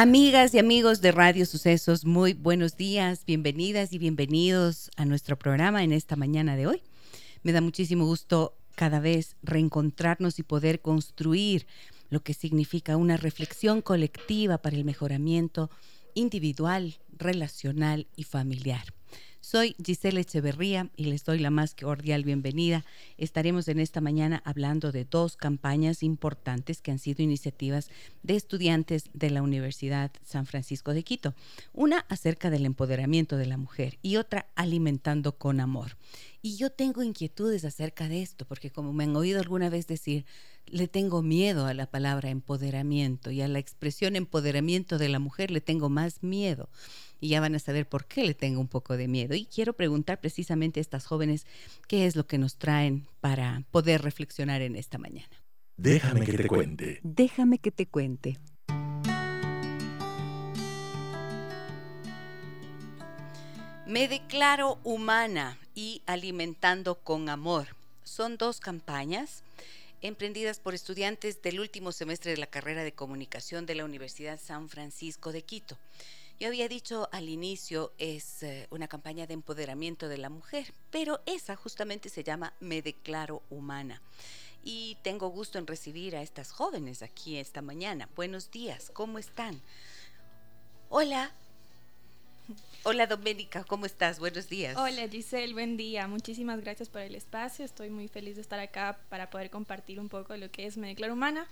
Amigas 0.00 0.54
y 0.54 0.60
amigos 0.60 1.00
de 1.00 1.10
Radio 1.10 1.44
Sucesos, 1.44 2.04
muy 2.04 2.32
buenos 2.32 2.76
días, 2.76 3.24
bienvenidas 3.26 3.92
y 3.92 3.98
bienvenidos 3.98 4.92
a 4.96 5.04
nuestro 5.04 5.36
programa 5.36 5.82
en 5.82 5.92
esta 5.92 6.14
mañana 6.14 6.54
de 6.54 6.68
hoy. 6.68 6.84
Me 7.42 7.50
da 7.50 7.60
muchísimo 7.60 8.06
gusto 8.06 8.56
cada 8.76 9.00
vez 9.00 9.34
reencontrarnos 9.42 10.38
y 10.38 10.44
poder 10.44 10.82
construir 10.82 11.66
lo 12.10 12.22
que 12.22 12.32
significa 12.32 12.96
una 12.96 13.16
reflexión 13.16 13.82
colectiva 13.82 14.58
para 14.58 14.76
el 14.76 14.84
mejoramiento 14.84 15.68
individual, 16.14 16.94
relacional 17.10 18.06
y 18.14 18.22
familiar. 18.22 18.84
Soy 19.40 19.76
Gisela 19.82 20.20
Echeverría 20.20 20.90
y 20.96 21.04
les 21.04 21.24
doy 21.24 21.38
la 21.38 21.50
más 21.50 21.74
cordial 21.74 22.24
bienvenida. 22.24 22.84
Estaremos 23.16 23.68
en 23.68 23.78
esta 23.78 24.00
mañana 24.00 24.42
hablando 24.44 24.90
de 24.90 25.04
dos 25.04 25.36
campañas 25.36 26.02
importantes 26.02 26.82
que 26.82 26.90
han 26.90 26.98
sido 26.98 27.22
iniciativas 27.22 27.88
de 28.24 28.34
estudiantes 28.34 29.04
de 29.14 29.30
la 29.30 29.42
Universidad 29.42 30.10
San 30.24 30.44
Francisco 30.44 30.92
de 30.92 31.04
Quito. 31.04 31.34
Una 31.72 32.04
acerca 32.08 32.50
del 32.50 32.66
empoderamiento 32.66 33.36
de 33.36 33.46
la 33.46 33.56
mujer 33.56 33.98
y 34.02 34.16
otra 34.16 34.46
alimentando 34.56 35.32
con 35.38 35.60
amor. 35.60 35.96
Y 36.42 36.56
yo 36.56 36.70
tengo 36.70 37.02
inquietudes 37.02 37.64
acerca 37.64 38.08
de 38.08 38.22
esto, 38.22 38.44
porque 38.44 38.70
como 38.70 38.92
me 38.92 39.04
han 39.04 39.16
oído 39.16 39.40
alguna 39.40 39.70
vez 39.70 39.86
decir, 39.86 40.24
le 40.66 40.88
tengo 40.88 41.22
miedo 41.22 41.66
a 41.66 41.74
la 41.74 41.86
palabra 41.86 42.30
empoderamiento 42.30 43.30
y 43.30 43.40
a 43.40 43.48
la 43.48 43.58
expresión 43.58 44.16
empoderamiento 44.16 44.98
de 44.98 45.08
la 45.08 45.18
mujer 45.18 45.50
le 45.50 45.60
tengo 45.60 45.88
más 45.88 46.22
miedo. 46.22 46.68
Y 47.20 47.30
ya 47.30 47.40
van 47.40 47.54
a 47.54 47.58
saber 47.58 47.88
por 47.88 48.06
qué 48.06 48.24
le 48.24 48.34
tengo 48.34 48.60
un 48.60 48.68
poco 48.68 48.96
de 48.96 49.08
miedo. 49.08 49.34
Y 49.34 49.46
quiero 49.46 49.72
preguntar 49.72 50.20
precisamente 50.20 50.80
a 50.80 50.82
estas 50.82 51.06
jóvenes 51.06 51.46
qué 51.88 52.06
es 52.06 52.16
lo 52.16 52.26
que 52.26 52.38
nos 52.38 52.56
traen 52.56 53.06
para 53.20 53.64
poder 53.70 54.02
reflexionar 54.02 54.62
en 54.62 54.76
esta 54.76 54.98
mañana. 54.98 55.28
Déjame 55.76 56.24
que 56.24 56.32
te 56.32 56.48
cuente. 56.48 57.00
Déjame 57.02 57.58
que 57.58 57.70
te 57.70 57.86
cuente. 57.86 58.38
Me 63.86 64.06
declaro 64.06 64.78
humana 64.84 65.56
y 65.74 66.02
alimentando 66.04 66.96
con 66.96 67.30
amor. 67.30 67.68
Son 68.04 68.36
dos 68.36 68.60
campañas 68.60 69.44
emprendidas 70.02 70.60
por 70.60 70.74
estudiantes 70.74 71.42
del 71.42 71.60
último 71.60 71.92
semestre 71.92 72.32
de 72.32 72.36
la 72.36 72.46
carrera 72.46 72.84
de 72.84 72.92
comunicación 72.92 73.64
de 73.66 73.74
la 73.74 73.84
Universidad 73.84 74.38
San 74.38 74.68
Francisco 74.68 75.32
de 75.32 75.42
Quito. 75.42 75.78
Yo 76.40 76.46
había 76.46 76.68
dicho 76.68 77.08
al 77.10 77.28
inicio 77.28 77.92
es 77.98 78.44
eh, 78.44 78.68
una 78.70 78.86
campaña 78.86 79.26
de 79.26 79.34
empoderamiento 79.34 80.08
de 80.08 80.18
la 80.18 80.30
mujer, 80.30 80.72
pero 80.92 81.20
esa 81.26 81.56
justamente 81.56 82.08
se 82.08 82.22
llama 82.22 82.54
Me 82.60 82.80
declaro 82.80 83.42
humana. 83.50 84.00
Y 84.62 84.98
tengo 85.02 85.30
gusto 85.30 85.58
en 85.58 85.66
recibir 85.66 86.14
a 86.14 86.22
estas 86.22 86.52
jóvenes 86.52 87.02
aquí 87.02 87.38
esta 87.38 87.60
mañana. 87.60 88.08
Buenos 88.14 88.52
días, 88.52 88.92
¿cómo 88.94 89.18
están? 89.18 89.60
Hola, 90.90 91.32
Hola 92.84 93.06
Doménica, 93.06 93.64
¿cómo 93.64 93.84
estás? 93.84 94.18
Buenos 94.18 94.48
días. 94.48 94.76
Hola 94.76 95.08
Giselle, 95.08 95.52
buen 95.52 95.76
día. 95.76 96.06
Muchísimas 96.06 96.60
gracias 96.60 96.88
por 96.88 97.02
el 97.02 97.14
espacio. 97.14 97.64
Estoy 97.64 97.90
muy 97.90 98.08
feliz 98.08 98.36
de 98.36 98.42
estar 98.42 98.60
acá 98.60 98.98
para 99.10 99.28
poder 99.28 99.50
compartir 99.50 100.00
un 100.00 100.08
poco 100.08 100.32
de 100.32 100.38
lo 100.38 100.50
que 100.50 100.66
es 100.66 100.78
Me 100.78 100.88
Declaro 100.88 101.12
Humana, 101.12 101.46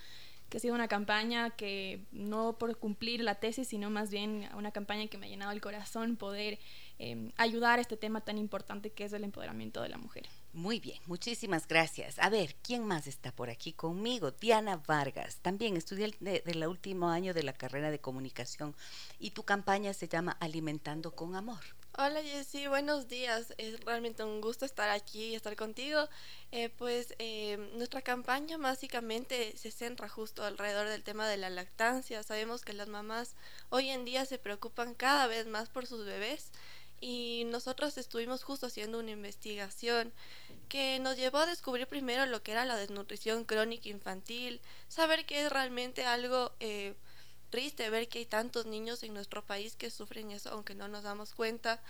que 0.49 0.59
ha 0.59 0.61
sido 0.61 0.75
una 0.75 0.89
campaña 0.89 1.51
que 1.51 2.05
no 2.13 2.57
por 2.59 2.79
cumplir 2.79 3.21
la 3.23 3.37
tesis, 3.37 3.69
sino 3.69 3.91
más 3.91 4.11
bien 4.11 4.49
una 4.57 4.71
campaña 4.71 5.09
que 5.09 5.19
me 5.19 5.27
ha 5.27 5.29
llenado 5.29 5.53
el 5.53 5.61
corazón 5.61 6.17
poder 6.17 6.59
eh, 6.99 7.33
ayudar 7.37 7.79
a 7.79 7.83
este 7.83 7.97
tema 7.97 8.21
tan 8.23 8.39
importante 8.39 8.91
que 8.91 9.05
es 9.05 9.13
el 9.13 9.25
empoderamiento 9.25 9.83
de 9.83 9.89
la 9.89 9.99
mujer. 9.99 10.27
Muy 10.53 10.81
bien, 10.81 10.99
muchísimas 11.05 11.69
gracias. 11.69 12.19
A 12.19 12.31
ver, 12.31 12.57
¿quién 12.63 12.83
más 12.85 13.07
está 13.07 13.31
por 13.31 13.51
aquí 13.51 13.75
conmigo? 13.75 14.31
Diana 14.31 14.81
Vargas, 14.87 15.37
también 15.43 15.77
estudia 15.77 16.09
del 16.21 16.67
último 16.67 17.11
año 17.11 17.35
de 17.35 17.43
la 17.43 17.53
carrera 17.53 17.91
de 17.91 17.99
comunicación 17.99 18.75
y 19.19 19.33
tu 19.33 19.43
campaña 19.43 19.93
se 19.93 20.09
llama 20.09 20.33
Alimentando 20.41 21.15
con 21.15 21.35
Amor. 21.37 21.76
Hola 21.99 22.23
Jessy, 22.23 22.67
buenos 22.67 23.09
días. 23.09 23.55
Es 23.57 23.81
realmente 23.81 24.23
un 24.23 24.43
gusto 24.43 24.67
estar 24.67 24.91
aquí 24.91 25.29
y 25.29 25.35
estar 25.35 25.57
contigo. 25.57 26.11
Eh, 26.53 26.69
pues 26.69 27.15
eh, 27.19 27.57
nuestra 27.77 28.03
campaña 28.03 28.59
básicamente 28.59 29.57
se 29.57 29.71
centra 29.71 30.07
justo 30.07 30.45
alrededor 30.45 30.91
del 30.91 31.03
tema 31.03 31.27
de 31.27 31.39
la 31.39 31.49
lactancia. 31.49 32.23
Sabemos 32.23 32.67
que 32.67 32.75
las 32.75 32.89
mamás 32.89 33.35
hoy 33.71 33.89
en 33.89 34.05
día 34.05 34.27
se 34.27 34.37
preocupan 34.37 34.93
cada 34.93 35.27
vez 35.27 35.47
más 35.47 35.71
por 35.71 35.87
sus 35.87 36.05
bebés 36.05 36.51
y 37.01 37.45
nosotros 37.47 37.97
estuvimos 37.97 38.45
justo 38.45 38.67
haciendo 38.67 38.99
una 38.99 39.13
investigación 39.13 40.13
que 40.69 40.99
nos 40.99 41.17
llevó 41.17 41.39
a 41.39 41.47
descubrir 41.47 41.87
primero 41.87 42.27
lo 42.27 42.43
que 42.43 42.53
era 42.53 42.67
la 42.67 42.77
desnutrición 42.77 43.45
crónica 43.45 43.89
infantil, 43.89 44.61
saber 44.89 45.25
que 45.25 45.47
es 45.47 45.51
realmente 45.51 46.05
algo 46.05 46.53
eh, 46.61 46.95
triste 47.51 47.89
ver 47.91 48.09
que 48.09 48.21
hay 48.21 48.27
tantos 48.27 48.67
niños 48.67 49.03
en 49.03 49.15
nuestro 49.15 49.45
país 49.45 49.77
que 49.77 49.91
sufren 49.91 50.31
eso 50.31 50.51
aunque 50.51 50.75
no 50.75 50.89
nos 50.89 51.03
damos 51.03 51.35
cuenta. 51.35 51.83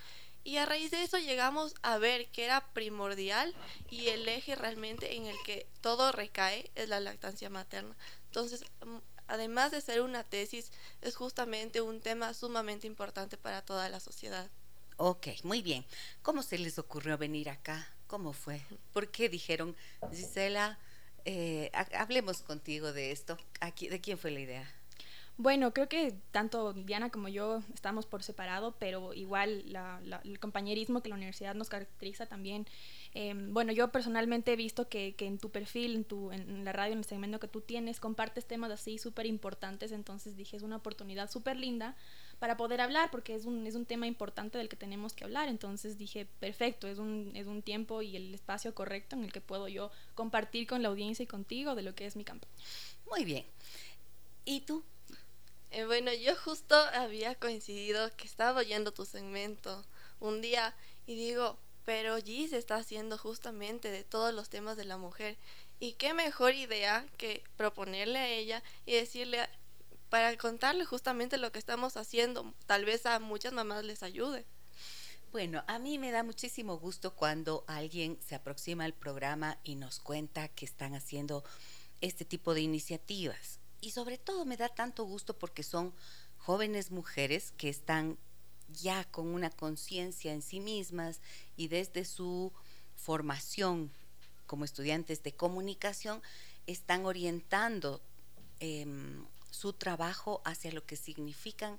Y 0.45 0.59
a 0.59 0.67
raíz 0.67 0.93
de 0.93 1.03
eso 1.03 1.19
llegamos 1.19 1.75
a 1.83 1.99
ver 1.99 2.29
que 2.29 2.45
era 2.45 2.65
primordial 2.73 3.53
y 3.91 4.07
el 4.09 4.29
eje 4.29 4.55
realmente 4.55 5.17
en 5.17 5.27
el 5.27 5.37
que 5.45 5.67
todo 5.81 6.13
recae 6.13 6.71
es 6.77 6.89
la 6.89 7.01
lactancia 7.01 7.51
materna. 7.51 7.97
Entonces, 8.27 8.65
mm, 8.85 8.99
además 9.27 9.73
de 9.73 9.81
ser 9.81 10.03
una 10.03 10.23
tesis, 10.23 10.71
es 11.03 11.17
justamente 11.17 11.81
un 11.81 12.01
tema 12.01 12.33
sumamente 12.33 12.87
importante 12.87 13.37
para 13.37 13.63
toda 13.63 13.89
la 13.89 13.99
sociedad. 13.99 14.49
Ok, 14.99 15.29
muy 15.43 15.63
bien. 15.63 15.85
¿Cómo 16.23 16.43
se 16.43 16.59
les 16.59 16.79
ocurrió 16.79 17.19
venir 17.19 17.51
acá? 17.51 17.89
¿Cómo 18.07 18.33
fue? 18.33 18.63
¿Por 18.93 19.11
qué 19.11 19.29
dijeron, 19.29 19.75
Gisela, 20.13 20.79
eh, 21.25 21.73
hablemos 21.73 22.43
contigo 22.43 22.93
de 22.93 23.11
esto? 23.11 23.37
¿De 23.61 24.01
quién 24.01 24.17
fue 24.17 24.31
la 24.31 24.41
idea? 24.41 24.75
Bueno, 25.39 25.75
creo 25.75 25.87
que 25.87 26.15
tanto 26.31 26.73
Diana 26.73 27.11
como 27.11 27.29
yo 27.29 27.63
estamos 27.75 28.07
por 28.07 28.23
separado, 28.23 28.75
pero 28.79 29.13
igual 29.13 29.65
el 30.25 30.41
compañerismo 30.41 31.03
que 31.03 31.11
la 31.11 31.15
universidad 31.15 31.55
nos 31.55 31.69
caracteriza 31.69 32.25
también. 32.25 32.67
Em, 33.13 33.53
bueno, 33.53 33.71
yo 33.73 33.93
personalmente 33.93 34.55
he 34.55 34.57
visto 34.57 34.89
que, 34.89 35.15
en 35.19 35.39
tu 35.39 35.51
perfil, 35.51 35.95
en, 35.95 36.05
tu, 36.05 36.31
la 36.31 36.73
radio, 36.73 36.93
en 36.93 37.01
el 37.01 37.05
segmento 37.05 37.39
que 37.39 37.49
tú 37.49 37.61
tienes, 37.61 38.01
compartes 38.01 38.47
temas 38.47 38.71
así 38.71 38.97
súper 38.97 39.27
importantes, 39.27 39.93
entonces 39.93 40.37
dije, 40.37 40.57
es 40.57 40.63
una 40.63 40.77
oportunidad 40.77 41.31
súper 41.31 41.59
linda 41.59 41.97
para 42.39 42.57
poder 42.57 42.81
hablar, 42.81 43.11
porque 43.11 43.35
es 43.35 43.45
un, 43.45 43.67
es 43.67 43.75
un 43.75 43.85
tema 43.85 44.07
importante 44.07 44.57
del 44.57 44.71
que 44.71 44.77
tenemos 44.77 45.13
que 45.13 45.25
hablar. 45.25 45.49
Entonces 45.49 45.99
dije, 45.99 46.27
perfecto, 46.41 46.89
es 46.89 46.99
un, 46.99 47.33
es 47.35 47.47
un 47.47 47.61
tiempo 47.61 48.01
y 48.01 48.17
el 48.17 48.35
espacio 48.35 48.75
correcto 48.75 49.17
en 49.17 49.25
el 49.25 49.33
que 49.33 49.43
puedo 49.43 49.69
yo 49.69 49.91
compartir 50.15 50.67
con 50.67 50.81
la 50.83 50.89
audiencia 50.89 51.25
y 51.25 51.27
contigo 51.27 51.75
de 51.75 51.83
lo 51.83 51.95
que 51.95 52.07
es 52.07 52.17
mi 52.17 52.25
campaña. 52.25 52.55
Muy 53.11 53.27
bien. 53.27 53.45
¿Y 54.47 54.61
tú? 54.61 54.83
Eh, 55.71 55.85
bueno, 55.85 56.13
yo 56.13 56.37
justo 56.37 56.75
había 56.95 57.35
coincidido 57.35 58.15
que 58.17 58.27
estaba 58.27 58.61
oyendo 58.61 58.93
tu 58.93 59.05
segmento 59.05 59.85
un 60.21 60.41
día 60.41 60.75
y 61.07 61.15
digo, 61.15 61.59
pero 61.85 62.17
Gis 62.17 62.53
está 62.53 62.77
haciendo 62.77 63.19
justamente 63.19 63.91
de 63.91 64.05
todos 64.05 64.35
los 64.35 64.49
temas 64.49 64.77
de 64.77 64.85
la 64.85 64.97
mujer. 64.97 65.37
Y 65.79 65.93
qué 65.95 66.15
mejor 66.15 66.55
idea 66.55 67.07
que 67.19 67.45
proponerle 67.57 68.19
a 68.19 68.29
ella 68.29 68.63
y 68.87 68.95
decirle, 68.95 69.47
para 70.09 70.37
contarle 70.37 70.85
justamente 70.85 71.37
lo 71.37 71.53
que 71.53 71.59
estamos 71.59 71.97
haciendo. 71.97 72.55
Tal 72.67 72.85
vez 72.85 73.07
a 73.07 73.19
muchas 73.19 73.53
mamás 73.53 73.85
les 73.85 74.03
ayude. 74.03 74.45
Bueno, 75.33 75.63
a 75.67 75.79
mí 75.79 75.99
me 75.99 76.13
da 76.13 76.23
muchísimo 76.23 76.79
gusto 76.79 77.15
cuando 77.15 77.65
alguien 77.67 78.19
se 78.27 78.35
aproxima 78.35 78.85
al 78.85 78.95
programa 78.95 79.59
y 79.65 79.75
nos 79.75 79.99
cuenta 79.99 80.49
que 80.49 80.65
están 80.65 80.95
haciendo 80.95 81.45
este 82.01 82.25
tipo 82.25 82.55
de 82.55 82.63
iniciativas. 82.63 83.59
Y 83.81 83.91
sobre 83.91 84.19
todo 84.19 84.45
me 84.45 84.57
da 84.57 84.69
tanto 84.69 85.05
gusto 85.05 85.39
porque 85.39 85.63
son 85.63 85.93
jóvenes 86.39 86.91
mujeres 86.91 87.53
que 87.57 87.69
están 87.69 88.19
ya 88.69 89.05
con 89.05 89.29
una 89.29 89.51
conciencia 89.51 90.33
en 90.33 90.43
sí 90.43 90.61
mismas 90.61 91.21
y 91.57 91.69
desde 91.69 92.05
su 92.05 92.53
formación 92.97 93.91
como 94.47 94.65
estudiantes 94.65 95.23
de 95.23 95.33
comunicación 95.33 96.23
están 96.67 97.05
orientando 97.07 98.01
em, 98.61 99.25
su 99.51 99.73
trabajo 99.73 100.41
hacia 100.45 100.73
lo 100.73 100.85
que 100.85 100.97
significan 100.97 101.79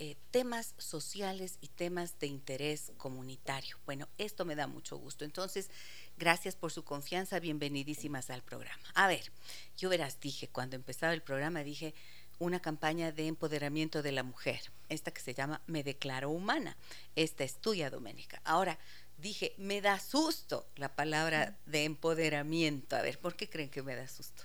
eh, 0.00 0.16
temas 0.30 0.74
sociales 0.78 1.58
y 1.60 1.68
temas 1.68 2.18
de 2.20 2.28
interés 2.28 2.92
comunitario. 2.98 3.76
Bueno, 3.84 4.06
esto 4.16 4.44
me 4.44 4.54
da 4.54 4.68
mucho 4.68 4.96
gusto. 4.96 5.24
Entonces, 5.24 5.70
gracias 6.18 6.56
por 6.56 6.72
su 6.72 6.84
confianza, 6.84 7.38
bienvenidísimas 7.38 8.30
al 8.30 8.42
programa. 8.42 8.82
A 8.94 9.06
ver, 9.06 9.30
yo 9.76 9.88
verás, 9.88 10.20
dije, 10.20 10.48
cuando 10.48 10.76
empezaba 10.76 11.14
el 11.14 11.22
programa, 11.22 11.62
dije 11.62 11.94
una 12.38 12.60
campaña 12.60 13.12
de 13.12 13.26
empoderamiento 13.26 14.02
de 14.02 14.12
la 14.12 14.22
mujer, 14.22 14.60
esta 14.88 15.12
que 15.12 15.20
se 15.20 15.34
llama 15.34 15.62
Me 15.66 15.82
Declaro 15.82 16.30
Humana. 16.30 16.76
Esta 17.16 17.44
es 17.44 17.60
tuya, 17.60 17.90
Doménica. 17.90 18.40
Ahora, 18.44 18.78
dije, 19.16 19.54
me 19.58 19.80
da 19.80 19.98
susto 19.98 20.68
la 20.76 20.94
palabra 20.94 21.56
de 21.66 21.84
empoderamiento. 21.84 22.96
A 22.96 23.02
ver, 23.02 23.18
¿por 23.18 23.36
qué 23.36 23.48
creen 23.48 23.70
que 23.70 23.82
me 23.82 23.96
da 23.96 24.06
susto? 24.08 24.44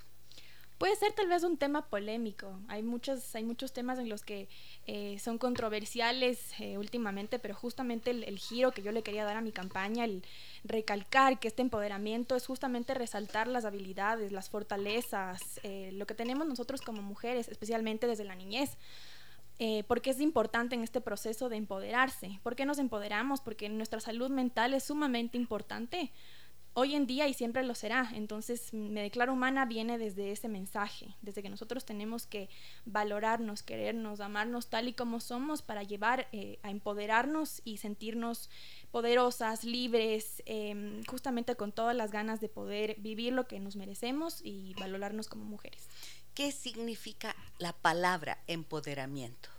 Puede 0.77 0.95
ser 0.95 1.13
tal 1.13 1.27
vez 1.27 1.43
un 1.43 1.57
tema 1.57 1.87
polémico. 1.87 2.59
Hay 2.67 2.83
muchos, 2.83 3.35
hay 3.35 3.43
muchos 3.43 3.73
temas 3.73 3.99
en 3.99 4.09
los 4.09 4.23
que 4.23 4.49
eh, 4.85 5.17
son 5.19 5.37
controversiales 5.37 6.59
eh, 6.59 6.77
últimamente, 6.77 7.39
pero 7.39 7.55
justamente 7.55 8.11
el, 8.11 8.39
giro 8.39 8.71
que 8.71 8.81
yo 8.81 8.91
le 8.91 9.03
quería 9.03 9.23
dar 9.23 9.37
a 9.37 9.41
mi 9.41 9.51
campaña, 9.51 10.03
el 10.05 10.23
recalcar 10.63 11.39
que 11.39 11.47
este 11.47 11.61
empoderamiento 11.61 12.35
es 12.35 12.47
justamente 12.47 12.93
resaltar 12.93 13.47
las 13.47 13.65
habilidades, 13.65 14.31
las 14.31 14.49
fortalezas, 14.49 15.59
eh, 15.63 15.91
lo 15.93 16.05
que 16.07 16.15
tenemos 16.15 16.47
nosotros 16.47 16.81
como 16.81 17.01
mujeres, 17.01 17.47
especialmente 17.47 18.07
desde 18.07 18.25
la 18.25 18.35
niñez. 18.35 18.77
porque 19.87 20.09
es 20.09 20.19
importante 20.19 20.75
en 20.75 20.83
este 20.83 20.99
proceso 20.99 21.47
de 21.47 21.55
empoderarse. 21.55 22.39
¿Por 22.43 22.55
qué 22.55 22.65
nos 22.65 22.79
empoderamos? 22.79 23.39
Porque 23.39 23.69
nuestra 23.69 24.01
salud 24.01 24.29
mental 24.29 24.73
es 24.73 24.83
sumamente 24.83 25.37
importante 25.37 26.11
hoy 26.73 26.95
en 26.95 27.05
día 27.05 27.27
y 27.27 27.33
siempre 27.33 27.63
lo 27.63 27.75
será. 27.75 28.09
Entonces, 28.13 28.73
me 28.73 29.01
declaro 29.01 29.33
humana 29.33 29.65
viene 29.65 29.97
desde 29.97 30.31
ese 30.31 30.47
mensaje, 30.47 31.15
desde 31.21 31.41
que 31.41 31.49
nosotros 31.49 31.85
tenemos 31.85 32.25
que 32.25 32.49
valorarnos, 32.85 33.63
querernos, 33.63 34.19
amarnos 34.19 34.67
tal 34.67 34.87
y 34.87 34.93
como 34.93 35.19
somos 35.19 35.61
para 35.61 35.83
llevar 35.83 36.27
eh, 36.31 36.59
a 36.63 36.69
empoderarnos 36.69 37.61
y 37.63 37.77
sentirnos 37.77 38.49
poderosas, 38.91 39.63
libres, 39.63 40.43
em, 40.45 41.03
justamente 41.05 41.55
con 41.55 41.71
todas 41.71 41.95
las 41.95 42.11
ganas 42.11 42.41
de 42.41 42.49
poder 42.49 42.95
vivir 42.99 43.33
lo 43.33 43.47
que 43.47 43.59
nos 43.59 43.75
merecemos 43.75 44.41
y 44.43 44.73
valorarnos 44.79 45.27
como 45.27 45.45
mujeres. 45.45 45.87
¿Qué 46.33 46.51
significa 46.51 47.35
la 47.59 47.73
palabra 47.73 48.39
empoderamiento? 48.47 49.49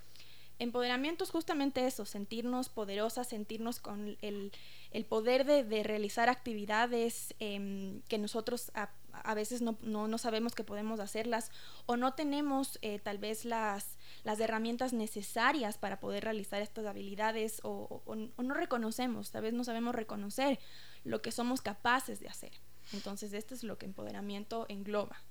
Empoderamiento 0.57 1.25
es 1.25 1.31
justamente 1.31 1.85
eso, 1.85 2.05
sentirnos 2.05 2.69
poderosas, 2.69 3.27
sentirnos 3.27 3.81
con 3.81 4.17
el, 4.21 4.53
el 4.95 5.03
poder 5.03 5.43
de, 5.45 5.83
realizar 5.83 6.29
actividades 6.29 7.35
em, 7.39 8.01
que 8.03 8.17
nosotros 8.17 8.71
a, 8.73 9.33
veces 9.33 9.61
no, 9.61 9.77
no, 9.81 10.17
sabemos 10.17 10.55
que 10.55 10.63
podemos 10.63 11.01
hacerlas 11.01 11.51
o 11.85 11.97
no 11.97 12.13
tenemos 12.13 12.79
eh, 12.81 12.99
tal 12.99 13.17
vez 13.17 13.43
las, 13.43 13.97
las 14.23 14.39
herramientas 14.39 14.93
necesarias 14.93 15.77
para 15.77 15.99
poder 15.99 16.23
realizar 16.23 16.61
estas 16.61 16.85
habilidades 16.85 17.59
o, 17.63 18.03
o 18.05 18.15
no 18.15 18.53
reconocemos, 18.53 19.31
tal 19.31 19.41
vez 19.41 19.53
no 19.53 19.65
sabemos 19.65 19.95
reconocer 19.95 20.59
lo 21.03 21.21
que 21.21 21.33
somos 21.33 21.61
capaces 21.61 22.21
de 22.21 22.29
hacer. 22.29 22.53
Entonces, 22.93 23.33
esto 23.33 23.53
es 23.53 23.63
lo 23.63 23.77
que 23.77 23.87
empoderamiento 23.87 24.65
engloba. 24.69 25.21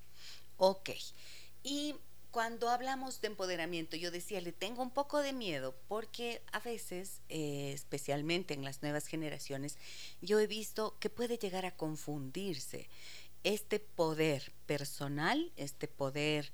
Ok. 0.57 0.91
Y 1.63 1.95
cuando 2.35 2.67
hablamos 2.67 3.21
de 3.21 3.27
empoderamiento, 3.27 3.95
yo 3.95 4.11
decía, 4.11 4.41
le 4.41 4.51
tengo 4.51 4.83
un 4.83 4.91
poco 4.91 5.21
de 5.21 5.31
miedo 5.31 5.73
porque 5.87 6.41
a 6.51 6.59
veces, 6.59 7.21
eh, 7.29 7.71
especialmente 7.73 8.53
en 8.53 8.65
las 8.65 8.81
nuevas 8.81 9.07
generaciones, 9.07 9.77
yo 10.19 10.41
he 10.41 10.45
visto 10.45 10.97
que 10.99 11.09
puede 11.09 11.37
llegar 11.37 11.65
a 11.65 11.77
confundirse 11.77 12.89
este 13.45 13.79
poder 13.79 14.51
personal, 14.65 15.53
este 15.55 15.87
poder 15.87 16.51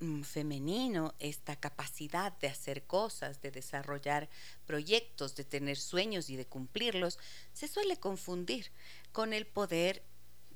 mm, 0.00 0.22
femenino, 0.22 1.14
esta 1.20 1.54
capacidad 1.54 2.36
de 2.40 2.48
hacer 2.48 2.82
cosas, 2.82 3.40
de 3.40 3.52
desarrollar 3.52 4.28
proyectos, 4.66 5.36
de 5.36 5.44
tener 5.44 5.76
sueños 5.76 6.30
y 6.30 6.34
de 6.34 6.46
cumplirlos, 6.46 7.20
se 7.52 7.68
suele 7.68 7.96
confundir 7.96 8.72
con 9.12 9.32
el 9.32 9.46
poder 9.46 10.02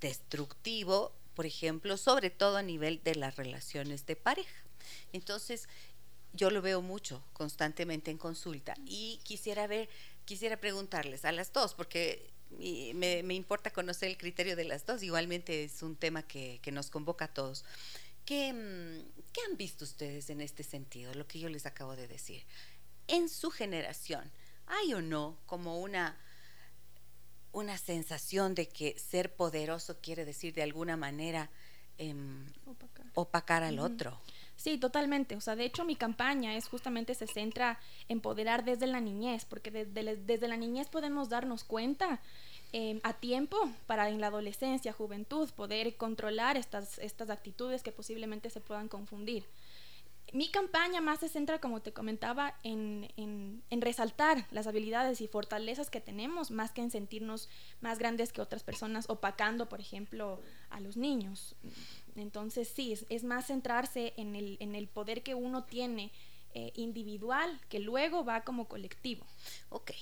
destructivo 0.01 1.13
por 1.35 1.47
ejemplo, 1.47 1.97
sobre 1.97 2.31
todo 2.31 2.57
a 2.57 2.63
nivel 2.63 3.03
de 3.03 3.15
las 3.15 3.37
relaciones 3.37 4.07
de 4.07 4.17
pareja. 4.17 4.65
Entonces, 5.13 5.69
yo 6.33 6.51
lo 6.51 6.63
veo 6.63 6.81
mucho 6.83 7.23
constantemente 7.33 8.11
en 8.11 8.19
consulta 8.19 8.75
y 8.85 9.21
quisiera 9.25 9.67
ver, 9.67 9.89
quisiera 10.25 10.59
preguntarles 10.59 11.25
a 11.25 11.33
las 11.33 11.53
dos, 11.53 11.75
porque 11.75 12.31
me, 12.95 13.35
importa 13.35 13.71
conocer 13.71 14.09
el 14.09 14.17
criterio 14.17 14.57
de 14.57 14.65
las 14.65 14.87
dos, 14.87 15.03
igualmente 15.03 15.65
es 15.65 15.83
un 15.83 15.97
tema 15.97 16.23
que, 16.23 16.61
nos 16.73 16.91
convoca 16.91 17.27
a 17.27 17.35
todos. 17.35 17.65
¿Qué, 18.25 19.05
¿Qué 19.33 19.41
han 19.49 19.57
visto 19.57 19.85
ustedes 19.85 20.31
en 20.31 20.41
este 20.41 20.63
sentido, 20.63 21.15
lo 21.15 21.27
que 21.27 21.39
yo 21.39 21.49
les 21.49 21.67
acabo 21.67 21.97
de 21.97 22.07
decir? 22.07 22.45
En 23.09 23.29
su 23.29 23.51
generación, 23.51 24.31
¿hay 24.67 24.95
o 24.95 25.01
no 25.01 25.39
como 25.47 25.81
una 25.81 26.17
una 27.53 27.79
sensación 27.79 28.55
de 28.55 28.69
que 28.69 28.99
ser 28.99 29.35
poderoso 29.35 29.99
quiere 30.01 30.25
decir 30.25 30.55
de 30.55 30.63
alguna 30.63 30.97
manera 30.97 31.51
em, 31.99 32.47
opacar. 33.15 33.63
al 33.63 33.79
otro. 33.79 34.19
Sí, 34.57 34.77
totalmente. 34.77 35.37
O 35.37 35.41
sea, 35.41 35.57
de 35.57 35.65
hecho 35.65 35.85
mi 35.85 35.97
campaña 35.97 36.55
es 36.55 36.69
justamente 36.69 37.15
se 37.15 37.27
centra 37.27 37.79
en 38.09 38.21
poderar 38.21 38.65
desde 38.65 38.87
la 38.87 39.01
niñez, 39.01 39.45
porque 39.47 39.71
desde 39.71 40.49
la 40.49 40.57
niñez 40.57 40.89
podemos 40.89 41.29
darnos 41.29 41.65
cuenta 41.65 42.21
em, 42.73 43.01
a 43.03 43.15
tiempo 43.15 43.57
para 43.87 44.09
en 44.11 44.21
la 44.21 44.27
adolescencia, 44.27 44.93
juventud, 44.93 45.49
poder 45.51 45.97
controlar 45.97 46.57
estas, 46.57 46.99
estas 46.99 47.31
actitudes 47.31 47.83
que 47.83 47.91
posiblemente 47.91 48.51
se 48.51 48.61
puedan 48.61 48.89
confundir 48.89 49.47
mi 50.33 50.49
campaña 50.49 51.01
más 51.01 51.21
se 51.21 51.29
centra, 51.29 51.61
como 51.61 51.83
te 51.83 51.93
comentaba, 51.93 52.59
en, 52.63 53.13
en, 53.17 53.81
resaltar 53.81 54.47
las 54.51 54.67
habilidades 54.67 55.21
y 55.21 55.29
fortalezas 55.29 55.91
que 55.91 56.01
tenemos, 56.01 56.51
más 56.51 56.73
que 56.73 56.83
en 56.83 56.91
sentirnos 56.91 57.49
más 57.81 57.99
grandes 57.99 58.33
que 58.33 58.41
otras 58.41 58.63
personas, 58.63 59.09
opacando, 59.09 59.69
por 59.69 59.81
ejemplo, 59.81 60.41
a 60.71 60.81
los 60.81 60.97
niños. 60.97 61.57
Entonces, 62.17 62.69
sí, 62.69 62.97
es, 63.09 63.25
más 63.25 63.47
centrarse 63.47 64.13
en 64.17 64.37
el, 64.37 64.57
en 64.61 64.75
el, 64.75 64.89
poder 64.89 65.23
que 65.23 65.35
uno 65.35 65.65
tiene 65.65 66.13
eh, 66.55 66.73
individual, 66.75 67.61
que 67.69 67.79
luego 67.79 68.25
va 68.25 68.43
como 68.43 68.69
colectivo. 68.69 69.27
Ok, 69.69 69.93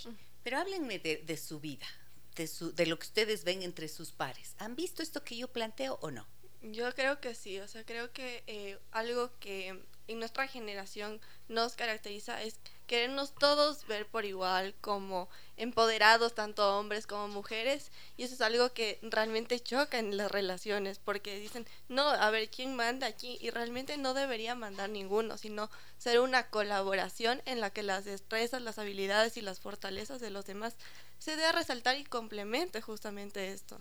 pero 0.42 0.58
háblenme 0.58 0.98
de, 0.98 1.19
de 1.19 1.36
su 1.36 1.60
vida, 1.60 1.86
de, 2.34 2.46
su, 2.46 2.75
de 2.75 2.86
lo 2.86 2.98
que 2.98 3.06
ustedes 3.06 3.44
ven 3.44 3.62
entre 3.62 3.88
sus 3.88 4.12
pares. 4.12 4.54
¿Han 4.58 4.76
visto 4.76 5.02
esto 5.02 5.25
que 5.25 5.36
yo 5.36 5.48
planteo 5.48 5.98
o 6.02 6.10
no? 6.10 6.26
Yo 6.62 6.92
creo 6.94 7.20
que 7.20 7.34
sí, 7.34 7.58
o 7.60 7.69
sea, 7.69 7.84
creo 7.84 8.12
que 8.12 8.42
eh, 8.46 8.78
algo 8.90 9.30
que 9.38 9.80
en 10.08 10.19
nuestra 10.19 10.49
generación 10.49 11.20
nos 11.49 11.75
caracteriza 11.75 12.43
es 12.43 12.56
querernos 12.88 13.34
todos 13.34 13.87
ver 13.87 14.06
por 14.06 14.25
igual, 14.25 14.75
como 14.81 15.28
empoderados, 15.58 16.34
tanto 16.34 16.78
hombres 16.78 17.06
como 17.06 17.28
mujeres, 17.28 17.93
y 18.16 18.22
eso 18.22 18.34
es 18.34 18.40
algo 18.40 18.72
que 18.72 18.99
realmente 19.02 19.60
choca 19.60 19.99
en 19.99 20.16
las 20.16 20.32
relaciones, 20.32 20.99
porque 20.99 21.38
dicen, 21.38 21.66
no, 21.88 22.08
a 22.08 22.31
ver, 22.31 22.49
¿quién 22.49 22.75
manda 22.75 23.06
aquí? 23.06 23.37
Y 23.40 23.50
realmente 23.50 23.99
no 23.99 24.14
debería 24.14 24.55
mandar 24.55 24.88
ninguno, 24.88 25.37
sino 25.37 25.70
ser 25.99 26.20
una 26.20 26.49
colaboración 26.49 27.43
en 27.44 27.61
la 27.61 27.70
que 27.70 27.82
las 27.82 28.06
destrezas, 28.06 28.62
las 28.62 28.78
habilidades 28.78 29.37
y 29.37 29.43
las 29.43 29.61
fortalezas 29.61 30.20
de 30.20 30.31
los 30.31 30.46
demás 30.46 30.75
se 31.19 31.44
a 31.44 31.52
resaltar 31.52 31.99
y 31.99 32.04
complemente 32.04 32.80
justamente 32.80 33.52
esto. 33.52 33.80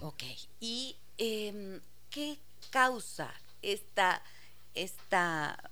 Ok, 0.00 0.22
¿y 0.60 0.96
em, 1.18 1.80
qué 2.10 2.38
causa 2.70 3.32
esta 3.62 4.22
esta 4.74 5.70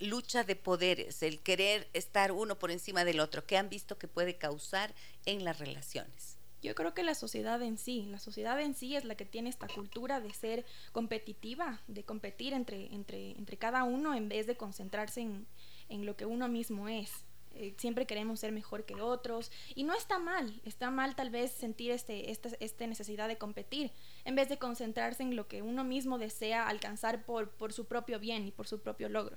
lucha 0.00 0.44
de 0.44 0.56
poderes, 0.56 1.22
el 1.22 1.40
querer 1.40 1.88
estar 1.92 2.32
uno 2.32 2.58
por 2.58 2.70
encima 2.70 3.04
del 3.04 3.20
otro, 3.20 3.46
¿qué 3.46 3.56
han 3.56 3.68
visto 3.68 3.98
que 3.98 4.08
puede 4.08 4.36
causar 4.36 4.94
en 5.24 5.44
las 5.44 5.58
relaciones? 5.58 6.36
Yo 6.62 6.74
creo 6.74 6.94
que 6.94 7.02
la 7.02 7.14
sociedad 7.14 7.60
en 7.62 7.76
sí, 7.76 8.06
la 8.06 8.18
sociedad 8.18 8.58
en 8.60 8.74
sí 8.74 8.96
es 8.96 9.04
la 9.04 9.16
que 9.16 9.26
tiene 9.26 9.50
esta 9.50 9.68
cultura 9.68 10.20
de 10.20 10.32
ser 10.32 10.64
competitiva, 10.92 11.82
de 11.88 12.04
competir 12.04 12.54
entre, 12.54 12.86
entre, 12.94 13.32
entre 13.32 13.58
cada 13.58 13.84
uno 13.84 14.14
en 14.14 14.30
vez 14.30 14.46
de 14.46 14.56
concentrarse 14.56 15.20
en, 15.20 15.46
en 15.90 16.06
lo 16.06 16.16
que 16.16 16.24
uno 16.24 16.48
mismo 16.48 16.88
es. 16.88 17.23
Eh, 17.56 17.74
siempre 17.78 18.06
queremos 18.06 18.40
ser 18.40 18.52
mejor 18.52 18.84
que 18.84 19.00
otros 19.00 19.50
y 19.74 19.84
no 19.84 19.94
está 19.94 20.18
mal, 20.18 20.60
está 20.64 20.90
mal 20.90 21.14
tal 21.14 21.30
vez 21.30 21.52
sentir 21.52 21.90
este, 21.90 22.30
esta, 22.30 22.50
esta 22.60 22.86
necesidad 22.86 23.28
de 23.28 23.38
competir 23.38 23.92
en 24.24 24.34
vez 24.34 24.48
de 24.48 24.58
concentrarse 24.58 25.22
en 25.22 25.36
lo 25.36 25.46
que 25.46 25.62
uno 25.62 25.84
mismo 25.84 26.18
desea 26.18 26.68
alcanzar 26.68 27.24
por, 27.24 27.50
por 27.50 27.72
su 27.72 27.86
propio 27.86 28.18
bien 28.18 28.46
y 28.46 28.50
por 28.50 28.66
su 28.66 28.80
propio 28.80 29.08
logro. 29.08 29.36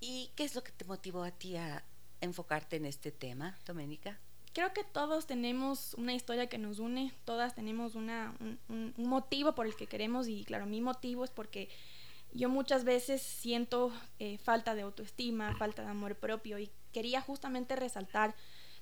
¿Y 0.00 0.30
qué 0.36 0.44
es 0.44 0.54
lo 0.54 0.62
que 0.62 0.72
te 0.72 0.84
motivó 0.84 1.22
a 1.22 1.30
ti 1.30 1.56
a 1.56 1.84
enfocarte 2.20 2.76
en 2.76 2.86
este 2.86 3.10
tema, 3.10 3.58
Doménica? 3.66 4.18
Creo 4.52 4.72
que 4.72 4.84
todos 4.84 5.26
tenemos 5.26 5.94
una 5.94 6.12
historia 6.12 6.48
que 6.48 6.58
nos 6.58 6.78
une, 6.78 7.12
todas 7.24 7.54
tenemos 7.54 7.94
una, 7.94 8.34
un, 8.40 8.58
un 8.96 9.08
motivo 9.08 9.54
por 9.54 9.66
el 9.66 9.76
que 9.76 9.86
queremos 9.86 10.28
y 10.28 10.44
claro, 10.44 10.66
mi 10.66 10.80
motivo 10.80 11.24
es 11.24 11.30
porque 11.30 11.68
yo 12.32 12.48
muchas 12.48 12.84
veces 12.84 13.22
siento 13.22 13.92
eh, 14.18 14.38
falta 14.38 14.74
de 14.74 14.82
autoestima, 14.82 15.56
falta 15.56 15.82
de 15.82 15.88
amor 15.88 16.16
propio 16.16 16.58
y 16.58 16.70
quería 16.92 17.20
justamente 17.20 17.76
resaltar 17.76 18.34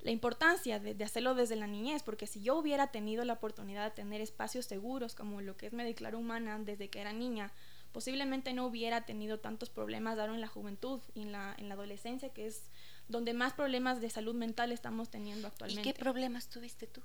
la 0.02 0.10
importancia 0.10 0.78
de, 0.78 1.02
hacerlo 1.02 1.34
desde 1.34 1.56
la 1.56 1.66
niñez, 1.66 2.02
porque 2.02 2.26
si 2.26 2.40
yo 2.40 2.56
hubiera 2.56 2.88
tenido 2.88 3.24
la 3.24 3.32
oportunidad 3.34 3.84
de 3.84 3.90
tener 3.90 4.20
espacios 4.20 4.66
seguros 4.66 5.14
como 5.14 5.40
lo 5.40 5.56
que 5.56 5.66
es 5.66 5.72
Me 5.72 5.84
Declaro 5.84 6.18
Humana 6.18 6.58
desde 6.60 6.88
que 6.88 7.00
era 7.00 7.12
niña, 7.12 7.52
posiblemente 7.92 8.52
no 8.52 8.66
hubiera 8.66 9.04
tenido 9.04 9.40
tantos 9.40 9.70
problemas 9.70 10.16
dado 10.16 10.34
en 10.34 10.40
la 10.40 10.46
juventud 10.46 11.00
y 11.14 11.22
en 11.22 11.32
la, 11.32 11.54
en 11.58 11.68
la 11.68 11.74
adolescencia, 11.74 12.28
que 12.28 12.46
es 12.46 12.64
donde 13.08 13.32
más 13.32 13.54
problemas 13.54 14.00
de 14.00 14.10
salud 14.10 14.34
mental 14.34 14.70
estamos 14.70 15.10
teniendo 15.10 15.48
actualmente. 15.48 15.88
¿Y 15.88 15.92
qué 15.92 15.98
problemas 15.98 16.48
tuviste 16.48 16.86
tú? 16.86 17.02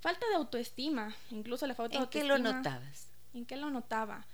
Falta 0.00 0.26
de 0.28 0.36
autoestima, 0.36 1.14
incluso 1.30 1.66
la 1.66 1.74
falta 1.74 1.98
de 1.98 2.04
autoestima. 2.04 2.34
¿En 2.34 2.42
qué 2.42 2.44
lo 2.44 2.52
notabas? 2.52 3.08
¿En 3.34 3.46
qué 3.46 3.56
lo 3.56 3.70
notaba? 3.70 4.26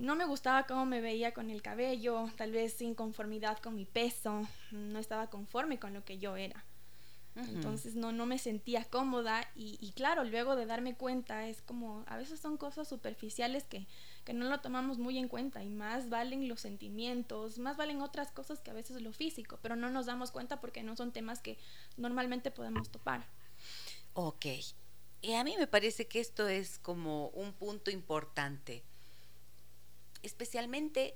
No 0.00 0.16
me 0.16 0.24
gustaba 0.24 0.66
cómo 0.66 0.86
me 0.86 1.00
veía 1.00 1.32
con 1.32 1.50
el 1.50 1.62
cabello, 1.62 2.28
tal 2.36 2.52
vez 2.52 2.72
sin 2.72 2.94
conformidad 2.94 3.58
con 3.58 3.74
mi 3.74 3.84
peso, 3.84 4.42
no 4.70 4.98
estaba 4.98 5.28
conforme 5.28 5.78
con 5.78 5.92
lo 5.92 6.04
que 6.04 6.18
yo 6.18 6.36
era. 6.36 6.64
Entonces 7.36 7.94
no, 7.94 8.10
no 8.10 8.26
me 8.26 8.38
sentía 8.38 8.84
cómoda 8.84 9.48
y, 9.54 9.78
y, 9.80 9.92
claro, 9.92 10.24
luego 10.24 10.56
de 10.56 10.66
darme 10.66 10.96
cuenta 10.96 11.46
es 11.46 11.62
como, 11.62 12.04
a 12.08 12.16
veces 12.16 12.40
son 12.40 12.56
cosas 12.56 12.88
superficiales 12.88 13.64
que, 13.64 13.86
que 14.24 14.32
no 14.32 14.48
lo 14.48 14.60
tomamos 14.60 14.98
muy 14.98 15.16
en 15.16 15.28
cuenta 15.28 15.62
y 15.62 15.68
más 15.70 16.08
valen 16.08 16.48
los 16.48 16.60
sentimientos, 16.60 17.58
más 17.58 17.76
valen 17.76 18.02
otras 18.02 18.32
cosas 18.32 18.58
que 18.60 18.72
a 18.72 18.74
veces 18.74 19.00
lo 19.00 19.12
físico, 19.12 19.58
pero 19.62 19.76
no 19.76 19.90
nos 19.90 20.06
damos 20.06 20.32
cuenta 20.32 20.60
porque 20.60 20.82
no 20.82 20.96
son 20.96 21.12
temas 21.12 21.40
que 21.40 21.56
normalmente 21.96 22.50
podemos 22.50 22.90
topar. 22.90 23.24
Ok, 24.14 24.46
y 25.22 25.32
a 25.34 25.44
mí 25.44 25.54
me 25.56 25.68
parece 25.68 26.08
que 26.08 26.20
esto 26.20 26.48
es 26.48 26.78
como 26.78 27.28
un 27.28 27.52
punto 27.52 27.90
importante, 27.90 28.82
especialmente 30.22 31.14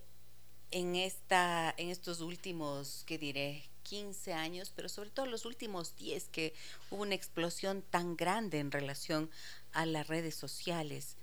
en, 0.71 0.97
esta, 0.97 1.75
en 1.77 1.91
estos 1.91 2.21
últimos, 2.21 3.05
¿qué 3.07 3.19
diré? 3.19 3.65
15 3.85 4.33
años, 4.33 4.73
pero 4.75 4.89
sobre 4.89 5.11
todo 5.11 5.27
los 5.27 5.45
últimos 5.45 5.95
10, 5.97 6.29
que 6.29 6.55
hubo 6.91 7.03
una 7.03 7.15
explosión 7.15 7.83
tan 7.83 8.17
grande 8.17 8.59
en 8.59 8.71
relación 8.71 9.31
a 9.73 9.85
las 9.85 10.07
redes 10.07 10.35
sociales. 10.35 11.17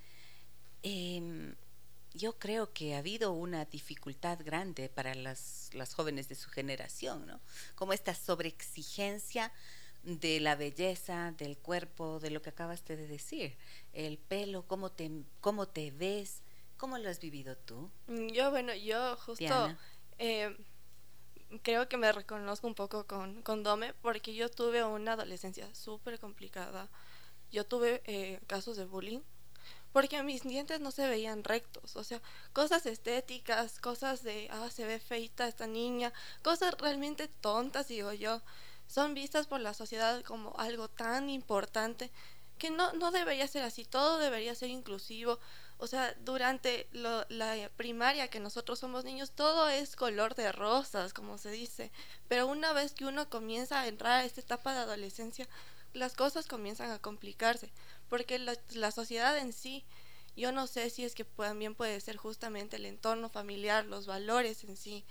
Eh, 0.83 1.55
yo 2.13 2.37
creo 2.37 2.73
que 2.73 2.95
ha 2.95 2.99
habido 2.99 3.31
una 3.31 3.65
dificultad 3.65 4.39
grande 4.43 4.89
para 4.89 5.15
las, 5.15 5.69
las 5.73 5.93
jóvenes 5.93 6.27
de 6.27 6.35
su 6.35 6.49
generación, 6.49 7.25
¿no? 7.25 7.39
Como 7.75 7.93
esta 7.93 8.13
sobreexigencia 8.13 9.51
de 10.03 10.39
la 10.39 10.55
belleza, 10.55 11.33
del 11.37 11.57
cuerpo, 11.57 12.19
de 12.19 12.31
lo 12.31 12.41
que 12.41 12.49
acabaste 12.49 12.97
de 12.97 13.07
decir, 13.07 13.55
el 13.93 14.17
pelo, 14.17 14.67
cómo 14.67 14.91
te, 14.91 15.09
cómo 15.39 15.67
te 15.67 15.91
ves, 15.91 16.40
cómo 16.81 16.97
lo 16.97 17.11
has 17.11 17.19
vivido 17.19 17.55
tú. 17.55 17.91
Mm, 18.07 18.29
yo, 18.29 18.49
bueno, 18.49 18.73
yo 18.73 19.15
justo 19.17 19.77
eh, 20.17 20.57
creo 21.61 21.87
que 21.87 21.95
me 21.95 22.11
reconozco 22.11 22.65
un 22.65 22.73
poco 22.73 23.05
con, 23.05 23.43
con 23.43 23.61
Dome 23.61 23.93
porque 24.01 24.33
yo 24.33 24.49
tuve 24.49 24.83
una 24.83 25.13
adolescencia 25.13 25.69
súper 25.75 26.19
complicada. 26.19 26.89
Yo 27.51 27.67
tuve 27.67 28.01
eh, 28.05 28.39
casos 28.47 28.77
de 28.77 28.85
bullying 28.85 29.19
porque 29.93 30.23
mis 30.23 30.41
dientes 30.41 30.79
no 30.79 30.89
se 30.89 31.07
veían 31.07 31.43
rectos, 31.43 31.97
o 31.97 32.03
sea, 32.03 32.19
cosas 32.53 32.85
estéticas, 32.87 33.79
cosas 33.79 34.23
de, 34.23 34.47
ah, 34.49 34.69
se 34.71 34.85
ve 34.85 34.99
feita 34.99 35.47
esta 35.47 35.67
niña, 35.67 36.13
cosas 36.41 36.73
realmente 36.79 37.27
tontas, 37.27 37.89
digo 37.89 38.13
yo, 38.13 38.41
son 38.87 39.13
vistas 39.13 39.47
por 39.47 39.59
la 39.59 39.73
sociedad 39.73 40.23
como 40.23 40.55
algo 40.57 40.87
tan 40.87 41.29
importante 41.29 42.09
que 42.57 42.69
no, 42.69 42.93
no 42.93 43.11
debería 43.11 43.47
ser 43.47 43.63
así, 43.63 43.83
todo 43.83 44.17
debería 44.17 44.55
ser 44.55 44.69
inclusivo, 44.69 45.39
o 45.81 45.87
sea, 45.87 46.15
durante 46.19 46.87
la 46.91 47.71
primaria 47.75 48.27
que 48.27 48.39
nosotros 48.39 48.77
somos 48.77 49.03
niños, 49.03 49.31
todo 49.31 49.67
es 49.67 49.95
color 49.95 50.35
de 50.35 50.51
rosas, 50.51 51.11
como 51.11 51.39
se 51.39 51.49
dice, 51.49 51.91
pero 52.27 52.45
una 52.45 52.71
vez 52.71 52.93
que 52.93 53.05
uno 53.05 53.27
comienza 53.29 53.81
a 53.81 53.87
entrar 53.87 54.21
a 54.21 54.23
esta 54.23 54.41
etapa 54.41 54.75
de 54.75 54.81
adolescencia, 54.81 55.49
las 55.93 56.13
cosas 56.13 56.45
comienzan 56.45 56.91
a 56.91 56.99
complicarse 56.99 57.71
porque 58.09 58.37
la 58.37 58.91
sociedad 58.91 59.35
en 59.39 59.53
sí, 59.53 59.83
yo 60.37 60.51
no 60.51 60.67
sé 60.67 60.91
si 60.91 61.03
es 61.03 61.15
que 61.15 61.25
también 61.25 61.73
puede 61.73 61.99
ser 61.99 62.15
justamente 62.15 62.75
el 62.75 62.85
entorno 62.85 63.29
familiar, 63.29 63.85
los 63.85 64.05
valores 64.05 64.63
en 64.63 64.77
sí, 64.77 65.03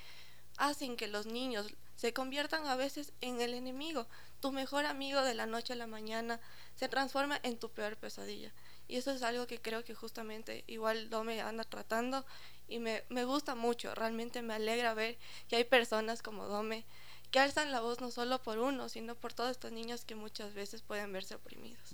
hacen 0.57 0.97
que 0.97 1.09
los 1.09 1.27
niños 1.27 1.67
se 1.97 2.13
conviertan 2.13 2.67
a 2.69 2.77
veces 2.77 3.13
en 3.21 3.41
el 3.41 3.55
enemigo. 3.55 4.07
Tu 4.41 4.53
mejor 4.53 4.87
amigo 4.87 5.21
de 5.23 5.35
la 5.35 5.47
noche 5.47 5.73
a 5.73 5.77
la 5.77 5.89
mañana 5.89 6.41
se 6.77 6.89
transforma 6.89 7.41
en 7.43 7.59
tu 7.59 7.71
peor 7.71 7.97
pesadilla. 7.97 8.53
Y 8.91 8.97
eso 8.97 9.13
es 9.13 9.23
algo 9.23 9.47
que 9.47 9.61
creo 9.61 9.85
que 9.85 9.95
justamente 9.95 10.65
igual 10.67 11.11
Dome 11.11 11.41
anda 11.41 11.65
tratando 11.65 12.25
y 12.69 12.81
me, 12.81 13.05
me 13.09 13.25
gusta 13.25 13.55
mucho. 13.55 13.95
Realmente 13.95 14.43
me 14.43 14.55
alegra 14.55 14.95
ver 14.95 15.17
que 15.49 15.57
hay 15.57 15.65
personas 15.65 16.23
como 16.23 16.47
Dome 16.47 16.85
que 17.31 17.39
alzan 17.39 17.71
la 17.71 17.81
voz 17.81 18.01
no 18.01 18.11
solo 18.11 18.43
por 18.43 18.59
uno, 18.59 18.89
sino 18.89 19.15
por 19.15 19.33
todos 19.33 19.53
estos 19.53 19.73
niños 19.73 20.05
que 20.05 20.15
muchas 20.15 20.55
veces 20.55 20.83
pueden 20.83 21.13
verse 21.13 21.37
oprimidos. 21.37 21.93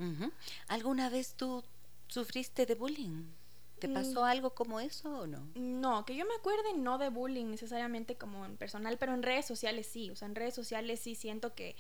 ¿Alguna 0.69 1.11
vez 1.11 1.35
tú 1.35 1.63
sufriste 2.09 2.65
de 2.67 2.75
bullying? 2.75 3.27
¿Te 3.79 3.91
pasó 3.91 4.23
mm. 4.23 4.25
algo 4.25 4.51
como 4.55 4.81
eso 4.81 5.21
o 5.21 5.27
no? 5.27 5.47
No, 5.55 6.07
que 6.07 6.17
yo 6.17 6.25
me 6.25 6.35
acuerde 6.35 6.73
no 6.75 6.97
de 6.97 7.11
bullying 7.11 7.47
necesariamente 7.47 8.17
como 8.17 8.47
en 8.47 8.57
personal, 8.57 8.97
pero 8.97 9.13
en 9.13 9.23
redes 9.23 9.45
sociales 9.45 9.87
sí. 9.87 10.11
O 10.11 10.17
sea, 10.17 10.27
en 10.29 10.35
redes 10.35 10.55
sociales 10.55 11.01
sí 11.01 11.15
siento 11.15 11.55
que 11.55 11.77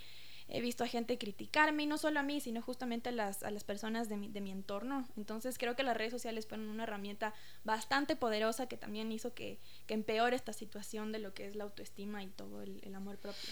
he 0.48 0.60
visto 0.60 0.84
a 0.84 0.86
gente 0.86 1.18
criticarme, 1.18 1.84
y 1.84 1.86
no 1.86 1.98
solo 1.98 2.20
a 2.20 2.22
mí, 2.22 2.40
sino 2.40 2.62
justamente 2.62 3.08
a 3.08 3.12
las, 3.12 3.42
a 3.42 3.50
las 3.50 3.64
personas 3.64 4.08
de 4.08 4.16
mi, 4.16 4.28
de 4.28 4.40
mi 4.40 4.50
entorno. 4.50 5.08
Entonces 5.16 5.58
creo 5.58 5.74
que 5.74 5.82
las 5.82 5.96
redes 5.96 6.12
sociales 6.12 6.46
fueron 6.46 6.68
una 6.68 6.84
herramienta 6.84 7.34
bastante 7.64 8.16
poderosa 8.16 8.66
que 8.66 8.76
también 8.76 9.10
hizo 9.10 9.34
que, 9.34 9.58
que 9.86 9.94
empeore 9.94 10.36
esta 10.36 10.52
situación 10.52 11.12
de 11.12 11.18
lo 11.18 11.34
que 11.34 11.46
es 11.46 11.56
la 11.56 11.64
autoestima 11.64 12.22
y 12.22 12.28
todo 12.28 12.62
el, 12.62 12.94
amor 12.94 13.18
propio. 13.18 13.50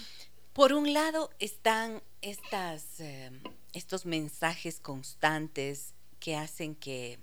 Por 0.52 0.72
un 0.72 0.92
lado 0.92 1.30
están 1.40 2.02
estas, 2.22 3.00
eh, 3.00 3.30
estos 3.72 4.06
mensajes 4.06 4.78
constantes 4.78 5.92
que 6.20 6.36
hacen 6.36 6.76
que, 6.76 7.18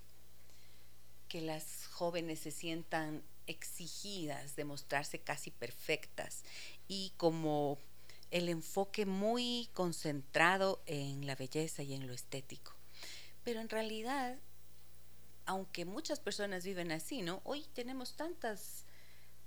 que 1.30 1.42
las 1.42 1.88
jóvenes 1.88 2.40
se 2.40 2.52
sientan 2.52 3.24
exigidas 3.48 4.56
de 4.56 4.66
mostrarse 4.66 5.20
casi 5.20 5.50
perfectas 5.50 6.44
y 6.88 7.14
como 7.18 7.80
el 8.32 8.50
enfoque 8.50 9.06
muy 9.06 9.70
concentrado 9.74 10.82
en 10.86 11.28
la 11.28 11.36
belleza 11.36 11.84
y 11.84 11.94
en 11.94 12.08
lo 12.08 12.14
estético. 12.14 12.74
Pero 13.44 13.60
en 13.60 13.70
realidad, 13.70 14.40
aunque 15.46 15.86
muchas 15.86 16.20
personas 16.20 16.64
viven 16.64 16.92
así, 16.92 17.22
¿no? 17.22 17.42
Hoy 17.44 17.66
tenemos 17.74 18.16
tantas, 18.16 18.86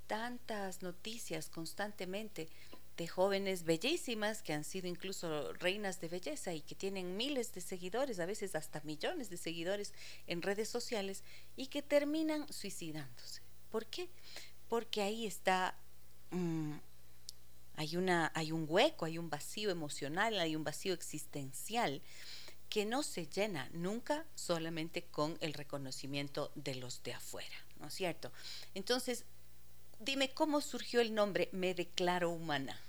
tantas 0.07 0.83
noticias 0.83 1.49
constantemente 1.49 2.49
de 2.97 3.09
jóvenes 3.09 3.65
bellísimas 3.65 4.43
que 4.43 4.53
han 4.53 4.65
sido 4.65 4.87
incluso 4.87 5.53
reinas 5.55 6.01
de 6.01 6.09
belleza 6.09 6.55
y 6.55 6.61
que 6.61 6.75
tienen 6.75 7.17
miles 7.17 7.53
de 7.53 7.61
seguidores, 7.61 8.21
a 8.21 8.27
veces 8.27 8.55
hasta 8.55 8.81
millones 8.83 9.31
de 9.31 9.37
seguidores 9.37 9.93
en 10.27 10.43
redes 10.43 10.69
sociales 10.69 11.25
y 11.57 11.67
que 11.69 11.83
terminan 11.83 12.51
suicidándose. 12.53 13.43
¿Por 13.71 13.87
qué? 13.87 14.11
Porque 14.69 15.03
ahí 15.03 15.27
está 15.27 15.77
mm, 16.31 16.75
hay, 17.77 17.97
una, 17.97 18.31
hay 18.35 18.53
un 18.53 18.67
hueco, 18.69 19.05
hay 19.05 19.19
un 19.19 19.31
vacío 19.31 19.71
emocional, 19.71 20.39
hay 20.39 20.57
un 20.57 20.65
vacío 20.65 20.95
existencial 20.95 22.03
que 22.69 22.85
no 22.85 23.03
se 23.03 23.27
llena 23.27 23.69
nunca 23.73 24.25
solamente 24.35 25.03
con 25.03 25.37
el 25.41 25.55
reconocimiento 25.55 26.51
de 26.55 26.75
los 26.75 27.03
de 27.03 27.15
afuera, 27.15 27.57
¿no 27.79 27.89
es 27.89 27.95
cierto? 27.95 28.33
Entonces, 28.75 29.25
dime 30.01 30.31
cómo 30.31 30.61
surgió 30.61 31.01
el 31.01 31.15
nombre 31.15 31.49
Me 31.53 31.75
Declaro 31.75 32.31
Humana. 32.31 32.81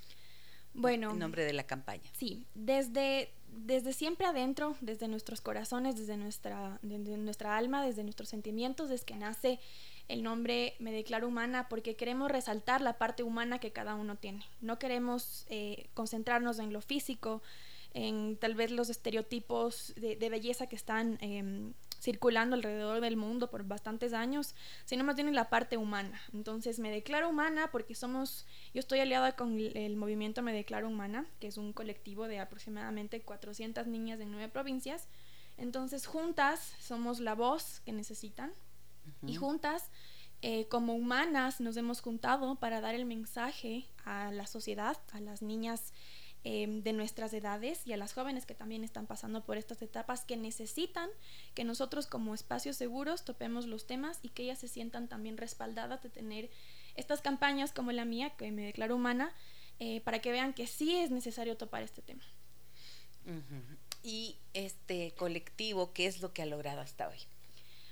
Bueno, 0.74 1.12
el 1.12 1.20
nombre 1.20 1.46
de 1.46 1.54
la 1.54 1.64
campaña. 1.66 2.10
Sí, 2.18 2.46
desde, 2.54 3.32
desde 3.48 3.94
siempre 3.94 4.26
adentro, 4.26 4.76
desde 4.82 5.08
nuestros 5.08 5.40
corazones, 5.40 5.96
desde 5.98 6.18
nuestra, 6.18 6.80
desde 6.82 7.18
nuestra 7.18 7.56
alma, 7.56 7.86
desde 7.86 8.04
nuestros 8.04 8.30
sentimientos, 8.30 8.90
desde 8.90 9.06
que 9.06 9.16
nace 9.16 9.60
el 10.08 10.24
nombre 10.24 10.76
Me 10.80 10.92
Declaro 10.92 11.28
Humana 11.28 11.68
porque 11.70 11.96
queremos 11.96 12.32
resaltar 12.32 12.82
la 12.82 12.98
parte 12.98 13.24
humana 13.24 13.60
que 13.60 13.72
cada 13.72 13.96
uno 13.96 14.18
tiene. 14.18 14.46
No 14.62 14.78
queremos 14.80 15.46
eh, 15.50 15.88
concentrarnos 15.94 16.60
en 16.60 16.74
lo 16.74 16.82
físico, 16.82 17.42
en 17.94 18.36
tal 18.38 18.56
vez 18.56 18.72
los 18.72 18.90
estereotipos 18.90 19.94
de, 19.96 20.30
belleza 20.30 20.68
que 20.68 20.76
están 20.76 21.18
em, 21.22 21.74
circulando 21.98 22.56
alrededor 22.56 23.00
del 23.00 23.16
mundo 23.16 23.50
por 23.50 23.64
bastantes 23.64 24.12
años, 24.12 24.54
sino 24.84 25.06
más 25.06 25.16
bien 25.16 25.30
en 25.30 25.36
la 25.36 25.50
parte 25.50 25.78
humana. 25.78 26.22
Entonces 26.34 26.78
me 26.78 26.92
declaro 26.92 27.30
humana 27.30 27.70
porque 27.72 27.96
somos, 27.96 28.46
yo 28.74 28.82
estoy 28.82 29.00
aliada 29.00 29.38
con 29.38 29.58
el, 29.58 29.96
movimiento 29.96 30.42
Me 30.42 30.52
Declaro 30.52 30.90
Humana, 30.90 31.26
que 31.40 31.48
es 31.48 31.58
un 31.58 31.72
colectivo 31.72 32.28
de 32.28 32.40
aproximadamente 32.40 33.22
400 33.22 33.88
niñas 33.88 34.20
de 34.20 34.26
nueve 34.26 34.50
provincias. 34.50 35.08
Entonces 35.58 36.06
juntas 36.06 36.76
somos 36.80 37.22
la 37.22 37.34
voz 37.34 37.80
que 37.86 37.94
necesitan 37.94 38.52
y 39.26 39.36
juntas, 39.36 39.90
eh, 40.42 40.68
como 40.68 40.94
humanas, 40.94 41.60
nos 41.60 41.78
hemos 41.78 42.02
juntado 42.02 42.56
para 42.56 42.82
dar 42.82 42.96
el 42.96 43.06
mensaje 43.06 43.88
a 44.04 44.32
la 44.32 44.48
sociedad, 44.48 44.98
a 45.12 45.20
las 45.20 45.42
niñas 45.42 45.94
em, 46.44 46.84
de 46.84 46.94
nuestras 46.94 47.34
edades 47.34 47.88
y 47.88 47.94
a 47.94 47.98
las 47.98 48.14
jóvenes 48.14 48.46
que 48.46 48.54
también 48.54 48.84
están 48.84 49.08
pasando 49.08 49.44
por 49.44 49.58
estas 49.58 49.82
etapas 49.82 50.24
que 50.26 50.38
necesitan 50.38 51.10
que 51.56 51.64
nosotros 51.64 52.06
como 52.06 52.36
espacios 52.36 52.78
seguros 52.78 53.26
topemos 53.26 53.66
los 53.66 53.88
temas 53.88 54.20
y 54.22 54.30
que 54.30 54.44
ellas 54.44 54.60
se 54.60 54.68
sientan 54.68 55.08
también 55.08 55.38
respaldadas 55.38 56.04
de 56.04 56.10
tener 56.10 56.52
estas 56.96 57.22
campañas 57.22 57.72
como 57.72 57.92
la 57.92 58.06
mía, 58.06 58.32
que 58.38 58.52
me 58.52 58.62
declaro 58.62 58.96
humana, 58.96 59.34
eh, 59.80 60.02
para 60.02 60.20
que 60.20 60.32
vean 60.32 60.54
que 60.54 60.68
sí 60.68 60.96
es 60.96 61.10
necesario 61.10 61.58
topar 61.58 61.82
este 61.82 62.02
tema. 62.02 62.24
Y 64.04 64.38
este 64.54 65.16
colectivo, 65.18 65.92
¿qué 65.94 66.06
es 66.06 66.22
lo 66.22 66.32
que 66.32 66.44
ha 66.44 66.46
logrado 66.46 66.82
hasta 66.82 67.10
hoy? 67.10 67.18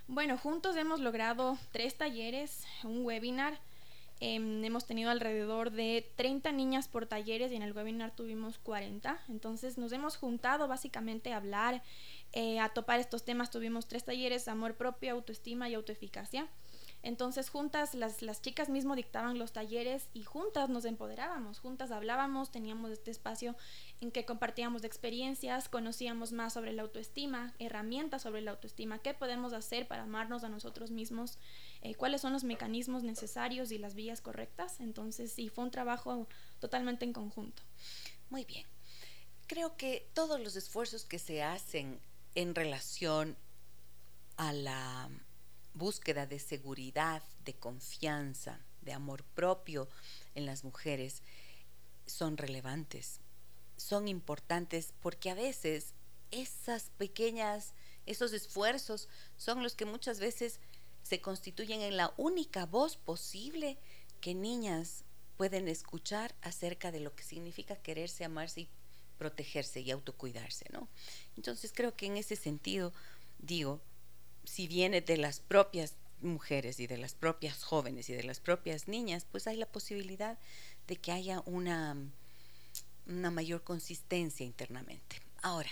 Bueno, 0.08 0.38
juntos 0.38 0.76
hemos 0.76 1.00
logrado 1.00 1.58
tres 1.72 1.96
talleres, 1.96 2.66
un 2.84 3.06
webinar. 3.06 3.58
Em, 4.20 4.64
hemos 4.64 4.86
tenido 4.86 5.10
alrededor 5.10 5.72
de 5.72 6.06
30 6.18 6.52
niñas 6.52 6.88
por 6.88 7.08
talleres 7.08 7.52
y 7.52 7.56
en 7.56 7.62
el 7.62 7.74
webinar 7.74 8.12
tuvimos 8.12 8.58
40. 8.60 9.18
Entonces 9.30 9.78
nos 9.78 9.92
hemos 9.94 10.18
juntado 10.18 10.68
básicamente 10.68 11.32
a 11.32 11.38
hablar, 11.38 11.82
eh, 12.34 12.60
a 12.60 12.70
topar 12.70 13.00
estos 13.00 13.24
temas. 13.24 13.50
Tuvimos 13.50 13.88
tres 13.88 14.04
talleres, 14.04 14.48
amor 14.50 14.76
propio, 14.76 15.14
autoestima 15.14 15.70
y 15.70 15.74
autoeficacia. 15.74 16.48
Entonces 17.04 17.50
juntas, 17.50 17.96
las, 17.96 18.22
las 18.22 18.42
chicas 18.42 18.70
mismo 18.70 18.96
dictaban 18.96 19.38
los 19.38 19.52
talleres 19.52 20.08
y 20.14 20.24
juntas 20.24 20.70
nos 20.70 20.86
empoderábamos, 20.86 21.60
juntas 21.60 21.92
hablábamos, 21.92 22.50
teníamos 22.50 22.92
este 22.92 23.12
espacio 23.12 23.58
en 24.00 24.10
que 24.10 24.26
compartíamos 24.26 24.86
experiencias, 24.86 25.68
conocíamos 25.68 26.32
más 26.32 26.54
sobre 26.54 26.72
la 26.72 26.84
autoestima, 26.84 27.54
herramientas 27.60 28.22
sobre 28.22 28.40
la 28.40 28.52
autoestima, 28.52 29.00
qué 29.00 29.14
podemos 29.14 29.52
hacer 29.52 29.86
para 29.86 30.04
amarnos 30.04 30.46
a 30.46 30.50
nosotros 30.50 30.92
mismos, 30.92 31.38
eh, 31.82 31.94
cuáles 31.96 32.22
son 32.22 32.32
los 32.32 32.46
mecanismos 32.46 33.04
necesarios 33.04 33.74
y 33.74 33.78
las 33.78 33.96
vías 33.96 34.22
correctas. 34.22 34.80
Entonces 34.80 35.34
sí, 35.34 35.50
fue 35.50 35.66
un 35.66 35.72
trabajo 35.72 36.30
totalmente 36.60 37.04
en 37.04 37.12
conjunto. 37.12 37.64
Muy 38.30 38.46
bien. 38.46 38.66
Creo 39.48 39.76
que 39.76 40.10
todos 40.14 40.40
los 40.40 40.56
esfuerzos 40.56 41.04
que 41.04 41.20
se 41.20 41.44
hacen 41.44 42.00
en 42.34 42.56
relación 42.56 43.36
a 44.38 44.54
la 44.54 45.10
búsqueda 45.74 46.26
de 46.26 46.40
seguridad, 46.40 47.24
de 47.46 47.54
confianza, 47.54 48.60
de 48.82 48.94
amor 48.94 49.24
propio 49.36 49.90
en 50.36 50.46
las 50.46 50.64
mujeres 50.64 51.22
son 52.06 52.38
relevantes, 52.38 53.20
son 53.78 54.08
importantes 54.08 54.94
porque 55.02 55.30
a 55.30 55.36
veces 55.36 55.94
esas 56.32 56.90
pequeñas, 56.98 57.74
esos 58.06 58.34
esfuerzos 58.34 59.08
son 59.38 59.64
los 59.64 59.76
que 59.76 59.86
muchas 59.86 60.20
veces 60.20 60.60
se 61.04 61.22
constituyen 61.22 61.82
en 61.82 61.98
la 61.98 62.14
única 62.18 62.66
voz 62.66 62.98
posible 62.98 63.78
que 64.22 64.34
niñas 64.34 65.04
pueden 65.38 65.68
escuchar 65.68 66.36
acerca 66.42 66.92
de 66.92 67.00
lo 67.00 67.16
que 67.16 67.24
significa 67.24 67.76
quererse, 67.76 68.24
amarse 68.24 68.62
y 68.62 68.70
protegerse 69.18 69.82
y 69.82 69.92
autocuidarse, 69.92 70.66
¿no? 70.72 70.88
Entonces 71.36 71.72
creo 71.74 71.96
que 71.96 72.06
en 72.06 72.18
ese 72.18 72.36
sentido, 72.36 72.94
digo, 73.40 73.82
si 74.44 74.68
viene 74.68 75.02
de 75.02 75.18
las 75.18 75.40
propias 75.40 75.96
mujeres 76.22 76.80
y 76.80 76.88
de 76.88 76.98
las 76.98 77.14
propias 77.14 77.64
jóvenes 77.64 78.10
y 78.10 78.14
de 78.14 78.24
las 78.24 78.40
propias 78.40 78.88
niñas, 78.88 79.26
pues 79.30 79.48
hay 79.48 79.58
la 79.58 79.66
posibilidad 79.66 80.38
de 80.88 80.96
que 80.96 81.12
haya 81.12 81.42
una, 81.46 81.96
una 83.08 83.32
mayor 83.32 83.64
consistencia 83.64 84.46
internamente. 84.46 85.22
Ahora, 85.42 85.72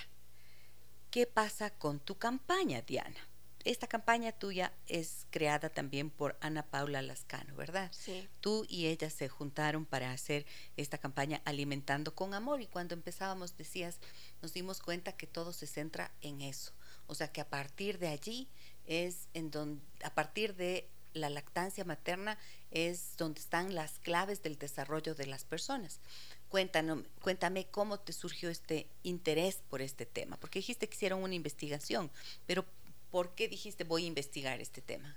¿qué 1.09 1.25
pasa 1.25 1.69
con 1.69 1.99
tu 1.99 2.15
campaña, 2.15 2.81
Diana? 2.81 3.27
Esta 3.63 3.85
campaña 3.85 4.31
tuya 4.31 4.73
es 4.87 5.27
creada 5.29 5.69
también 5.69 6.09
por 6.09 6.35
Ana 6.41 6.63
Paula 6.63 7.01
Lascano, 7.03 7.55
¿verdad? 7.55 7.91
Sí. 7.93 8.27
Tú 8.39 8.65
y 8.67 8.87
ella 8.87 9.09
se 9.11 9.29
juntaron 9.29 9.85
para 9.85 10.11
hacer 10.11 10.47
esta 10.77 10.97
campaña 10.97 11.41
Alimentando 11.45 12.15
con 12.15 12.33
Amor 12.33 12.61
y 12.61 12.65
cuando 12.65 12.95
empezábamos 12.95 13.55
decías, 13.57 13.99
nos 14.41 14.53
dimos 14.53 14.81
cuenta 14.81 15.11
que 15.11 15.27
todo 15.27 15.53
se 15.53 15.67
centra 15.67 16.11
en 16.21 16.41
eso. 16.41 16.71
O 17.11 17.13
sea 17.13 17.29
que 17.29 17.41
a 17.41 17.49
partir 17.49 17.99
de 17.99 18.07
allí 18.07 18.47
es 18.87 19.27
en 19.33 19.51
donde, 19.51 19.81
a 20.01 20.15
partir 20.15 20.55
de 20.55 20.87
la 21.11 21.29
lactancia 21.29 21.83
materna 21.83 22.39
es 22.71 23.17
donde 23.17 23.41
están 23.41 23.75
las 23.75 23.99
claves 23.99 24.41
del 24.43 24.57
desarrollo 24.57 25.13
de 25.13 25.25
las 25.25 25.43
personas. 25.43 25.99
Cuéntanos, 26.47 26.99
cuéntame 27.21 27.67
cómo 27.67 27.99
te 27.99 28.13
surgió 28.13 28.49
este 28.49 28.87
interés 29.03 29.61
por 29.69 29.81
este 29.81 30.05
tema, 30.05 30.37
porque 30.37 30.59
dijiste 30.59 30.87
que 30.87 30.95
hicieron 30.95 31.21
una 31.21 31.35
investigación, 31.35 32.09
pero 32.45 32.63
¿por 33.09 33.35
qué 33.35 33.49
dijiste 33.49 33.83
voy 33.83 34.05
a 34.05 34.07
investigar 34.07 34.61
este 34.61 34.81
tema? 34.81 35.13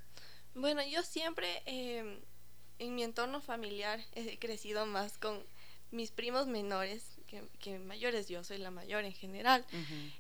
Bueno, 0.57 0.83
yo 0.85 1.05
siempre 1.05 1.63
eh, 1.65 2.21
en 2.81 2.95
mi 2.97 3.05
entorno 3.05 3.41
familiar 3.41 4.01
he 4.17 4.37
crecido 4.41 4.85
más 4.85 5.17
con 5.17 5.47
mis 5.93 6.11
primos 6.11 6.49
menores 6.49 7.05
que, 7.59 7.79
mayores, 7.79 8.29
yo 8.29 8.45
soy 8.45 8.59
la 8.59 8.71
mayor 8.71 9.05
en 9.05 9.13
general. 9.13 9.65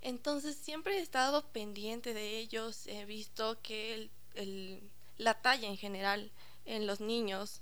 Entonces 0.00 0.56
siempre 0.56 0.99
he 0.99 1.02
estado 1.02 1.44
pendiente 1.49 2.14
de 2.14 2.38
ellos, 2.38 2.87
he 2.87 3.04
visto 3.04 3.59
que 3.62 4.11
el, 4.35 4.80
la 5.16 5.35
talla 5.35 5.68
en 5.68 5.76
general 5.76 6.30
en 6.64 6.87
los 6.87 7.00
niños 7.00 7.61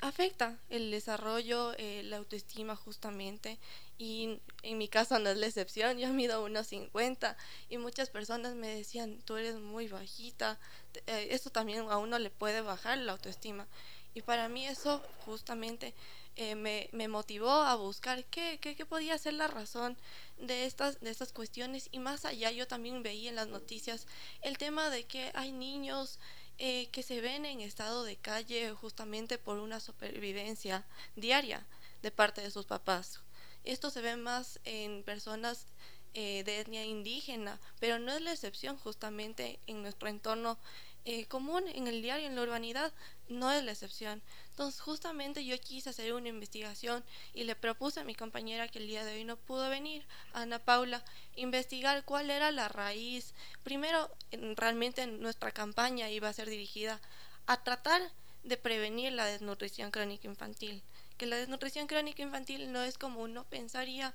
afecta 0.00 0.58
el 0.70 0.90
desarrollo, 0.90 1.74
eh, 1.76 2.02
la 2.04 2.16
autoestima 2.16 2.76
justamente. 2.76 3.58
Y 3.98 4.40
en 4.62 4.78
mi 4.78 4.88
caso 4.88 5.18
no 5.18 5.28
es 5.28 5.36
la 5.36 5.46
excepción, 5.46 5.98
yo 5.98 6.08
mido 6.08 6.42
unos 6.42 6.68
50 6.68 7.36
y 7.68 7.76
muchas 7.76 8.08
personas 8.08 8.54
me 8.54 8.68
decían, 8.68 9.20
tú 9.26 9.36
eres 9.36 9.56
muy 9.56 9.88
bajita, 9.88 10.58
eh, 11.06 11.28
esto 11.32 11.50
también 11.50 11.80
a 11.90 11.98
uno 11.98 12.18
le 12.18 12.30
puede 12.30 12.62
bajar 12.62 12.96
la 12.98 13.12
autoestima. 13.12 13.66
Y 14.14 14.22
para 14.22 14.48
mí 14.48 14.66
eso 14.66 15.02
justamente 15.26 15.94
eh, 16.42 16.54
me, 16.54 17.08
motivó 17.08 17.50
a 17.50 17.74
buscar 17.74 18.24
qué, 18.24 18.58
qué, 18.62 18.74
qué, 18.74 18.86
podía 18.86 19.18
ser 19.18 19.34
la 19.34 19.46
razón 19.46 19.98
de 20.38 20.64
estas, 20.64 20.98
de 21.00 21.10
estas 21.10 21.34
cuestiones. 21.34 21.90
Y 21.92 21.98
más 21.98 22.24
allá 22.24 22.50
yo 22.50 22.66
también 22.66 23.02
veía 23.02 23.28
en 23.28 23.36
las 23.36 23.48
noticias 23.48 24.06
el 24.40 24.56
tema 24.56 24.88
de 24.88 25.04
que 25.04 25.30
hay 25.34 25.52
niños 25.52 26.18
eh, 26.56 26.88
que 26.92 27.02
se 27.02 27.20
ven 27.20 27.44
en 27.44 27.60
estado 27.60 28.04
de 28.04 28.16
calle 28.16 28.72
justamente 28.72 29.36
por 29.36 29.58
una 29.58 29.80
supervivencia 29.80 30.86
diaria 31.14 31.66
de 32.00 32.10
parte 32.10 32.40
de 32.40 32.50
sus 32.50 32.64
papás. 32.64 33.20
Esto 33.64 33.90
se 33.90 34.00
ve 34.00 34.16
más 34.16 34.60
en 34.64 35.02
personas 35.02 35.66
eh, 36.14 36.42
de 36.44 36.60
etnia 36.60 36.86
indígena, 36.86 37.60
pero 37.80 37.98
no 37.98 38.12
es 38.14 38.22
la 38.22 38.32
excepción 38.32 38.78
justamente 38.78 39.60
en 39.66 39.82
nuestro 39.82 40.08
entorno 40.08 40.58
común, 41.28 41.64
en 41.66 41.88
el 41.88 42.02
diario, 42.02 42.28
en 42.28 42.36
la 42.36 42.42
urbanidad, 42.42 42.92
no 43.28 43.50
es 43.50 43.64
la 43.64 43.72
excepción. 43.72 44.22
Entonces 44.50 44.80
justamente 44.80 45.44
yo 45.44 45.58
quise 45.58 45.90
hacer 45.90 46.12
una 46.12 46.28
investigación 46.28 47.02
y 47.34 47.44
le 47.44 47.56
propuse 47.56 48.00
a 48.00 48.04
mi 48.04 48.14
compañera 48.14 48.68
que 48.68 48.78
el 48.78 48.86
día 48.86 49.04
de 49.04 49.14
hoy 49.14 49.24
no 49.24 49.36
pudo 49.36 49.70
venir, 49.70 50.04
Ana 50.32 50.58
Paula, 50.58 51.02
investigar 51.36 52.04
cuál 52.04 52.30
era 52.30 52.50
la 52.50 52.68
raíz. 52.68 53.32
Primero, 53.64 54.10
realmente 54.56 55.06
nuestra 55.06 55.50
campaña 55.52 56.10
iba 56.10 56.28
a 56.28 56.32
ser 56.32 56.50
dirigida 56.50 57.00
a 57.46 57.62
tratar 57.62 58.02
de 58.44 58.56
prevenir 58.56 59.12
la 59.12 59.26
desnutrición 59.26 59.90
crónica 59.90 60.26
infantil. 60.26 60.82
Que 61.16 61.26
la 61.26 61.36
desnutrición 61.36 61.86
crónica 61.86 62.22
infantil 62.22 62.72
no 62.72 62.82
es 62.82 62.96
como 62.96 63.20
uno 63.20 63.44
pensaría 63.44 64.14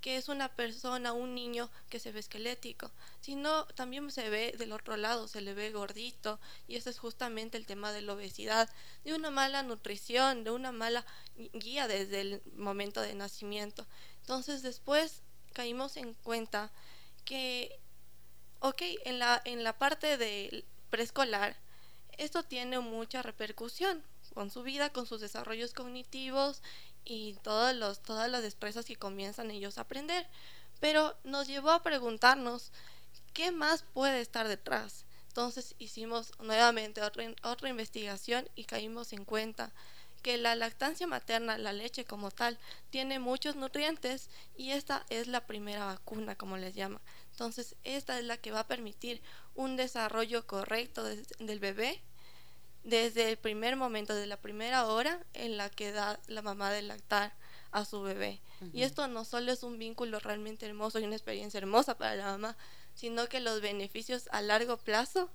que 0.00 0.16
es 0.16 0.28
una 0.28 0.48
persona, 0.54 1.12
un 1.12 1.34
niño 1.34 1.70
que 1.88 1.98
se 1.98 2.12
ve 2.12 2.20
esquelético, 2.20 2.90
sino 3.20 3.64
también 3.66 4.10
se 4.10 4.30
ve 4.30 4.54
del 4.56 4.72
otro 4.72 4.96
lado, 4.96 5.28
se 5.28 5.40
le 5.40 5.54
ve 5.54 5.70
gordito, 5.70 6.38
y 6.68 6.76
ese 6.76 6.90
es 6.90 6.98
justamente 6.98 7.58
el 7.58 7.66
tema 7.66 7.92
de 7.92 8.02
la 8.02 8.12
obesidad, 8.12 8.68
de 9.04 9.14
una 9.14 9.30
mala 9.30 9.62
nutrición, 9.62 10.44
de 10.44 10.50
una 10.50 10.72
mala 10.72 11.04
guía 11.52 11.88
desde 11.88 12.20
el 12.20 12.42
momento 12.54 13.00
de 13.00 13.14
nacimiento. 13.14 13.86
Entonces 14.20 14.62
después 14.62 15.22
caímos 15.52 15.96
en 15.96 16.14
cuenta 16.14 16.72
que, 17.24 17.80
ok, 18.60 18.82
en 19.04 19.18
la, 19.18 19.40
en 19.44 19.64
la 19.64 19.78
parte 19.78 20.16
de 20.16 20.64
preescolar, 20.90 21.56
esto 22.18 22.42
tiene 22.42 22.78
mucha 22.80 23.22
repercusión 23.22 24.02
con 24.34 24.50
su 24.50 24.62
vida, 24.62 24.90
con 24.90 25.06
sus 25.06 25.20
desarrollos 25.20 25.72
cognitivos 25.72 26.62
y 27.06 27.34
todos 27.42 27.74
los, 27.74 28.02
todas 28.02 28.28
las 28.30 28.42
destrezas 28.42 28.84
que 28.84 28.96
comienzan 28.96 29.50
ellos 29.50 29.78
a 29.78 29.82
aprender. 29.82 30.26
Pero 30.80 31.16
nos 31.24 31.46
llevó 31.46 31.70
a 31.70 31.82
preguntarnos 31.82 32.72
qué 33.32 33.52
más 33.52 33.84
puede 33.94 34.20
estar 34.20 34.48
detrás. 34.48 35.06
Entonces 35.28 35.74
hicimos 35.78 36.32
nuevamente 36.40 37.00
otra, 37.02 37.24
otra 37.44 37.68
investigación 37.68 38.48
y 38.54 38.64
caímos 38.64 39.12
en 39.12 39.24
cuenta 39.24 39.72
que 40.22 40.36
la 40.36 40.56
lactancia 40.56 41.06
materna, 41.06 41.56
la 41.56 41.72
leche 41.72 42.04
como 42.04 42.32
tal, 42.32 42.58
tiene 42.90 43.20
muchos 43.20 43.54
nutrientes 43.54 44.28
y 44.56 44.72
esta 44.72 45.06
es 45.08 45.28
la 45.28 45.46
primera 45.46 45.86
vacuna, 45.86 46.34
como 46.34 46.56
les 46.56 46.74
llama. 46.74 47.00
Entonces, 47.30 47.76
esta 47.84 48.18
es 48.18 48.24
la 48.24 48.36
que 48.36 48.50
va 48.50 48.60
a 48.60 48.66
permitir 48.66 49.22
un 49.54 49.76
desarrollo 49.76 50.46
correcto 50.46 51.04
del 51.04 51.60
bebé 51.60 52.02
desde 52.86 53.28
el 53.28 53.36
primer 53.36 53.74
momento, 53.74 54.14
de 54.14 54.28
la 54.28 54.36
primera 54.36 54.86
hora 54.86 55.20
en 55.34 55.56
la 55.56 55.68
que 55.68 55.90
da 55.90 56.20
la 56.28 56.40
mamá 56.40 56.70
de 56.70 56.82
lactar 56.82 57.34
a 57.72 57.84
su 57.84 58.00
bebé. 58.00 58.40
Y 58.72 58.84
esto 58.84 59.08
no 59.08 59.24
solo 59.24 59.50
es 59.50 59.64
un 59.64 59.76
vínculo 59.76 60.20
realmente 60.20 60.66
hermoso 60.66 61.00
y 61.00 61.04
una 61.04 61.16
experiencia 61.16 61.58
hermosa 61.58 61.98
para 61.98 62.14
la 62.14 62.26
mamá, 62.26 62.56
sino 62.94 63.28
que 63.28 63.40
los 63.40 63.60
beneficios 63.60 64.28
a 64.30 64.40
largo 64.40 64.78
plazo 64.78 65.28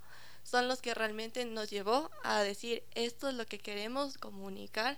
son 0.44 0.70
los 0.70 0.82
que 0.82 0.94
realmente 0.94 1.46
nos 1.46 1.70
llevó 1.70 2.10
a 2.24 2.42
decir 2.42 2.84
esto 2.96 3.28
es 3.28 3.36
lo 3.36 3.46
que 3.46 3.60
queremos 3.60 4.18
comunicar 4.18 4.98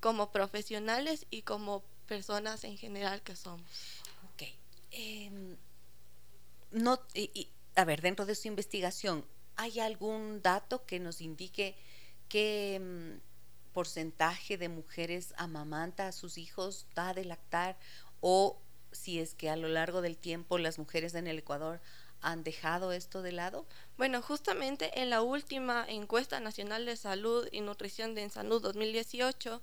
como 0.00 0.32
profesionales 0.32 1.26
y 1.30 1.42
como 1.42 1.84
personas 2.08 2.64
en 2.64 2.78
general 2.78 3.20
que 3.20 3.36
somos. 3.36 3.60
Ok. 4.32 4.48
Em, 4.90 5.56
no, 6.72 6.98
a 7.76 7.84
ver, 7.84 8.00
dentro 8.00 8.24
de 8.24 8.34
su 8.34 8.48
investigación, 8.48 9.24
¿hay 9.56 9.80
algún 9.80 10.40
dato 10.40 10.86
que 10.86 10.98
nos 10.98 11.20
indique 11.20 11.76
qué 12.30 12.80
mm, 12.80 13.72
porcentaje 13.74 14.56
de 14.56 14.70
mujeres 14.70 15.34
amamanta 15.36 16.08
a 16.08 16.12
sus 16.12 16.38
hijos, 16.38 16.86
da 16.94 17.12
de 17.12 17.26
lactar, 17.26 17.76
o 18.22 18.58
si 18.92 19.20
es 19.20 19.34
que 19.34 19.50
a 19.50 19.56
lo 19.56 19.68
largo 19.68 20.00
del 20.00 20.16
tiempo 20.16 20.56
las 20.56 20.78
mujeres 20.78 21.14
en 21.14 21.26
el 21.26 21.38
Ecuador 21.38 21.80
han 22.22 22.42
dejado 22.42 22.92
esto 22.92 23.22
de 23.22 23.32
lado? 23.32 23.66
Bueno, 23.96 24.22
justamente 24.22 25.00
en 25.00 25.10
la 25.10 25.22
última 25.22 25.84
encuesta 25.88 26.40
nacional 26.40 26.86
de 26.86 26.96
salud 26.96 27.48
y 27.50 27.60
nutrición 27.60 28.14
de 28.14 28.28
Salud 28.30 28.62
2018, 28.62 29.62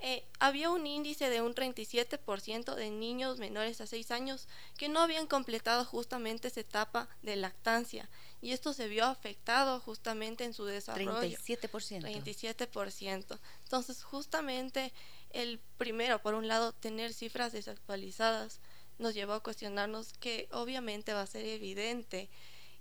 eh, 0.00 0.24
había 0.40 0.70
un 0.70 0.84
índice 0.86 1.30
de 1.30 1.42
un 1.42 1.54
37% 1.54 2.74
de 2.74 2.90
niños 2.90 3.38
menores 3.38 3.80
a 3.80 3.86
6 3.86 4.10
años 4.10 4.48
que 4.76 4.88
no 4.88 5.00
habían 5.00 5.28
completado 5.28 5.84
justamente 5.84 6.48
esa 6.48 6.60
etapa 6.60 7.08
de 7.22 7.36
lactancia 7.36 8.08
y 8.42 8.50
esto 8.50 8.72
se 8.72 8.88
vio 8.88 9.06
afectado 9.06 9.78
justamente 9.80 10.42
en 10.42 10.52
su 10.52 10.64
desarrollo. 10.64 11.22
37%. 11.22 12.02
37%. 12.02 13.38
Entonces, 13.62 14.02
justamente 14.02 14.92
el 15.30 15.60
primero, 15.78 16.20
por 16.20 16.34
un 16.34 16.48
lado, 16.48 16.72
tener 16.72 17.14
cifras 17.14 17.52
desactualizadas 17.52 18.60
nos 18.98 19.14
llevó 19.14 19.34
a 19.34 19.42
cuestionarnos 19.42 20.12
que 20.14 20.48
obviamente 20.50 21.14
va 21.14 21.22
a 21.22 21.26
ser 21.26 21.46
evidente 21.46 22.28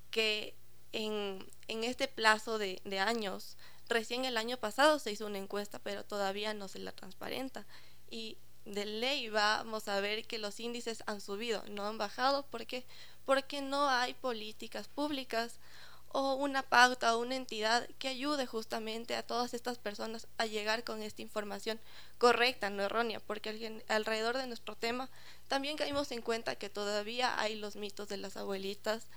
que 0.10 0.56
en, 0.93 1.47
en 1.67 1.84
este 1.84 2.08
plazo 2.08 2.58
de, 2.58 2.82
de 2.84 2.97
años, 2.97 3.56
recién 3.88 4.26
el 4.26 4.38
año 4.38 4.58
pasado 4.58 4.97
se 4.97 5.12
hizo 5.12 5.28
una 5.28 5.38
encuesta, 5.38 5.78
pero 5.78 6.04
todavía 6.04 6.56
no 6.56 6.69
se 6.69 6.80
la 6.80 6.91
transparenta. 6.91 7.67
Y 8.10 8.39
de 8.65 8.86
ley 8.86 9.30
vamos 9.30 9.88
a 9.88 10.00
ver 10.00 10.26
que 10.26 10.38
los 10.38 10.60
índices 10.60 11.04
han 11.06 11.21
subido, 11.21 11.63
no 11.69 11.86
han 11.86 11.97
bajado. 11.97 12.47
¿Por 12.47 12.65
qué? 12.65 12.86
Porque 13.25 13.62
no 13.62 13.89
hay 13.89 14.13
políticas 14.13 14.88
públicas 14.88 15.60
o 16.13 16.34
una 16.36 16.62
pauta 16.62 17.15
o 17.15 17.19
una 17.19 17.36
entidad 17.36 17.88
que 17.97 18.10
ayude 18.10 18.45
justamente 18.45 19.15
a 19.15 19.23
todas 19.23 19.53
estas 19.53 19.77
personas 19.77 20.27
a 20.38 20.45
llegar 20.45 20.84
con 20.84 21.01
esta 21.01 21.21
información 21.21 21.79
correcta, 22.17 22.69
no 22.69 22.84
errónea, 22.84 23.19
porque 23.21 23.81
alrededor 23.88 24.38
de 24.38 24.47
nuestro 24.47 24.75
tema 24.75 25.10
también 25.47 25.77
caímos 25.77 26.12
en 26.12 26.21
cuenta 26.21 26.55
que 26.55 26.69
todavía 26.69 27.39
hay 27.39 27.55
los 27.55 27.75
mitos 27.75 28.10
de 28.10 28.17
las 28.17 28.36
abuelitas, 28.36 29.07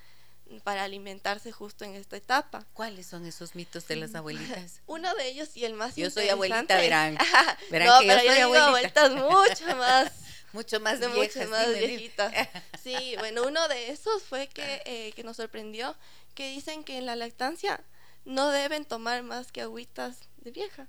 para 0.63 0.85
alimentarse 0.85 1.53
justo 1.53 1.85
en 1.85 1.95
esta 1.95 2.17
etapa. 2.17 2.67
¿Cuáles 2.75 3.07
son 3.07 3.27
esos 3.27 3.55
mitos 3.55 3.87
de 3.89 3.97
las 3.97 4.15
abuelitas? 4.15 4.81
Uno 4.87 5.15
de 5.15 5.29
ellos 5.29 5.57
y 5.57 5.65
el 5.65 5.75
más 5.75 5.97
Yo 5.97 6.11
soy 6.11 6.29
abuelita, 6.29 6.77
verán. 6.77 7.19
verán 7.71 7.89
no, 7.89 8.01
que 8.01 8.07
pero 8.07 8.23
yo, 8.23 8.31
soy 8.31 8.39
yo 8.39 8.63
abuelitas 8.63 9.11
mucho 9.13 9.77
más. 9.77 10.13
Mucho 10.55 10.81
más 10.81 11.01
de 11.01 11.09
viejas, 11.09 11.49
más 11.49 11.69
viejitas. 11.69 12.33
Sí, 12.83 13.17
bueno, 13.19 13.45
uno 13.47 13.67
de 13.69 13.91
esos 13.91 14.23
fue 14.23 14.47
que, 14.47 14.83
eh, 14.85 15.13
que 15.17 15.25
nos 15.25 15.37
sorprendió, 15.37 15.97
que 16.35 16.51
dicen 16.51 16.85
que 16.85 16.99
en 16.99 17.07
la 17.07 17.17
lactancia 17.17 17.83
no 18.25 18.51
deben 18.51 18.85
tomar 18.85 19.23
más 19.23 19.53
que 19.53 19.63
agüitas 19.63 20.21
de 20.39 20.51
vieja. 20.51 20.87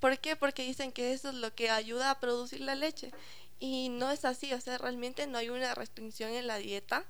¿Por 0.00 0.18
qué? 0.18 0.36
Porque 0.36 0.62
dicen 0.62 0.90
que 0.90 1.12
eso 1.12 1.28
es 1.28 1.34
lo 1.34 1.54
que 1.54 1.70
ayuda 1.70 2.10
a 2.10 2.18
producir 2.18 2.60
la 2.60 2.74
leche. 2.74 3.12
Y 3.58 3.90
no 3.90 4.10
es 4.10 4.24
así, 4.24 4.52
o 4.54 4.60
sea, 4.60 4.78
realmente 4.78 5.26
no 5.26 5.38
hay 5.38 5.50
una 5.50 5.74
restricción 5.74 6.32
en 6.32 6.46
la 6.46 6.56
dieta 6.56 7.04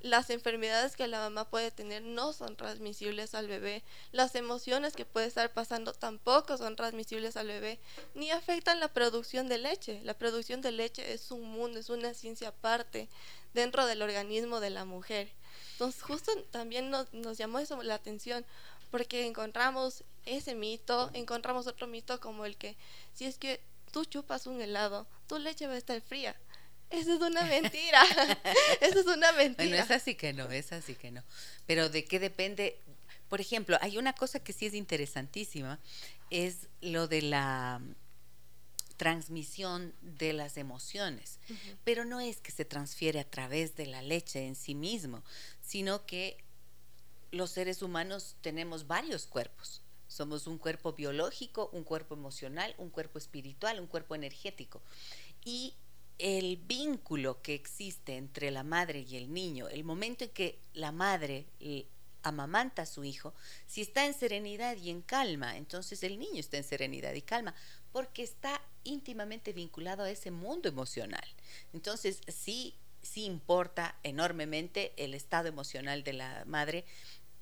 las 0.00 0.30
enfermedades 0.30 0.96
que 0.96 1.06
la 1.08 1.20
mamá 1.20 1.48
puede 1.48 1.70
tener 1.70 2.02
no 2.02 2.32
son 2.32 2.56
transmisibles 2.56 3.34
al 3.34 3.48
bebé. 3.48 3.82
Las 4.12 4.34
emociones 4.34 4.94
que 4.94 5.04
puede 5.04 5.26
estar 5.26 5.52
pasando 5.52 5.92
tampoco 5.92 6.56
son 6.56 6.76
transmisibles 6.76 7.36
al 7.36 7.48
bebé, 7.48 7.78
ni 8.14 8.30
afectan 8.30 8.80
la 8.80 8.88
producción 8.88 9.48
de 9.48 9.58
leche. 9.58 10.00
La 10.04 10.14
producción 10.14 10.60
de 10.60 10.72
leche 10.72 11.12
es 11.12 11.30
un 11.30 11.42
mundo, 11.42 11.78
es 11.78 11.90
una 11.90 12.14
ciencia 12.14 12.48
aparte 12.48 13.08
dentro 13.54 13.86
del 13.86 14.02
organismo 14.02 14.60
de 14.60 14.70
la 14.70 14.84
mujer. 14.84 15.28
Entonces, 15.72 16.02
justo 16.02 16.32
también 16.50 16.90
nos, 16.90 17.08
llamó 17.36 17.58
eso 17.58 17.82
la 17.82 17.94
atención, 17.94 18.44
porque 18.90 19.26
encontramos 19.26 20.04
ese 20.24 20.54
mito, 20.54 21.10
encontramos 21.14 21.66
otro 21.66 21.86
mito 21.86 22.20
como 22.20 22.44
el 22.46 22.56
que 22.56 22.76
si 23.14 23.24
es 23.24 23.38
que 23.38 23.60
tú 23.92 24.04
chupas 24.04 24.46
un 24.46 24.60
helado, 24.60 25.06
tu 25.26 25.38
leche 25.38 25.66
va 25.66 25.74
a 25.74 25.78
estar 25.78 26.00
fría 26.00 26.36
eso 26.90 27.14
es 27.14 27.20
una 27.20 27.42
mentira. 27.42 28.02
Eso 28.80 29.00
es 29.00 29.06
una 29.06 29.32
mentira. 29.32 29.68
Bueno, 29.68 29.82
es 29.82 29.90
así 29.90 30.14
que 30.14 30.32
no, 30.32 30.50
es 30.50 30.72
así 30.72 30.94
que 30.94 31.10
no. 31.10 31.22
Pero 31.66 31.88
de 31.88 32.04
qué 32.04 32.20
depende. 32.20 32.78
Por 33.28 33.40
ejemplo, 33.40 33.76
hay 33.80 33.98
una 33.98 34.12
cosa 34.12 34.38
que 34.38 34.52
sí 34.52 34.66
es 34.66 34.74
interesantísima, 34.74 35.80
es 36.30 36.68
lo 36.80 37.08
de 37.08 37.22
la 37.22 37.80
transmisión 38.96 39.94
de 40.00 40.32
las 40.32 40.56
emociones. 40.56 41.38
Pero 41.84 42.04
no 42.04 42.20
es 42.20 42.40
que 42.40 42.52
se 42.52 42.64
transfiere 42.64 43.20
a 43.20 43.28
través 43.28 43.76
de 43.76 43.86
la 43.86 44.02
leche 44.02 44.46
en 44.46 44.54
sí 44.54 44.74
mismo, 44.74 45.22
sino 45.60 46.06
que 46.06 46.38
los 47.30 47.50
seres 47.50 47.82
humanos 47.82 48.36
tenemos 48.40 48.86
varios 48.86 49.26
cuerpos. 49.26 49.82
Somos 50.08 50.46
un 50.46 50.58
cuerpo 50.58 50.92
biológico, 50.92 51.68
un 51.72 51.84
cuerpo 51.84 52.14
emocional, 52.14 52.74
un 52.78 52.90
cuerpo 52.90 53.18
espiritual, 53.18 53.80
un 53.80 53.86
cuerpo 53.86 54.14
energético. 54.14 54.80
Y 55.44 55.74
el 56.18 56.56
vínculo 56.56 57.42
que 57.42 57.54
existe 57.54 58.16
entre 58.16 58.50
la 58.50 58.62
madre 58.62 59.00
y 59.08 59.16
el 59.16 59.32
niño, 59.32 59.68
el 59.68 59.84
momento 59.84 60.24
en 60.24 60.30
que 60.30 60.58
la 60.72 60.92
madre 60.92 61.46
amamanta 62.22 62.82
a 62.82 62.86
su 62.86 63.04
hijo, 63.04 63.34
si 63.66 63.82
está 63.82 64.04
en 64.06 64.14
serenidad 64.14 64.76
y 64.76 64.90
en 64.90 65.02
calma, 65.02 65.56
entonces 65.56 66.02
el 66.02 66.18
niño 66.18 66.40
está 66.40 66.56
en 66.56 66.64
serenidad 66.64 67.14
y 67.14 67.22
calma, 67.22 67.54
porque 67.92 68.22
está 68.22 68.60
íntimamente 68.84 69.52
vinculado 69.52 70.02
a 70.02 70.10
ese 70.10 70.30
mundo 70.30 70.68
emocional. 70.68 71.24
Entonces, 71.72 72.20
sí, 72.28 72.74
sí 73.02 73.24
importa 73.24 73.96
enormemente 74.02 74.92
el 74.96 75.14
estado 75.14 75.48
emocional 75.48 76.02
de 76.02 76.14
la 76.14 76.44
madre 76.46 76.84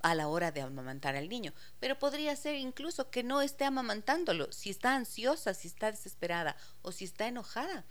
a 0.03 0.15
la 0.15 0.29
hora 0.29 0.53
de 0.53 0.61
amamantar 0.61 1.17
al 1.17 1.31
niño, 1.31 1.55
pero 1.81 1.99
podría 1.99 2.37
ser 2.37 2.57
incluso 2.57 3.09
que 3.11 3.23
no 3.23 3.41
esté 3.41 3.65
amamantándolo, 3.65 4.53
si 4.53 4.69
está 4.69 4.95
ansiosa, 4.95 5.55
si 5.55 5.67
está 5.67 5.91
desesperada 5.91 6.57
o 6.83 6.93
si 6.93 7.07
está 7.07 7.27
enojada. 7.27 7.87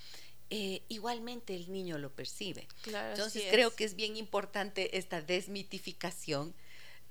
Eh, 0.56 0.84
igualmente 0.88 1.56
el 1.56 1.72
niño 1.72 1.98
lo 1.98 2.12
percibe. 2.12 2.68
Entonces 2.86 3.46
creo 3.50 3.76
que 3.76 3.86
es 3.86 3.96
bien 3.96 4.18
importante 4.18 5.00
esta 5.00 5.20
desmitificación 5.20 6.54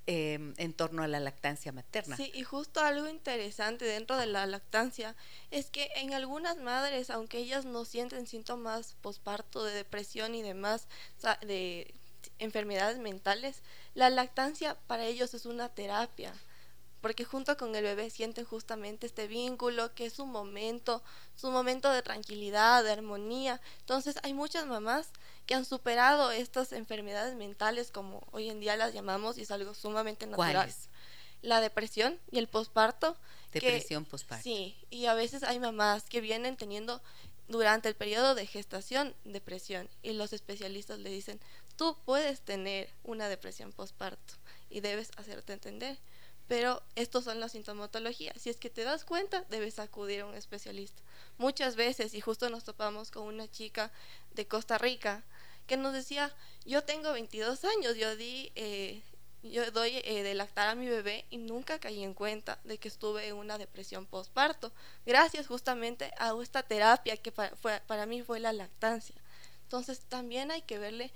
em, 0.05 0.53
en 0.55 0.71
torno 0.71 1.03
a 1.03 1.09
la 1.09 1.19
lactancia 1.19 1.73
materna. 1.73 2.15
Sí, 2.15 2.31
y 2.33 2.43
justo 2.43 2.79
algo 2.79 3.05
interesante 3.09 3.83
dentro 3.83 4.15
de 4.15 4.27
la 4.27 4.45
lactancia 4.45 5.13
es 5.51 5.69
que 5.69 5.89
en 5.97 6.13
algunas 6.13 6.55
madres, 6.55 7.09
aunque 7.09 7.39
ellas 7.39 7.65
no 7.65 7.83
sienten 7.83 8.27
síntomas 8.27 8.95
posparto 9.01 9.65
de 9.65 9.73
depresión 9.73 10.35
y 10.35 10.41
demás, 10.41 10.87
de 11.41 11.93
enfermedades 12.39 12.97
mentales, 12.97 13.61
la 13.93 14.09
lactancia 14.09 14.77
para 14.87 15.05
ellos 15.05 15.33
es 15.33 15.45
una 15.45 15.67
terapia 15.67 16.33
porque 17.03 17.25
junto 17.25 17.57
con 17.57 17.75
el 17.75 17.83
bebé 17.83 18.09
sienten 18.09 18.45
justamente 18.45 19.05
este 19.05 19.27
vínculo, 19.27 19.93
que 19.93 20.05
es 20.05 20.13
su 20.13 20.25
momento, 20.25 21.03
su 21.35 21.51
momento 21.51 21.91
de 21.91 22.01
tranquilidad, 22.01 22.81
de 22.81 22.93
armonía. 22.93 23.59
Entonces 23.81 24.15
hay 24.23 24.33
muchas 24.33 24.65
mamás 24.67 25.09
que 25.45 25.53
han 25.53 25.65
superado 25.65 26.31
estas 26.31 26.71
enfermedades 26.71 27.35
mentales, 27.35 27.91
como 27.91 28.25
hoy 28.31 28.49
en 28.49 28.61
día 28.61 28.77
las 28.77 28.93
llamamos, 28.93 29.37
y 29.37 29.41
es 29.41 29.51
algo 29.51 29.73
sumamente 29.73 30.27
natural. 30.27 30.53
¿Cuáles? 30.53 30.87
La 31.41 31.59
depresión 31.59 32.17
y 32.31 32.39
el 32.39 32.47
posparto. 32.47 33.17
Depresión 33.51 34.05
posparto. 34.05 34.41
Sí, 34.41 34.77
y 34.89 35.07
a 35.07 35.13
veces 35.13 35.43
hay 35.43 35.59
mamás 35.59 36.05
que 36.05 36.21
vienen 36.21 36.55
teniendo 36.55 37.01
durante 37.49 37.89
el 37.89 37.95
periodo 37.95 38.33
de 38.33 38.47
gestación 38.47 39.13
depresión 39.25 39.89
y 40.03 40.13
los 40.13 40.31
especialistas 40.31 40.99
le 40.99 41.09
dicen, 41.09 41.41
tú 41.75 41.97
puedes 42.05 42.39
tener 42.39 42.89
una 43.03 43.27
depresión 43.27 43.73
posparto 43.73 44.35
y 44.69 44.79
debes 44.79 45.11
hacerte 45.17 45.51
entender 45.51 45.97
pero 46.47 46.83
estos 46.95 47.23
son 47.23 47.39
las 47.39 47.53
sintomatologías. 47.53 48.39
Si 48.41 48.49
es 48.49 48.57
que 48.57 48.69
te 48.69 48.83
das 48.83 49.05
cuenta, 49.05 49.45
debes 49.49 49.79
acudir 49.79 50.21
a 50.21 50.25
un 50.25 50.35
especialista. 50.35 51.01
Muchas 51.37 51.75
veces, 51.75 52.13
y 52.13 52.21
justo 52.21 52.49
nos 52.49 52.63
topamos 52.63 53.11
con 53.11 53.23
una 53.23 53.49
chica 53.49 53.91
de 54.33 54.47
Costa 54.47 54.77
Rica 54.77 55.23
que 55.67 55.77
nos 55.77 55.93
decía, 55.93 56.35
yo 56.65 56.83
tengo 56.83 57.13
22 57.13 57.63
años, 57.63 57.95
yo 57.95 58.15
di, 58.15 58.51
eh, 58.55 59.01
yo 59.43 59.69
doy 59.71 60.01
eh, 60.03 60.23
de 60.23 60.33
lactar 60.35 60.69
a 60.69 60.75
mi 60.75 60.87
bebé 60.87 61.25
y 61.29 61.37
nunca 61.37 61.79
caí 61.79 62.03
en 62.03 62.13
cuenta 62.13 62.59
de 62.63 62.77
que 62.77 62.87
estuve 62.87 63.27
en 63.27 63.35
una 63.35 63.57
depresión 63.57 64.05
postparto, 64.05 64.71
gracias 65.05 65.47
justamente 65.47 66.11
a 66.17 66.33
esta 66.41 66.63
terapia 66.63 67.17
que 67.17 67.31
fue, 67.31 67.81
para 67.87 68.05
mí 68.05 68.21
fue 68.21 68.39
la 68.39 68.53
lactancia. 68.53 69.15
Entonces 69.63 70.01
también 70.01 70.51
hay 70.51 70.61
que 70.61 70.77
verle 70.77 71.11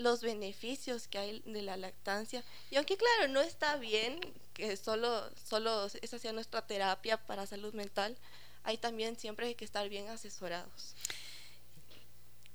los 0.00 0.22
beneficios 0.22 1.08
que 1.08 1.18
hay 1.18 1.40
de 1.44 1.62
la 1.62 1.76
lactancia. 1.76 2.42
Y 2.70 2.76
aunque 2.76 2.96
claro, 2.96 3.32
no 3.32 3.40
está 3.40 3.76
bien 3.76 4.20
que 4.54 4.76
solo, 4.76 5.30
solo 5.48 5.86
esa 6.02 6.18
sea 6.18 6.32
nuestra 6.32 6.66
terapia 6.66 7.16
para 7.18 7.46
salud 7.46 7.74
mental, 7.74 8.16
hay 8.62 8.78
también 8.78 9.16
siempre 9.16 9.46
hay 9.46 9.54
que 9.54 9.64
estar 9.64 9.88
bien 9.88 10.08
asesorados. 10.08 10.94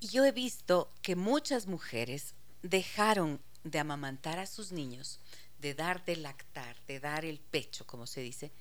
Yo 0.01 0.25
he 0.25 0.31
visto 0.31 0.91
que 1.01 1.15
muchas 1.15 1.67
mujeres 1.67 2.33
dejaron 2.61 3.39
de 3.63 3.79
amamantar 3.79 4.39
a 4.39 4.45
sus 4.45 4.71
niños, 4.71 5.19
de 5.59 5.73
dar 5.73 6.03
de 6.05 6.15
lactar, 6.17 6.75
de 6.87 6.99
dar 6.99 7.25
el 7.25 7.39
pecho, 7.39 7.85
como 7.87 8.05
se 8.05 8.21
dice, 8.21 8.51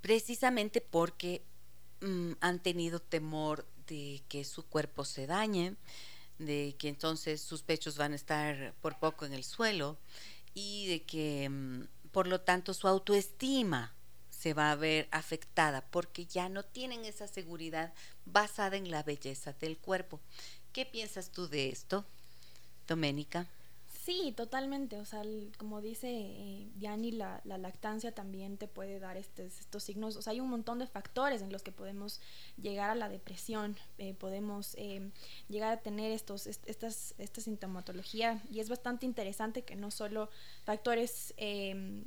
precisamente 0.00 0.80
porque 0.80 1.42
mm, 2.00 2.32
han 2.40 2.60
tenido 2.60 3.00
temor 3.00 3.66
de 3.86 4.22
que 4.28 4.44
su 4.44 4.66
cuerpo 4.66 5.04
se 5.04 5.26
dañe, 5.26 5.76
de 6.46 6.74
que 6.78 6.88
entonces 6.88 7.40
sus 7.40 7.62
pechos 7.62 7.96
van 7.96 8.12
a 8.12 8.16
estar 8.16 8.74
por 8.80 8.98
poco 8.98 9.24
en 9.24 9.32
el 9.32 9.44
suelo 9.44 9.98
y 10.54 10.86
de 10.86 11.02
que 11.02 11.48
mm, 11.48 11.82
por 12.12 12.26
lo 12.26 12.40
tanto 12.40 12.74
su 12.74 12.88
autoestima 12.88 13.94
se 14.30 14.54
va 14.54 14.72
a 14.72 14.76
ver 14.76 15.08
afectada 15.12 15.84
porque 15.90 16.26
ya 16.26 16.48
no 16.48 16.64
tienen 16.64 17.04
esa 17.04 17.28
seguridad 17.28 17.92
basada 18.26 18.76
en 18.76 18.90
la 18.90 19.02
belleza 19.02 19.52
del 19.52 19.78
cuerpo. 19.78 20.20
¿Qué 20.72 20.84
piensas 20.84 21.30
tú 21.30 21.48
de 21.48 21.68
esto, 21.68 22.04
Doménica? 22.88 23.46
Sí, 24.04 24.32
totalmente. 24.36 24.96
O 24.98 25.04
sea, 25.04 25.22
como 25.58 25.80
dice 25.80 26.08
eh, 26.10 26.68
Diani, 26.74 27.12
la, 27.12 27.40
la, 27.44 27.56
lactancia 27.56 28.12
también 28.12 28.56
te 28.58 28.66
puede 28.66 28.98
dar 28.98 29.16
estos, 29.16 29.60
estos 29.60 29.84
signos. 29.84 30.16
O 30.16 30.22
sea, 30.22 30.32
hay 30.32 30.40
un 30.40 30.50
montón 30.50 30.80
de 30.80 30.88
factores 30.88 31.40
en 31.40 31.52
los 31.52 31.62
que 31.62 31.70
podemos 31.70 32.20
llegar 32.60 32.90
a 32.90 32.96
la 32.96 33.08
depresión, 33.08 33.76
eh, 33.98 34.12
podemos 34.14 34.74
eh, 34.74 35.12
llegar 35.48 35.72
a 35.72 35.82
tener 35.82 36.10
estos, 36.10 36.48
estas, 36.48 37.14
esta 37.18 37.40
sintomatología. 37.40 38.42
Y 38.50 38.58
es 38.58 38.68
bastante 38.68 39.06
interesante 39.06 39.62
que 39.62 39.76
no 39.76 39.92
solo 39.92 40.30
factores 40.64 41.32
eh, 41.36 42.02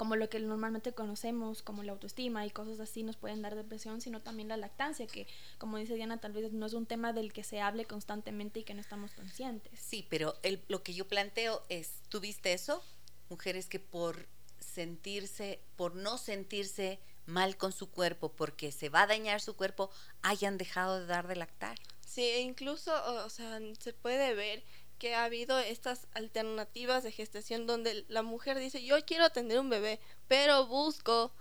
como 0.00 0.16
lo 0.16 0.30
que 0.30 0.40
normalmente 0.40 0.94
conocemos, 0.94 1.60
como 1.60 1.82
la 1.82 1.92
autoestima 1.92 2.46
y 2.46 2.50
cosas 2.50 2.80
así 2.80 3.02
nos 3.02 3.18
pueden 3.18 3.42
dar 3.42 3.54
depresión, 3.54 4.00
sino 4.00 4.22
también 4.22 4.48
la 4.48 4.56
lactancia, 4.56 5.06
que 5.06 5.26
como 5.58 5.76
dice 5.76 5.94
Diana, 5.94 6.18
tal 6.18 6.32
vez 6.32 6.54
no 6.54 6.64
es 6.64 6.72
un 6.72 6.86
tema 6.86 7.12
del 7.12 7.34
que 7.34 7.44
se 7.44 7.60
hable 7.60 7.84
constantemente 7.84 8.60
y 8.60 8.64
que 8.64 8.72
no 8.72 8.80
estamos 8.80 9.12
conscientes. 9.12 9.78
Sí, 9.78 10.06
pero 10.08 10.36
el, 10.42 10.64
lo 10.68 10.82
que 10.82 10.94
yo 10.94 11.06
planteo 11.06 11.62
es, 11.68 12.00
¿tuviste 12.08 12.54
eso? 12.54 12.82
Mujeres 13.28 13.66
que 13.66 13.78
por 13.78 14.26
sentirse, 14.58 15.60
por 15.76 15.94
no 15.94 16.16
sentirse 16.16 16.98
mal 17.26 17.58
con 17.58 17.70
su 17.70 17.90
cuerpo, 17.90 18.32
porque 18.32 18.72
se 18.72 18.88
va 18.88 19.02
a 19.02 19.06
dañar 19.06 19.42
su 19.42 19.54
cuerpo, 19.54 19.90
hayan 20.22 20.56
dejado 20.56 20.98
de 20.98 21.04
dar 21.04 21.28
de 21.28 21.36
lactar. 21.36 21.76
Sí, 22.06 22.22
e 22.22 22.40
incluso, 22.40 22.90
o 23.26 23.28
sea, 23.28 23.60
se 23.78 23.92
puede 23.92 24.34
ver 24.34 24.64
que 25.00 25.16
ha 25.16 25.24
habido 25.24 25.58
estas 25.58 26.06
alternativas 26.12 27.02
de 27.02 27.10
gestación 27.10 27.66
donde 27.66 28.04
la 28.08 28.22
mujer 28.22 28.58
dice, 28.58 28.84
yo 28.84 28.96
quiero 29.04 29.30
tener 29.30 29.58
un 29.58 29.70
bebé, 29.70 29.98
pero 30.28 30.66
busco 30.66 31.32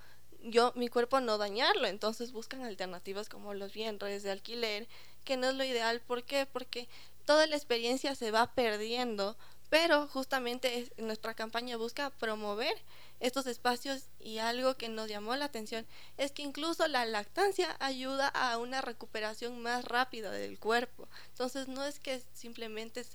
yo 0.41 0.71
mi 0.75 0.87
cuerpo 0.87 1.19
no 1.19 1.37
dañarlo, 1.37 1.85
entonces 1.85 2.31
buscan 2.31 2.63
alternativas 2.63 3.27
como 3.27 3.53
los 3.53 3.73
vientres 3.73 4.23
de 4.23 4.31
alquiler, 4.31 4.87
que 5.25 5.35
no 5.35 5.49
es 5.49 5.55
lo 5.55 5.65
ideal, 5.65 5.99
¿por 5.99 6.23
qué? 6.23 6.45
Porque 6.45 6.87
toda 7.25 7.45
la 7.45 7.57
experiencia 7.57 8.15
se 8.15 8.31
va 8.31 8.55
perdiendo 8.55 9.37
pero 9.69 10.07
justamente 10.07 10.91
nuestra 10.97 11.35
campaña 11.35 11.77
busca 11.77 12.09
promover 12.09 12.73
estos 13.19 13.45
espacios 13.45 14.07
y 14.19 14.39
algo 14.39 14.75
que 14.75 14.89
nos 14.89 15.09
llamó 15.09 15.35
la 15.35 15.45
atención 15.45 15.85
es 16.17 16.31
que 16.31 16.41
incluso 16.41 16.87
la 16.87 17.05
lactancia 17.05 17.75
ayuda 17.79 18.27
a 18.29 18.57
una 18.57 18.81
recuperación 18.81 19.61
más 19.61 19.85
rápida 19.85 20.31
del 20.31 20.57
cuerpo. 20.57 21.07
Entonces 21.29 21.67
no 21.67 21.83
es 21.83 21.99
que 21.99 22.23
simplemente 22.33 23.05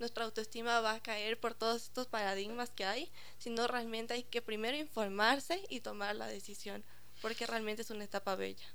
nuestra 0.00 0.24
autoestima 0.24 0.80
va 0.80 0.94
a 0.94 1.02
caer 1.02 1.38
por 1.38 1.54
todos 1.54 1.84
estos 1.84 2.06
paradigmas 2.06 2.70
que 2.70 2.84
hay, 2.84 3.10
sino 3.38 3.66
realmente 3.66 4.14
hay 4.14 4.24
que 4.24 4.42
primero 4.42 4.76
informarse 4.76 5.62
y 5.68 5.80
tomar 5.80 6.16
la 6.16 6.26
decisión, 6.26 6.82
porque 7.22 7.46
realmente 7.46 7.82
es 7.82 7.90
una 7.90 8.04
etapa 8.04 8.34
bella. 8.34 8.66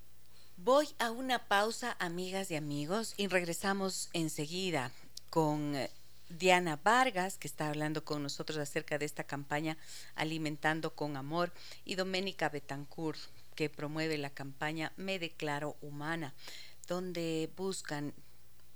Voy 0.58 0.88
a 1.00 1.12
una 1.12 1.48
pausa, 1.48 1.98
amigas 2.00 2.50
y 2.52 2.56
amigos, 2.56 3.14
y 3.18 3.28
regresamos 3.28 4.10
enseguida 4.14 4.92
con 5.30 5.76
eh, 5.76 5.92
Diana 6.30 6.80
Vargas, 6.82 7.38
que 7.38 7.48
está 7.48 7.68
hablando 7.68 8.06
con 8.06 8.24
nosotros 8.24 8.58
acerca 8.58 8.98
de 8.98 9.06
esta 9.06 9.26
campaña 9.26 9.78
Alimentando 10.16 10.96
con 10.96 11.18
Amor, 11.18 11.52
y 11.84 11.96
Doménica 11.96 12.48
Betancourt, 12.48 13.20
que 13.56 13.70
promueve 13.70 14.18
la 14.18 14.30
campaña 14.30 14.94
Me 14.96 15.20
Declaro 15.20 15.76
Humana, 15.82 16.34
donde 16.88 17.50
buscan, 17.58 18.14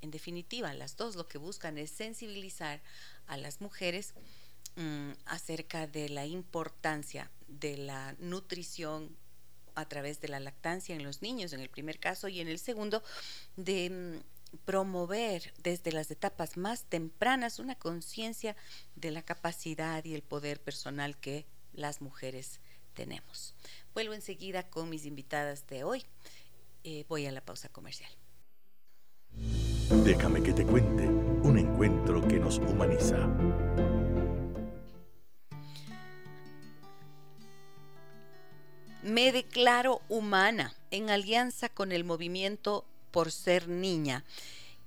en 0.01 0.12
definitiva, 0.12 0.73
las 0.73 0.95
dos 0.97 1.15
lo 1.15 1.27
que 1.27 1.38
buscan 1.38 1.77
es 1.77 1.91
sensibilizar 1.91 2.81
a 3.27 3.38
las 3.38 3.62
mujeres 3.62 4.13
mmm, 4.75 5.12
acerca 5.25 5.88
de 5.88 6.09
la 6.09 6.25
importancia 6.25 7.29
de 7.47 7.77
la 7.77 8.15
nutrición 8.19 9.15
a 9.75 9.88
través 9.88 10.19
de 10.21 10.27
la 10.27 10.39
lactancia 10.39 10.95
en 10.95 11.03
los 11.03 11.21
niños, 11.21 11.53
en 11.53 11.62
el 11.62 11.69
primer 11.69 11.99
caso, 11.99 12.27
y 12.27 12.39
en 12.39 12.47
el 12.47 12.59
segundo, 12.59 13.03
de 13.55 13.89
mmm, 13.89 14.57
promover 14.65 15.53
desde 15.62 15.91
las 15.91 16.09
etapas 16.12 16.57
más 16.57 16.83
tempranas 16.83 17.59
una 17.59 17.75
conciencia 17.75 18.55
de 18.95 19.12
la 19.12 19.21
capacidad 19.21 20.03
y 20.05 20.15
el 20.15 20.23
poder 20.23 20.59
personal 20.59 21.17
que 21.17 21.45
las 21.73 22.01
mujeres 22.01 22.59
tenemos. 22.93 23.53
Vuelvo 23.93 24.13
enseguida 24.13 24.69
con 24.69 24.89
mis 24.89 25.05
invitadas 25.05 25.67
de 25.67 25.83
hoy. 25.83 26.05
Eh, 26.83 27.05
voy 27.07 27.25
a 27.25 27.31
la 27.31 27.41
pausa 27.41 27.69
comercial. 27.69 28.12
Déjame 29.89 30.43
que 30.43 30.54
te 30.54 30.65
cuente 30.65 31.08
un 31.08 31.58
encuentro 31.58 32.21
que 32.28 32.38
nos 32.38 32.60
humaniza. 32.60 33.28
Me 39.02 39.32
declaro 39.32 40.02
humana 40.08 40.75
en 40.91 41.10
alianza 41.10 41.69
con 41.69 41.91
el 41.91 42.04
movimiento 42.04 42.86
por 43.10 43.32
ser 43.32 43.67
niña. 43.67 44.23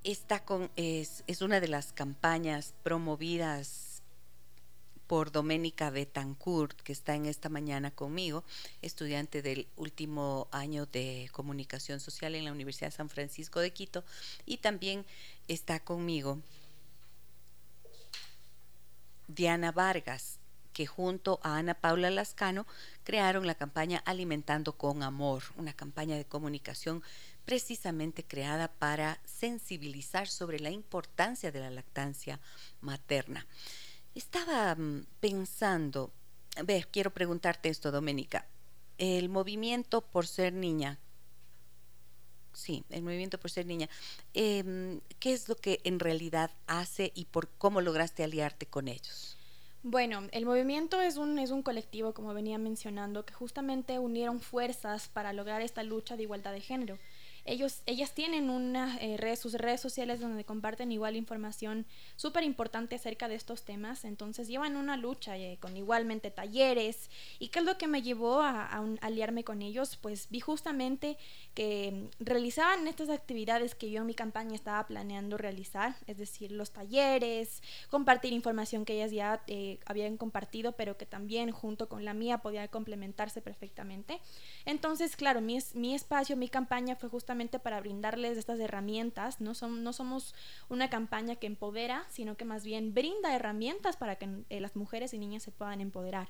Esta 0.04 0.44
es 0.76 1.42
una 1.42 1.58
de 1.58 1.68
las 1.68 1.92
campañas 1.92 2.72
promovidas 2.84 3.91
por 5.12 5.30
Doménica 5.30 5.90
Betancourt, 5.90 6.80
que 6.80 6.92
está 6.94 7.14
en 7.14 7.26
esta 7.26 7.50
mañana 7.50 7.90
conmigo, 7.90 8.44
estudiante 8.80 9.42
del 9.42 9.68
último 9.76 10.48
año 10.52 10.86
de 10.86 11.28
comunicación 11.32 12.00
social 12.00 12.34
en 12.34 12.46
la 12.46 12.52
Universidad 12.52 12.86
de 12.86 12.96
San 12.96 13.10
Francisco 13.10 13.60
de 13.60 13.74
Quito, 13.74 14.04
y 14.46 14.56
también 14.56 15.04
está 15.48 15.80
conmigo 15.80 16.40
Diana 19.28 19.70
Vargas, 19.70 20.38
que 20.72 20.86
junto 20.86 21.40
a 21.42 21.58
Ana 21.58 21.74
Paula 21.74 22.08
Lascano 22.08 22.66
crearon 23.04 23.46
la 23.46 23.54
campaña 23.54 24.02
Alimentando 24.06 24.78
con 24.78 25.02
Amor, 25.02 25.42
una 25.58 25.74
campaña 25.74 26.16
de 26.16 26.24
comunicación 26.24 27.02
precisamente 27.44 28.24
creada 28.24 28.68
para 28.68 29.20
sensibilizar 29.26 30.26
sobre 30.26 30.58
la 30.58 30.70
importancia 30.70 31.52
de 31.52 31.60
la 31.60 31.70
lactancia 31.70 32.40
materna. 32.80 33.46
Estaba 34.14 34.74
mm, 34.74 35.06
pensando, 35.20 36.12
a 36.56 36.62
ver, 36.62 36.88
quiero 36.88 37.10
preguntarte 37.10 37.68
esto, 37.68 37.90
Doménica. 37.90 38.46
El 38.98 39.28
movimiento 39.28 40.02
por 40.02 40.26
ser 40.26 40.52
niña, 40.52 40.98
sí, 42.52 42.84
el 42.90 43.02
movimiento 43.02 43.38
por 43.38 43.50
ser 43.50 43.66
niña, 43.66 43.88
eh, 44.34 45.00
¿qué 45.18 45.32
es 45.32 45.48
lo 45.48 45.56
que 45.56 45.80
en 45.84 45.98
realidad 45.98 46.50
hace 46.66 47.10
y 47.14 47.24
por 47.24 47.48
cómo 47.48 47.80
lograste 47.80 48.22
aliarte 48.22 48.66
con 48.66 48.88
ellos? 48.88 49.36
Bueno, 49.84 50.28
el 50.30 50.46
movimiento 50.46 51.00
es 51.00 51.16
un, 51.16 51.40
es 51.40 51.50
un 51.50 51.62
colectivo, 51.62 52.14
como 52.14 52.34
venía 52.34 52.56
mencionando, 52.56 53.24
que 53.24 53.34
justamente 53.34 53.98
unieron 53.98 54.38
fuerzas 54.38 55.08
para 55.08 55.32
lograr 55.32 55.60
esta 55.60 55.82
lucha 55.82 56.16
de 56.16 56.22
igualdad 56.22 56.52
de 56.52 56.60
género 56.60 56.98
ellos, 57.44 57.82
ellas 57.86 58.14
tienen 58.14 58.50
una, 58.50 58.96
eh, 59.00 59.16
red, 59.16 59.36
sus 59.36 59.54
redes 59.54 59.80
sociales 59.80 60.20
donde 60.20 60.44
comparten 60.44 60.92
igual 60.92 61.16
información 61.16 61.86
súper 62.14 62.44
importante 62.44 62.94
acerca 62.94 63.26
de 63.26 63.34
estos 63.34 63.64
temas, 63.64 64.04
entonces 64.04 64.46
llevan 64.46 64.76
una 64.76 64.96
lucha 64.96 65.36
eh, 65.36 65.58
con 65.60 65.76
igualmente 65.76 66.30
talleres. 66.30 67.10
¿Y 67.40 67.48
qué 67.48 67.58
es 67.58 67.64
lo 67.64 67.78
que 67.78 67.88
me 67.88 68.02
llevó 68.02 68.42
a, 68.42 68.66
a 68.66 68.80
un, 68.80 68.98
aliarme 69.02 69.42
con 69.42 69.60
ellos? 69.60 69.96
Pues 69.96 70.28
vi 70.30 70.38
justamente 70.38 71.18
que 71.54 72.08
realizaban 72.20 72.86
estas 72.86 73.08
actividades 73.08 73.74
que 73.74 73.90
yo 73.90 74.02
en 74.02 74.06
mi 74.06 74.14
campaña 74.14 74.54
estaba 74.54 74.86
planeando 74.86 75.36
realizar, 75.36 75.96
es 76.06 76.18
decir, 76.18 76.52
los 76.52 76.70
talleres, 76.70 77.60
compartir 77.90 78.32
información 78.32 78.84
que 78.84 78.94
ellas 78.94 79.10
ya 79.10 79.42
eh, 79.48 79.80
habían 79.86 80.16
compartido, 80.16 80.72
pero 80.72 80.96
que 80.96 81.06
también 81.06 81.50
junto 81.50 81.88
con 81.88 82.04
la 82.04 82.14
mía 82.14 82.38
podía 82.38 82.68
complementarse 82.68 83.42
perfectamente. 83.42 84.20
Entonces, 84.64 85.16
claro, 85.16 85.40
mi, 85.40 85.58
mi 85.74 85.94
espacio, 85.94 86.36
mi 86.36 86.48
campaña 86.48 86.94
fue 86.94 87.08
justamente 87.08 87.31
para 87.58 87.80
brindarles 87.80 88.38
estas 88.38 88.60
herramientas, 88.60 89.40
no, 89.40 89.54
son, 89.54 89.82
no 89.82 89.92
somos 89.92 90.34
una 90.68 90.90
campaña 90.90 91.36
que 91.36 91.46
empodera, 91.46 92.04
sino 92.08 92.36
que 92.36 92.44
más 92.44 92.64
bien 92.64 92.94
brinda 92.94 93.34
herramientas 93.34 93.96
para 93.96 94.16
que 94.16 94.28
eh, 94.48 94.60
las 94.60 94.76
mujeres 94.76 95.14
y 95.14 95.18
niñas 95.18 95.42
se 95.42 95.50
puedan 95.50 95.80
empoderar. 95.80 96.28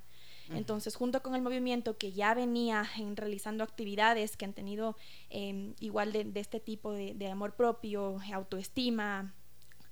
Entonces, 0.51 0.97
junto 0.97 1.23
con 1.23 1.35
el 1.35 1.41
movimiento 1.41 1.97
que 1.97 2.13
ya 2.13 2.35
venía 2.35 2.85
en 2.99 3.17
realizando 3.17 3.65
actividades 3.65 4.37
que 4.37 4.45
han 4.45 4.53
tenido 4.53 4.97
eh, 5.31 5.73
igual 5.81 6.13
de, 6.13 6.25
de, 6.25 6.41
este 6.41 6.61
tipo 6.61 6.93
de, 6.93 7.15
de 7.15 7.29
amor 7.29 7.55
propio, 7.55 8.21
autoestima, 8.33 9.33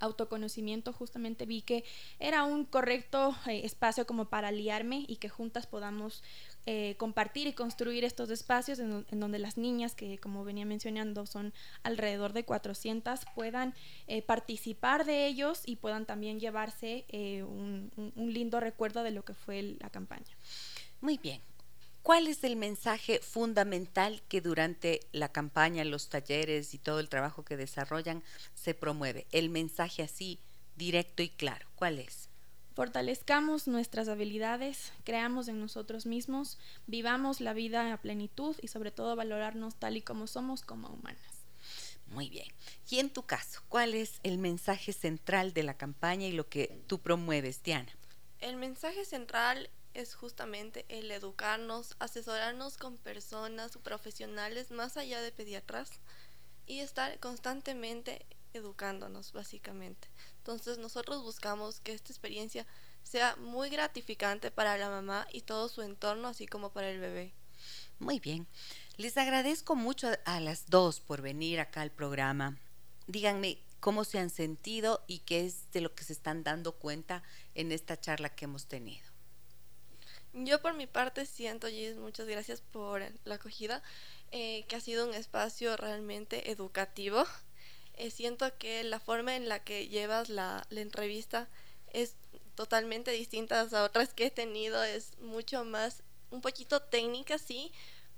autoconocimiento, 0.00 0.92
justamente 0.92 1.46
vi 1.46 1.62
que 1.62 1.84
era 2.18 2.42
un 2.42 2.64
correcto 2.64 3.36
eh, 3.46 3.60
espacio 3.64 4.06
como 4.06 4.28
para 4.28 4.48
aliarme 4.48 5.04
y 5.06 5.16
que 5.16 5.28
juntas 5.28 5.66
podamos 5.66 6.24
eh, 6.66 6.94
compartir 6.98 7.46
y 7.46 7.52
construir 7.54 8.04
estos 8.04 8.30
espacios 8.30 8.78
en, 8.78 9.06
en, 9.10 9.20
donde 9.20 9.38
las 9.38 9.56
niñas, 9.56 9.94
que 9.94 10.18
como 10.18 10.44
venía 10.44 10.66
mencionando 10.66 11.24
son 11.26 11.54
alrededor 11.82 12.32
de 12.32 12.44
400, 12.44 13.20
puedan 13.34 13.74
eh, 14.06 14.22
participar 14.22 15.04
de 15.04 15.26
ellos 15.26 15.62
y 15.64 15.76
puedan 15.76 16.06
también 16.06 16.38
llevarse 16.38 17.04
eh, 17.08 17.42
un, 17.42 17.90
lindo 18.16 18.60
recuerdo 18.60 19.02
de 19.02 19.10
lo 19.10 19.24
que 19.24 19.34
fue 19.34 19.76
la 19.80 19.90
campaña. 19.90 20.36
Muy 21.00 21.18
bien. 21.18 21.40
¿Cuál 22.02 22.28
es 22.28 22.44
el 22.44 22.56
mensaje 22.56 23.20
fundamental 23.20 24.22
que 24.28 24.40
durante 24.40 25.00
la 25.12 25.30
campaña, 25.30 25.84
los 25.84 26.08
talleres 26.08 26.72
y 26.72 26.78
todo 26.78 27.00
el 27.00 27.08
trabajo 27.08 27.44
que 27.44 27.56
desarrollan 27.56 28.22
se 28.54 28.74
promueve? 28.74 29.26
El 29.32 29.50
mensaje 29.50 30.02
así, 30.02 30.38
directo 30.76 31.22
y 31.22 31.28
claro. 31.28 31.66
¿Cuál 31.74 31.98
es? 31.98 32.29
Fortalezcamos 32.80 33.68
nuestras 33.68 34.08
habilidades, 34.08 34.94
creamos 35.04 35.48
en 35.48 35.60
nosotros 35.60 36.06
mismos, 36.06 36.58
vivamos 36.86 37.42
la 37.42 37.52
vida 37.52 37.92
a 37.92 37.98
plenitud 37.98 38.56
y 38.62 38.68
sobre 38.68 38.90
todo 38.90 39.14
valorarnos 39.16 39.74
tal 39.74 39.98
y 39.98 40.00
como 40.00 40.26
somos 40.26 40.62
como 40.62 40.88
humanas. 40.88 41.44
Muy 42.06 42.30
bien. 42.30 42.46
Y 42.88 42.98
en 43.00 43.10
tu 43.10 43.24
caso, 43.24 43.60
¿cuál 43.68 43.92
es 43.92 44.18
el 44.22 44.38
mensaje 44.38 44.94
central 44.94 45.52
de 45.52 45.62
la 45.62 45.76
campaña 45.76 46.26
y 46.26 46.32
lo 46.32 46.48
que 46.48 46.80
tú 46.86 47.00
promueves, 47.00 47.62
Diana? 47.62 47.92
El 48.38 48.56
mensaje 48.56 49.04
central 49.04 49.68
es 49.92 50.14
justamente 50.14 50.86
el 50.88 51.10
educarnos, 51.10 51.96
asesorarnos 51.98 52.78
con 52.78 52.96
personas 52.96 53.76
profesionales 53.76 54.70
más 54.70 54.96
allá 54.96 55.20
de 55.20 55.32
pediatras 55.32 55.90
y 56.66 56.78
estar 56.78 57.18
constantemente 57.20 58.24
educándonos 58.54 59.32
básicamente. 59.32 60.08
Entonces 60.40 60.78
nosotros 60.78 61.22
buscamos 61.22 61.80
que 61.80 61.92
esta 61.92 62.10
experiencia 62.10 62.66
sea 63.02 63.36
muy 63.36 63.68
gratificante 63.68 64.50
para 64.50 64.78
la 64.78 64.88
mamá 64.88 65.26
y 65.32 65.42
todo 65.42 65.68
su 65.68 65.82
entorno, 65.82 66.28
así 66.28 66.46
como 66.46 66.72
para 66.72 66.90
el 66.90 66.98
bebé. 66.98 67.34
Muy 67.98 68.20
bien. 68.20 68.46
Les 68.96 69.18
agradezco 69.18 69.76
mucho 69.76 70.08
a 70.24 70.40
las 70.40 70.70
dos 70.70 71.00
por 71.00 71.20
venir 71.20 71.60
acá 71.60 71.82
al 71.82 71.90
programa. 71.90 72.56
Díganme 73.06 73.58
cómo 73.80 74.04
se 74.04 74.18
han 74.18 74.30
sentido 74.30 75.04
y 75.06 75.18
qué 75.18 75.44
es 75.44 75.70
de 75.72 75.82
lo 75.82 75.94
que 75.94 76.04
se 76.04 76.14
están 76.14 76.42
dando 76.42 76.72
cuenta 76.72 77.22
en 77.54 77.70
esta 77.70 78.00
charla 78.00 78.34
que 78.34 78.46
hemos 78.46 78.64
tenido. 78.66 79.06
Yo 80.32 80.62
por 80.62 80.72
mi 80.72 80.86
parte 80.86 81.26
siento, 81.26 81.68
Gis, 81.68 81.96
muchas 81.96 82.26
gracias 82.26 82.62
por 82.62 83.02
la 83.24 83.34
acogida, 83.34 83.82
eh, 84.30 84.64
que 84.68 84.76
ha 84.76 84.80
sido 84.80 85.06
un 85.06 85.12
espacio 85.12 85.76
realmente 85.76 86.50
educativo. 86.50 87.26
Eh, 88.00 88.10
siento 88.10 88.50
que 88.56 88.82
la 88.82 88.98
forma 88.98 89.36
en 89.36 89.46
la 89.46 89.62
que 89.62 89.88
llevas 89.88 90.30
la, 90.30 90.66
entrevista 90.70 91.50
es 91.92 92.14
totalmente 92.54 93.10
distinta 93.10 93.60
a 93.60 93.84
otras 93.84 94.14
que 94.14 94.24
he 94.24 94.30
tenido, 94.30 94.82
es 94.82 95.18
mucho 95.18 95.66
más, 95.66 96.02
un 96.30 96.40
poquito 96.40 96.80
técnica, 96.80 97.36
sí, 97.36 97.72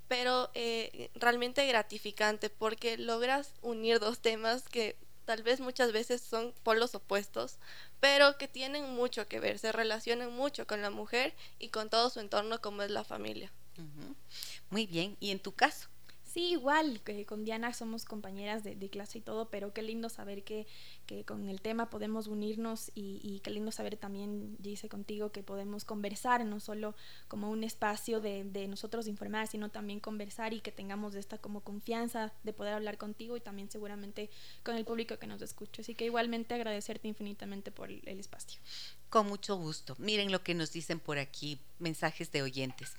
pero 0.07 0.49
eh, 0.53 1.09
realmente 1.15 1.67
gratificante 1.67 2.49
porque 2.49 2.97
logras 2.97 3.55
unir 3.61 3.99
dos 3.99 4.19
temas 4.19 4.69
que 4.69 4.95
tal 5.25 5.43
vez 5.43 5.59
muchas 5.59 5.91
veces 5.91 6.21
son 6.21 6.53
polos 6.63 6.95
opuestos, 6.95 7.57
pero 7.99 8.37
que 8.37 8.47
tienen 8.47 8.89
mucho 8.89 9.27
que 9.27 9.41
ver, 9.41 9.59
se 9.59 9.73
relacionan 9.73 10.31
mucho 10.31 10.65
con 10.65 10.81
la 10.81 10.91
mujer 10.91 11.33
y 11.59 11.69
con 11.69 11.89
todo 11.89 12.09
su 12.09 12.21
entorno 12.21 12.61
como 12.61 12.83
es 12.83 12.91
la 12.91 13.03
familia. 13.03 13.51
Muy 14.69 14.87
bien, 14.87 15.17
¿y 15.19 15.31
en 15.31 15.39
tu 15.39 15.51
caso? 15.51 15.89
Sí, 16.33 16.53
igual, 16.53 16.99
que 17.01 17.27
con 17.27 17.45
Diana 17.45 17.73
somos 17.73 18.05
compañeras 18.05 18.63
de, 18.63 18.89
clase 18.89 19.19
y 19.19 19.21
todo, 19.21 19.51
pero 19.51 19.71
qué 19.71 19.83
lindo 19.83 20.09
saber 20.09 20.43
que, 20.43 20.65
que 21.05 21.23
con 21.25 21.47
el 21.47 21.61
tema 21.61 21.91
podemos 21.91 22.25
unirnos 22.25 22.91
y, 22.95 23.19
y, 23.21 23.39
qué 23.41 23.51
lindo 23.51 23.71
saber 23.71 23.97
también, 23.97 24.55
dice 24.57 24.89
contigo, 24.89 25.31
que 25.31 25.43
podemos 25.43 25.85
conversar, 25.85 26.43
no 26.43 26.59
solo 26.59 26.95
como 27.27 27.51
un 27.51 27.63
espacio 27.63 28.19
de, 28.19 28.45
de 28.45 28.67
nosotros 28.67 29.07
informar, 29.07 29.45
sino 29.45 29.69
también 29.69 29.99
conversar 29.99 30.55
y 30.55 30.61
que 30.61 30.71
tengamos 30.71 31.13
esta 31.13 31.37
como 31.37 31.61
confianza 31.61 32.33
de 32.41 32.51
poder 32.51 32.73
hablar 32.73 32.97
contigo 32.97 33.37
y 33.37 33.39
también 33.39 33.69
seguramente 33.69 34.31
con 34.63 34.75
el 34.75 34.85
público 34.85 35.19
que 35.19 35.27
nos 35.27 35.43
escucha. 35.43 35.83
Así 35.83 35.93
que 35.93 36.05
igualmente 36.05 36.55
agradecerte 36.55 37.07
infinitamente 37.07 37.71
por 37.71 37.91
el 37.91 38.19
espacio. 38.19 38.59
Con 39.13 39.27
mucho 39.27 39.55
gusto. 39.55 39.95
Miren 39.99 40.31
lo 40.31 40.41
que 40.41 40.55
nos 40.55 40.71
dicen 40.71 40.99
por 40.99 41.19
aquí, 41.19 41.59
mensajes 41.77 42.31
de 42.31 42.41
oyentes. 42.41 42.93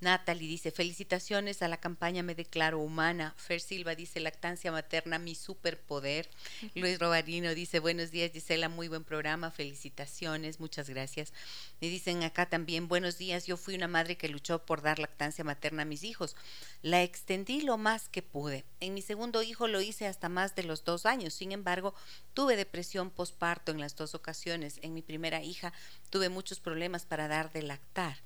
Natalie 0.00 0.46
dice, 0.46 0.70
felicitaciones 0.70 1.60
a 1.60 1.66
la 1.66 1.78
campaña 1.78 2.22
Me 2.22 2.36
Declaro 2.36 2.78
Humana. 2.78 3.34
Fer 3.36 3.60
Silva 3.60 3.96
dice, 3.96 4.20
lactancia 4.20 4.70
materna, 4.70 5.18
mi 5.18 5.34
superpoder. 5.34 6.28
Luis 6.76 7.00
Robarino 7.00 7.52
dice, 7.52 7.80
buenos 7.80 8.12
días 8.12 8.30
Gisela, 8.30 8.68
muy 8.68 8.86
buen 8.86 9.02
programa, 9.02 9.50
felicitaciones, 9.50 10.60
muchas 10.60 10.88
gracias. 10.88 11.32
Me 11.80 11.88
dicen 11.88 12.22
acá 12.22 12.46
también, 12.46 12.86
buenos 12.86 13.18
días, 13.18 13.46
yo 13.46 13.56
fui 13.56 13.74
una 13.74 13.88
madre 13.88 14.16
que 14.16 14.28
luchó 14.28 14.64
por 14.64 14.82
dar 14.82 15.00
lactancia 15.00 15.42
materna 15.42 15.82
a 15.82 15.86
mis 15.86 16.04
hijos. 16.04 16.36
La 16.82 17.02
extendí 17.02 17.62
lo 17.62 17.76
más 17.76 18.08
que 18.08 18.22
pude. 18.22 18.64
En 18.78 18.94
mi 18.94 19.02
segundo 19.02 19.42
hijo 19.42 19.66
lo 19.66 19.80
hice 19.80 20.06
hasta 20.06 20.28
más 20.28 20.54
de 20.54 20.62
los 20.62 20.84
dos 20.84 21.06
años. 21.06 21.34
Sin 21.34 21.50
embargo, 21.50 21.92
tuve 22.34 22.54
depresión 22.54 23.10
postparto 23.10 23.72
en 23.72 23.80
las 23.80 23.96
dos 23.96 24.14
ocasiones. 24.14 24.78
En 24.82 24.94
mi 24.94 25.02
primera 25.02 25.42
hija 25.42 25.72
tuve 26.10 26.28
muchos 26.28 26.60
problemas 26.60 27.04
para 27.04 27.26
dar 27.26 27.50
de 27.50 27.62
lactar 27.62 28.16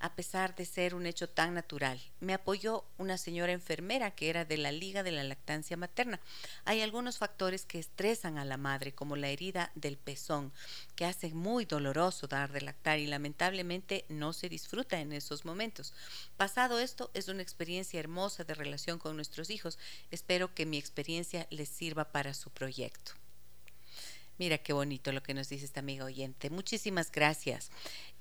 a 0.00 0.14
pesar 0.14 0.54
de 0.54 0.66
ser 0.66 0.94
un 0.94 1.06
hecho 1.06 1.28
tan 1.28 1.54
natural. 1.54 2.00
Me 2.20 2.34
apoyó 2.34 2.84
una 2.98 3.16
señora 3.16 3.52
enfermera 3.52 4.10
que 4.10 4.28
era 4.28 4.44
de 4.44 4.56
la 4.56 4.72
Liga 4.72 5.02
de 5.02 5.12
la 5.12 5.24
Lactancia 5.24 5.76
Materna. 5.76 6.20
Hay 6.64 6.82
algunos 6.82 7.18
factores 7.18 7.64
que 7.64 7.78
estresan 7.78 8.36
a 8.36 8.44
la 8.44 8.56
madre, 8.56 8.92
como 8.92 9.16
la 9.16 9.28
herida 9.28 9.70
del 9.74 9.96
pezón, 9.96 10.52
que 10.94 11.06
hace 11.06 11.30
muy 11.30 11.64
doloroso 11.64 12.26
dar 12.26 12.52
de 12.52 12.60
lactar 12.60 12.98
y 12.98 13.06
lamentablemente 13.06 14.04
no 14.08 14.32
se 14.32 14.48
disfruta 14.48 15.00
en 15.00 15.12
esos 15.12 15.44
momentos. 15.44 15.94
Pasado 16.36 16.78
esto, 16.78 17.10
es 17.14 17.28
una 17.28 17.42
experiencia 17.42 18.00
hermosa 18.00 18.44
de 18.44 18.54
relación 18.54 18.98
con 18.98 19.16
nuestros 19.16 19.50
hijos. 19.50 19.78
Espero 20.10 20.54
que 20.54 20.66
mi 20.66 20.76
experiencia 20.76 21.46
les 21.50 21.68
sirva 21.68 22.12
para 22.12 22.34
su 22.34 22.50
proyecto. 22.50 23.12
Mira 24.36 24.58
qué 24.58 24.72
bonito 24.72 25.12
lo 25.12 25.22
que 25.22 25.34
nos 25.34 25.48
dice 25.48 25.64
esta 25.64 25.80
amiga 25.80 26.04
oyente. 26.04 26.50
Muchísimas 26.50 27.12
gracias. 27.12 27.70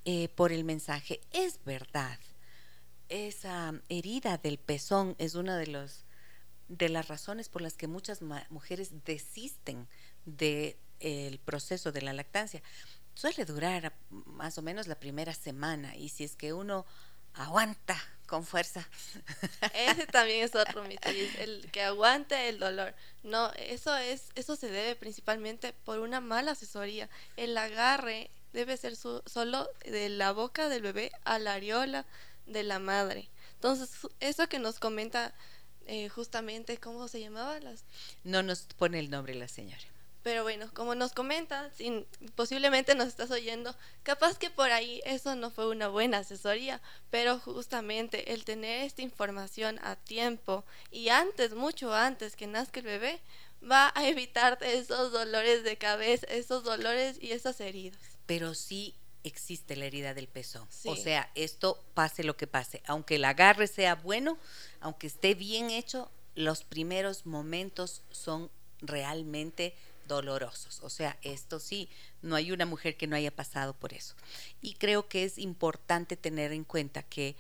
Eh, 0.06 0.28
por 0.36 0.52
el 0.52 0.66
mensaje. 0.66 1.22
Es 1.32 1.64
verdad, 1.64 2.20
esa 3.08 3.74
herida 3.88 4.38
del 4.38 4.58
pezón 4.58 5.16
es 5.18 5.36
una 5.36 5.58
de, 5.58 5.68
los, 5.68 6.04
de 6.68 6.90
las 6.90 7.08
razones 7.08 7.48
por 7.48 7.62
las 7.62 7.76
que 7.76 7.88
muchas 7.88 8.22
mujeres 8.50 9.06
desisten 9.06 9.88
del 10.26 10.76
el 11.00 11.40
proceso 11.40 11.94
de 11.94 12.02
la 12.02 12.12
lactancia. 12.12 12.62
Suele 13.14 13.46
durar 13.46 13.94
más 14.10 14.58
o 14.58 14.62
menos 14.62 14.88
la 14.88 15.00
primera 15.00 15.34
semana 15.34 15.96
y 15.96 16.10
si 16.10 16.26
es 16.26 16.36
que 16.36 16.52
uno 16.52 16.86
aguanta 17.34 17.98
con 18.26 18.46
fuerza. 18.46 18.88
Ese 19.74 20.06
también 20.08 20.44
es 20.44 20.54
otro 20.56 20.84
mito, 20.84 21.08
el 21.08 21.70
que 21.72 21.84
aguante 21.84 22.50
el 22.50 22.60
dolor. 22.60 22.94
No, 23.24 23.52
eso 23.54 23.96
es 23.96 24.32
eso 24.36 24.56
se 24.56 24.70
debe 24.70 24.96
principalmente 24.96 25.72
por 25.72 26.00
una 26.00 26.20
mala 26.20 26.52
asesoría. 26.52 27.10
El 27.38 27.58
agarre 27.58 28.32
debe 28.54 28.78
ser 28.78 28.96
solo 28.96 29.70
de 29.86 30.10
la 30.10 30.32
boca 30.32 30.70
del 30.70 30.82
bebé 30.82 31.12
a 31.26 31.40
la 31.40 31.56
areola 31.56 32.06
de 32.46 32.64
la 32.64 32.80
madre. 32.80 33.30
Entonces, 33.56 33.92
eso 34.20 34.48
que 34.48 34.60
nos 34.60 34.80
comenta 34.80 35.34
eh, 35.86 36.10
justamente, 36.10 36.78
¿cómo 36.78 37.08
se 37.08 37.20
llamaba? 37.20 37.60
Las... 37.60 37.84
No 38.24 38.42
nos 38.44 38.62
pone 38.78 39.00
el 39.00 39.10
nombre 39.10 39.36
la 39.36 39.48
señora. 39.48 39.84
Pero 40.22 40.44
bueno, 40.44 40.70
como 40.74 40.96
nos 40.96 41.12
comenta, 41.12 41.70
sin, 41.72 42.06
posiblemente 42.36 42.96
nos 42.96 43.08
estás 43.08 43.30
oyendo, 43.30 43.76
capaz 44.04 44.38
que 44.38 44.50
por 44.50 44.72
ahí 44.72 45.02
eso 45.04 45.36
no 45.36 45.52
fue 45.52 45.68
una 45.68 45.90
buena 45.90 46.20
asesoría, 46.20 46.82
pero 47.10 47.40
justamente 47.40 48.34
el 48.34 48.46
tener 48.46 48.84
esta 48.84 49.02
información 49.02 49.80
a 49.84 49.98
tiempo 49.98 50.64
y 50.92 51.10
antes, 51.10 51.54
mucho 51.54 51.94
antes 51.94 52.38
que 52.38 52.48
nazca 52.48 52.80
el 52.80 52.86
bebé, 52.86 53.20
va 53.70 53.92
a 53.96 54.08
evitarte 54.08 54.78
esos 54.78 55.12
dolores 55.12 55.66
de 55.66 55.78
cabeza, 55.78 56.26
esos 56.28 56.64
dolores 56.64 57.18
y 57.22 57.34
esas 57.34 57.60
heridas 57.60 58.13
pero 58.26 58.54
sí 58.54 58.96
existe 59.24 59.76
la 59.76 59.86
herida 59.86 60.14
del 60.14 60.28
pezón. 60.28 60.68
O 60.86 60.96
sea, 60.96 61.32
esto 61.36 61.84
pase 61.94 62.24
lo 62.24 62.36
que 62.36 62.48
pase, 62.48 62.82
aunque 62.86 63.16
el 63.16 63.26
agarre 63.26 63.68
sea 63.68 63.96
bueno, 63.96 64.38
aunque 64.82 65.08
esté 65.08 65.34
bien 65.34 65.70
hecho, 65.70 66.12
los 66.36 66.64
primeros 66.64 67.26
momentos 67.26 68.02
son 68.12 68.50
realmente 68.82 69.76
dolorosos. 70.08 70.82
O 70.82 70.90
sea, 70.90 71.18
esto 71.22 71.60
sí, 71.60 71.90
no 72.22 72.36
hay 72.36 72.52
una 72.52 72.66
mujer 72.66 72.98
que 72.98 73.08
no 73.08 73.16
haya 73.16 73.32
pasado 73.32 73.74
por 73.74 73.94
eso. 73.94 74.16
Y 74.62 74.74
creo 74.76 75.08
que 75.08 75.24
es 75.24 75.38
importante 75.38 76.18
tener 76.18 76.52
en 76.52 76.66
cuenta 76.66 77.04
que, 77.04 77.36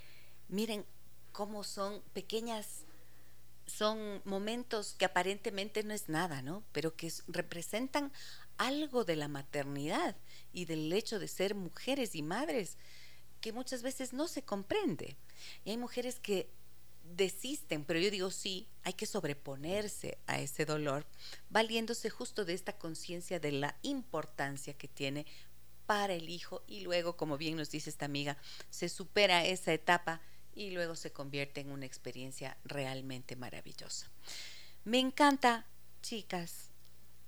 miren 0.47 0.85
cómo 1.31 1.63
son 1.63 2.01
pequeñas, 2.13 2.83
son 3.65 4.21
momentos 4.23 4.95
que 4.97 5.05
aparentemente 5.05 5.83
no 5.83 5.93
es 5.93 6.07
nada, 6.07 6.41
¿no? 6.41 6.63
Pero 6.71 6.95
que 6.95 7.11
representan 7.27 8.11
algo 8.57 9.03
de 9.03 9.15
la 9.15 9.27
maternidad 9.27 10.15
y 10.53 10.65
del 10.65 10.91
hecho 10.93 11.19
de 11.19 11.27
ser 11.27 11.55
mujeres 11.55 12.15
y 12.15 12.21
madres 12.21 12.77
que 13.41 13.51
muchas 13.51 13.81
veces 13.81 14.13
no 14.13 14.27
se 14.27 14.43
comprende. 14.43 15.17
Y 15.65 15.71
hay 15.71 15.77
mujeres 15.77 16.19
que 16.19 16.47
desisten, 17.15 17.83
pero 17.83 17.99
yo 17.99 18.09
digo 18.09 18.31
sí, 18.31 18.67
hay 18.83 18.93
que 18.93 19.05
sobreponerse 19.05 20.17
a 20.27 20.39
ese 20.39 20.65
dolor, 20.65 21.05
valiéndose 21.49 22.09
justo 22.09 22.45
de 22.45 22.53
esta 22.53 22.77
conciencia 22.77 23.39
de 23.39 23.51
la 23.51 23.77
importancia 23.81 24.73
que 24.73 24.87
tiene 24.87 25.25
para 25.85 26.13
el 26.13 26.29
hijo 26.29 26.63
y 26.67 26.81
luego, 26.81 27.17
como 27.17 27.37
bien 27.37 27.57
nos 27.57 27.69
dice 27.69 27.89
esta 27.89 28.05
amiga, 28.05 28.37
se 28.69 28.87
supera 28.87 29.45
esa 29.45 29.73
etapa 29.73 30.21
y 30.55 30.71
luego 30.71 30.95
se 30.95 31.11
convierte 31.11 31.61
en 31.61 31.71
una 31.71 31.85
experiencia 31.85 32.57
realmente 32.63 33.35
maravillosa. 33.35 34.09
Me 34.85 34.99
encanta, 34.99 35.65
chicas, 36.01 36.69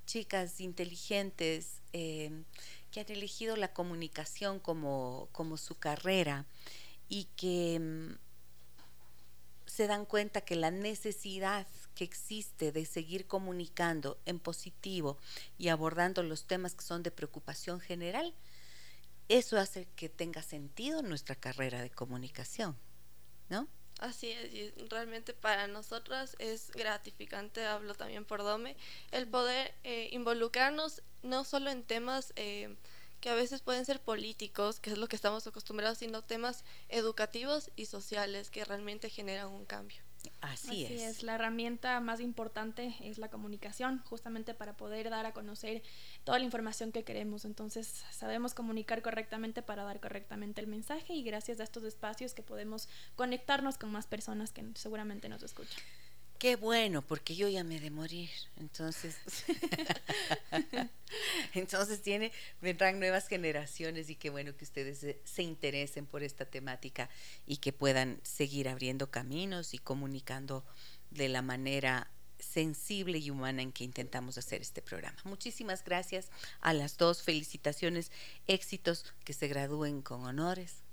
chicas 0.05 0.61
inteligentes 0.61 1.81
eh, 1.91 2.43
que 2.95 3.01
han 3.01 3.11
elegido 3.11 3.57
la 3.57 3.73
comunicación 3.73 4.61
como, 4.61 5.27
como 5.33 5.57
su 5.57 5.77
carrera 5.77 6.45
y 7.09 7.25
que 7.35 7.77
mm, 7.77 8.17
se 9.65 9.87
dan 9.87 10.05
cuenta 10.05 10.39
que 10.39 10.55
la 10.55 10.71
necesidad 10.71 11.67
que 11.93 12.05
existe 12.05 12.71
de 12.71 12.85
seguir 12.85 13.27
comunicando 13.27 14.17
en 14.25 14.39
positivo 14.39 15.17
y 15.57 15.67
abordando 15.67 16.23
los 16.23 16.47
temas 16.47 16.73
que 16.73 16.85
son 16.85 17.03
de 17.03 17.11
preocupación 17.11 17.81
general, 17.81 18.33
eso 19.27 19.57
hace 19.57 19.89
que 19.97 20.07
tenga 20.07 20.41
sentido 20.41 21.01
nuestra 21.01 21.35
carrera 21.35 21.81
de 21.81 21.89
comunicación, 21.89 22.77
¿no? 23.49 23.67
Así 23.99 24.29
es, 24.31 24.53
y 24.53 24.71
realmente 24.89 25.33
para 25.33 25.67
nosotras 25.67 26.35
es 26.39 26.71
gratificante, 26.71 27.65
hablo 27.65 27.93
también 27.95 28.23
por 28.25 28.43
Dome, 28.43 28.75
el 29.11 29.27
poder 29.27 29.73
eh, 29.83 30.09
involucrarnos 30.11 31.01
no 31.25 31.43
solo 31.43 31.69
en 31.69 31.83
temas 31.83 32.33
eh, 32.35 32.75
que 33.19 33.29
a 33.29 33.35
veces 33.35 33.61
pueden 33.61 33.85
ser 33.85 33.99
políticos, 33.99 34.79
que 34.79 34.91
es 34.91 34.97
lo 34.97 35.07
que 35.07 35.15
estamos 35.15 35.47
acostumbrados, 35.47 35.97
sino 35.97 36.21
temas 36.21 36.63
educativos 36.89 37.71
y 37.75 37.85
sociales 37.85 38.49
que 38.49 38.63
realmente 38.63 39.09
generan 39.09 39.47
un 39.47 39.65
cambio. 39.65 39.97
Así, 40.41 40.85
es. 40.85 41.23
La 41.23 41.35
herramienta 41.35 41.99
más 41.99 42.19
importante 42.19 42.95
es 43.01 43.17
la 43.17 43.29
comunicación, 43.29 44.01
justamente 44.05 44.53
para 44.53 44.75
poder 44.77 45.09
dar 45.09 45.25
a 45.25 45.33
conocer 45.33 45.83
toda 46.23 46.39
la 46.39 46.45
información 46.45 46.91
que 46.91 47.03
queremos. 47.03 47.45
Entonces, 47.45 48.03
sabemos 48.11 48.53
comunicar 48.53 49.01
correctamente 49.01 49.61
para 49.61 49.83
dar 49.83 49.99
correctamente 49.99 50.61
el 50.61 50.67
mensaje 50.67 51.13
y 51.13 51.23
gracias 51.23 51.59
a 51.59 51.63
estos 51.63 51.83
espacios 51.83 52.33
que 52.33 52.43
podemos 52.43 52.89
conectarnos 53.15 53.77
con 53.77 53.91
más 53.91 54.07
personas 54.07 54.51
que 54.51 54.63
seguramente 54.75 55.29
nos 55.29 55.43
escuchan. 55.43 55.81
Qué 56.37 56.57
bueno, 56.57 57.01
porque 57.01 57.35
yo 57.35 57.47
ya 57.47 57.63
me 57.63 57.79
de 57.79 57.89
morir. 57.91 58.29
Entonces, 58.57 59.15
entonces 61.53 62.01
tiene, 62.01 62.31
vendrán 62.61 62.99
nuevas 62.99 63.27
generaciones 63.27 64.09
y 64.09 64.15
qué 64.15 64.29
bueno 64.29 64.55
que 64.55 64.65
ustedes 64.65 64.99
se, 64.99 65.19
se, 65.23 65.43
interesen 65.43 66.05
por 66.05 66.23
esta 66.23 66.45
temática 66.45 67.09
y 67.45 67.57
que 67.57 67.71
puedan 67.71 68.19
seguir 68.23 68.67
abriendo 68.67 69.09
caminos 69.09 69.73
y 69.73 69.77
comunicando 69.77 70.65
de 71.09 71.29
la 71.29 71.41
manera 71.41 72.11
sensible 72.39 73.17
y 73.17 73.29
humana 73.29 73.61
en 73.61 73.71
que 73.71 73.83
intentamos 73.83 74.37
hacer 74.37 74.61
este 74.61 74.81
programa. 74.81 75.17
Muchísimas 75.23 75.83
gracias 75.83 76.29
a 76.61 76.73
las 76.73 76.97
dos. 76.97 77.21
Felicitaciones, 77.21 78.11
éxitos, 78.47 79.13
que 79.23 79.33
se 79.33 79.47
gradúen 79.47 80.01
con 80.01 80.23
honores. 80.25 80.83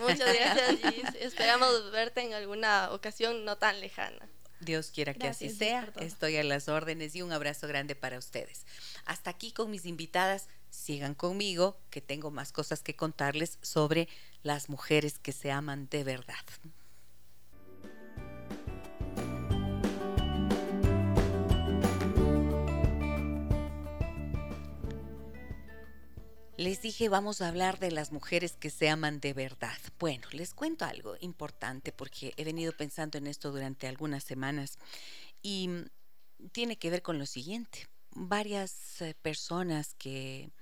Muchas 0.00 0.34
gracias, 0.34 0.94
Gis. 0.94 1.14
Esperamos 1.20 1.90
verte 1.90 2.22
en 2.22 2.34
alguna 2.34 2.92
ocasión 2.92 3.44
no 3.44 3.56
tan 3.56 3.80
lejana. 3.80 4.28
Dios 4.64 4.90
quiera 4.90 5.14
que 5.14 5.28
así 5.28 5.50
sea. 5.50 5.92
Estoy 6.00 6.36
a 6.36 6.44
las 6.44 6.68
órdenes 6.68 7.14
y 7.14 7.22
un 7.22 7.32
abrazo 7.32 7.66
grande 7.68 7.94
para 7.94 8.18
ustedes. 8.18 8.64
Hasta 9.04 9.30
aquí 9.30 9.52
con 9.52 9.70
mis 9.70 9.86
invitadas. 9.86 10.48
Sigan 10.70 11.14
conmigo, 11.14 11.76
que 11.90 12.00
tengo 12.00 12.30
más 12.30 12.50
cosas 12.50 12.82
que 12.82 12.96
contarles 12.96 13.58
sobre 13.60 14.08
las 14.42 14.70
mujeres 14.70 15.18
que 15.18 15.32
se 15.32 15.50
aman 15.50 15.88
de 15.90 16.04
verdad. 16.04 16.44
Les 26.62 26.80
dije, 26.80 27.08
vamos 27.08 27.40
a 27.40 27.48
hablar 27.48 27.80
de 27.80 27.90
las 27.90 28.12
mujeres 28.12 28.52
que 28.52 28.70
se 28.70 28.88
aman 28.88 29.18
de 29.18 29.32
verdad. 29.32 29.76
Bueno, 29.98 30.28
les 30.30 30.54
cuento 30.54 30.84
algo 30.84 31.16
importante 31.18 31.90
porque 31.90 32.34
he 32.36 32.44
venido 32.44 32.70
pensando 32.70 33.18
en 33.18 33.26
esto 33.26 33.50
durante 33.50 33.88
algunas 33.88 34.22
semanas 34.22 34.78
y 35.42 35.68
tiene 36.52 36.78
que 36.78 36.88
ver 36.88 37.02
con 37.02 37.18
lo 37.18 37.26
siguiente. 37.26 37.88
Varias 38.12 39.02
eh, 39.02 39.16
personas 39.20 39.94
que, 39.94 40.52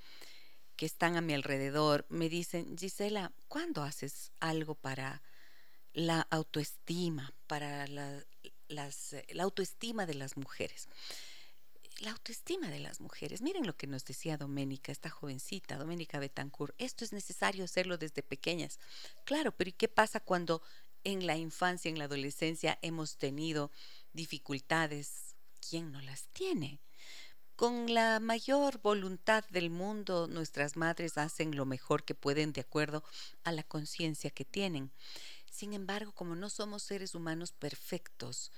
que 0.75 0.87
están 0.87 1.17
a 1.17 1.21
mi 1.21 1.35
alrededor 1.35 2.07
me 2.09 2.31
dicen, 2.31 2.79
Gisela, 2.79 3.35
¿cuándo 3.47 3.83
haces 3.83 4.33
algo 4.41 4.77
para 4.77 5.23
la 5.93 6.27
autoestima, 6.31 7.35
para 7.47 7.87
la, 7.89 8.25
las, 8.69 9.13
eh, 9.13 9.27
la 9.33 9.43
autoestima 9.43 10.07
de 10.07 10.15
las 10.15 10.39
mujeres? 10.39 10.89
La 12.01 12.13
autoestima 12.13 12.69
de 12.69 12.81
las 12.81 13.01
mujeres. 13.01 13.43
Miren 13.43 13.67
lo 13.67 13.77
que 13.77 13.87
nos 13.87 14.05
decía 14.05 14.39
Doménica, 14.39 14.91
esta 14.91 15.11
jovencita, 15.11 15.77
Doménica 15.77 16.19
Betancourt. 16.19 16.75
Esto 16.79 17.05
es 17.05 17.13
necesario 17.13 17.65
hacerlo 17.65 17.99
desde 17.99 18.23
pequeñas. 18.23 18.79
Claro, 19.25 19.53
pero 19.53 19.69
¿y 19.69 19.75
qué 19.75 19.89
pasa 19.89 20.19
cuando 20.21 20.63
en 21.05 21.27
la 21.27 21.37
infancia, 21.37 21.91
en 21.91 21.99
la 21.99 22.07
adolescencia 22.07 22.79
hemos 22.81 23.19
tenido 23.19 23.71
dificultades? 24.15 25.35
¿Quién 25.69 25.93
no 25.93 26.01
las 26.01 26.29
tiene? 26.29 26.81
Con 27.55 27.93
la 27.93 28.19
mayor 28.19 28.81
voluntad 28.81 29.45
del 29.51 29.69
mundo, 29.69 30.27
nuestras 30.27 30.79
madres 30.79 31.19
hacen 31.19 31.55
lo 31.55 31.67
mejor 31.67 32.05
que 32.05 32.15
pueden 32.15 32.55
de 32.55 32.63
acuerdo 32.63 33.05
a 33.45 33.53
la 33.53 33.63
conciencia 33.63 34.31
que 34.31 34.47
tienen. 34.47 34.91
Sin 35.51 35.75
embargo, 35.75 36.13
como 36.13 36.35
no 36.35 36.49
somos 36.49 36.83
seres 36.83 37.15
humanos 37.15 37.53
perfectos, 37.53 38.51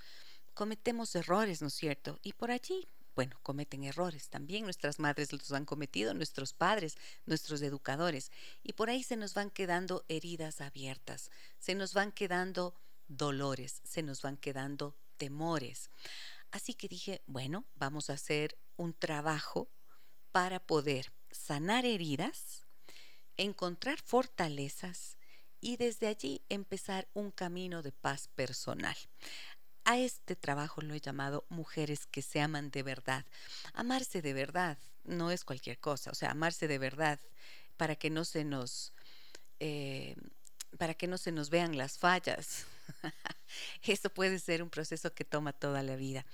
cometemos 0.54 1.16
errores, 1.16 1.60
¿no 1.60 1.66
es 1.66 1.74
cierto? 1.74 2.20
Y 2.22 2.34
por 2.34 2.52
allí 2.52 2.86
bueno, 3.14 3.38
cometen 3.42 3.84
errores. 3.84 4.28
También 4.28 4.64
nuestras 4.64 4.98
madres 4.98 5.32
los 5.32 5.52
han 5.52 5.64
cometido, 5.64 6.14
nuestros 6.14 6.52
padres, 6.52 6.96
nuestros 7.26 7.62
educadores. 7.62 8.30
Y 8.62 8.72
por 8.72 8.90
ahí 8.90 9.02
se 9.02 9.16
nos 9.16 9.34
van 9.34 9.50
quedando 9.50 10.04
heridas 10.08 10.60
abiertas, 10.60 11.30
se 11.58 11.74
nos 11.74 11.94
van 11.94 12.12
quedando 12.12 12.74
dolores, 13.08 13.80
se 13.84 14.02
nos 14.02 14.22
van 14.22 14.36
quedando 14.36 14.96
temores. 15.16 15.90
Así 16.50 16.74
que 16.74 16.88
dije, 16.88 17.22
bueno, 17.26 17.64
vamos 17.74 18.10
a 18.10 18.14
hacer 18.14 18.58
un 18.76 18.92
trabajo 18.94 19.70
para 20.32 20.60
poder 20.60 21.12
sanar 21.30 21.84
heridas, 21.84 22.66
encontrar 23.36 24.00
fortalezas 24.00 25.16
y 25.60 25.76
desde 25.76 26.08
allí 26.08 26.42
empezar 26.48 27.08
un 27.14 27.30
camino 27.30 27.82
de 27.82 27.92
paz 27.92 28.28
personal. 28.28 28.96
A 29.84 29.98
este 29.98 30.36
trabajo 30.36 30.80
lo 30.80 30.94
he 30.94 31.00
llamado 31.00 31.44
mujeres 31.48 32.06
que 32.06 32.22
se 32.22 32.40
aman 32.40 32.70
de 32.70 32.82
verdad. 32.82 33.24
Amarse 33.74 34.22
de 34.22 34.32
verdad 34.32 34.78
no 35.04 35.30
es 35.30 35.44
cualquier 35.44 35.78
cosa, 35.78 36.10
o 36.10 36.14
sea, 36.14 36.30
amarse 36.30 36.68
de 36.68 36.78
verdad 36.78 37.18
para 37.76 37.96
que 37.96 38.10
no 38.10 38.24
se 38.24 38.44
nos, 38.44 38.92
eh, 39.58 40.14
para 40.78 40.94
que 40.94 41.08
no 41.08 41.18
se 41.18 41.32
nos 41.32 41.50
vean 41.50 41.76
las 41.76 41.98
fallas. 41.98 42.66
Esto 43.82 44.10
puede 44.10 44.38
ser 44.38 44.62
un 44.62 44.70
proceso 44.70 45.12
que 45.14 45.24
toma 45.24 45.52
toda 45.52 45.82
la 45.82 45.96
vida 45.96 46.24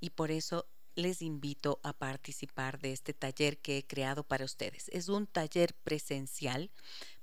y 0.00 0.10
por 0.10 0.30
eso 0.30 0.66
les 0.96 1.22
invito 1.22 1.78
a 1.82 1.92
participar 1.92 2.80
de 2.80 2.92
este 2.92 3.12
taller 3.12 3.58
que 3.58 3.78
he 3.78 3.86
creado 3.86 4.24
para 4.24 4.44
ustedes. 4.44 4.88
Es 4.88 5.08
un 5.08 5.26
taller 5.26 5.74
presencial, 5.84 6.70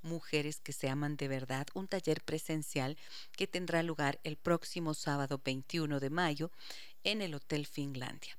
Mujeres 0.03 0.59
que 0.59 0.73
se 0.73 0.89
aman 0.89 1.15
de 1.15 1.29
verdad, 1.29 1.65
un 1.73 1.87
taller 1.87 2.21
presencial 2.21 2.97
que 3.37 3.47
tendrá 3.47 3.83
lugar 3.83 4.19
el 4.25 4.35
próximo 4.35 4.93
sábado 4.93 5.41
21 5.43 6.01
de 6.01 6.09
mayo 6.09 6.51
en 7.05 7.21
el 7.21 7.33
Hotel 7.33 7.65
Finlandia. 7.65 8.37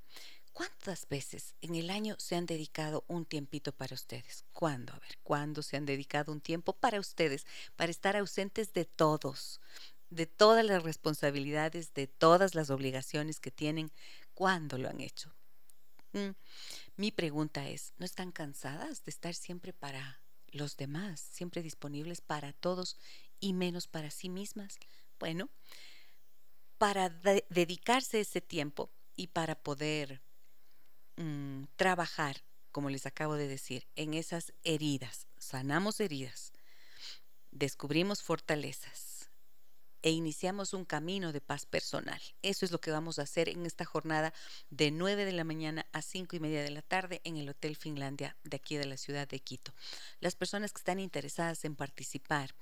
¿Cuántas 0.52 1.08
veces 1.08 1.54
en 1.62 1.74
el 1.74 1.88
año 1.88 2.16
se 2.18 2.36
han 2.36 2.44
dedicado 2.44 3.04
un 3.08 3.24
tiempito 3.24 3.72
para 3.72 3.94
ustedes? 3.94 4.44
¿Cuándo? 4.52 4.92
A 4.92 4.98
ver, 4.98 5.18
¿cuándo 5.22 5.62
se 5.62 5.78
han 5.78 5.86
dedicado 5.86 6.32
un 6.32 6.42
tiempo 6.42 6.74
para 6.74 7.00
ustedes? 7.00 7.46
Para 7.76 7.90
estar 7.90 8.14
ausentes 8.14 8.74
de 8.74 8.84
todos, 8.84 9.60
de 10.10 10.26
todas 10.26 10.64
las 10.64 10.82
responsabilidades, 10.82 11.94
de 11.94 12.06
todas 12.06 12.54
las 12.54 12.70
obligaciones 12.70 13.40
que 13.40 13.50
tienen 13.50 13.90
¿Cuándo 14.34 14.78
lo 14.78 14.88
han 14.88 15.00
hecho? 15.00 15.32
Mm, 16.12 16.30
mi 16.96 17.10
pregunta 17.10 17.68
es, 17.68 17.92
¿no 17.98 18.04
están 18.04 18.32
cansadas 18.32 19.04
de 19.04 19.10
estar 19.10 19.34
siempre 19.34 19.72
para 19.72 20.20
los 20.48 20.76
demás, 20.76 21.20
siempre 21.20 21.62
disponibles 21.62 22.20
para 22.20 22.52
todos 22.52 22.96
y 23.40 23.52
menos 23.52 23.86
para 23.88 24.10
sí 24.10 24.28
mismas? 24.28 24.78
Bueno, 25.18 25.50
para 26.78 27.08
dedicarse 27.08 28.20
ese 28.20 28.40
tiempo 28.40 28.90
y 29.16 29.28
para 29.28 29.54
poder 29.54 30.22
mm, 31.16 31.64
trabajar, 31.76 32.44
como 32.72 32.90
les 32.90 33.06
acabo 33.06 33.34
de 33.34 33.48
decir, 33.48 33.86
en 33.94 34.14
esas 34.14 34.52
heridas, 34.64 35.28
sanamos 35.38 36.00
heridas, 36.00 36.52
descubrimos 37.52 38.22
fortalezas 38.22 39.13
e 40.04 40.10
iniciamos 40.10 40.74
un 40.74 40.84
camino 40.84 41.32
de 41.32 41.40
paz 41.40 41.64
personal. 41.64 42.20
Eso 42.42 42.66
es 42.66 42.70
lo 42.70 42.78
que 42.78 42.90
vamos 42.90 43.18
a 43.18 43.22
hacer 43.22 43.48
en 43.48 43.64
esta 43.64 43.86
jornada 43.86 44.34
de 44.68 44.90
9 44.90 45.24
de 45.24 45.32
la 45.32 45.44
mañana 45.44 45.86
a 45.92 46.02
5 46.02 46.36
y 46.36 46.40
media 46.40 46.62
de 46.62 46.70
la 46.70 46.82
tarde 46.82 47.22
en 47.24 47.38
el 47.38 47.48
Hotel 47.48 47.74
Finlandia 47.74 48.36
de 48.44 48.58
aquí 48.58 48.76
de 48.76 48.84
la 48.84 48.98
ciudad 48.98 49.26
de 49.26 49.40
Quito. 49.40 49.72
Las 50.20 50.36
personas 50.36 50.74
que 50.74 50.80
están 50.80 51.00
interesadas 51.00 51.64
en 51.64 51.74
participar 51.74 52.54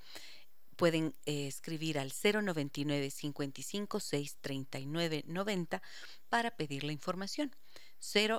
pueden 0.77 1.17
eh, 1.27 1.49
escribir 1.49 1.99
al 1.99 2.13
099 2.13 3.11
55 3.11 3.99
639 3.99 5.25
90 5.27 5.83
para 6.29 6.53
pedir 6.53 6.85
la 6.85 6.93
información. 6.93 7.51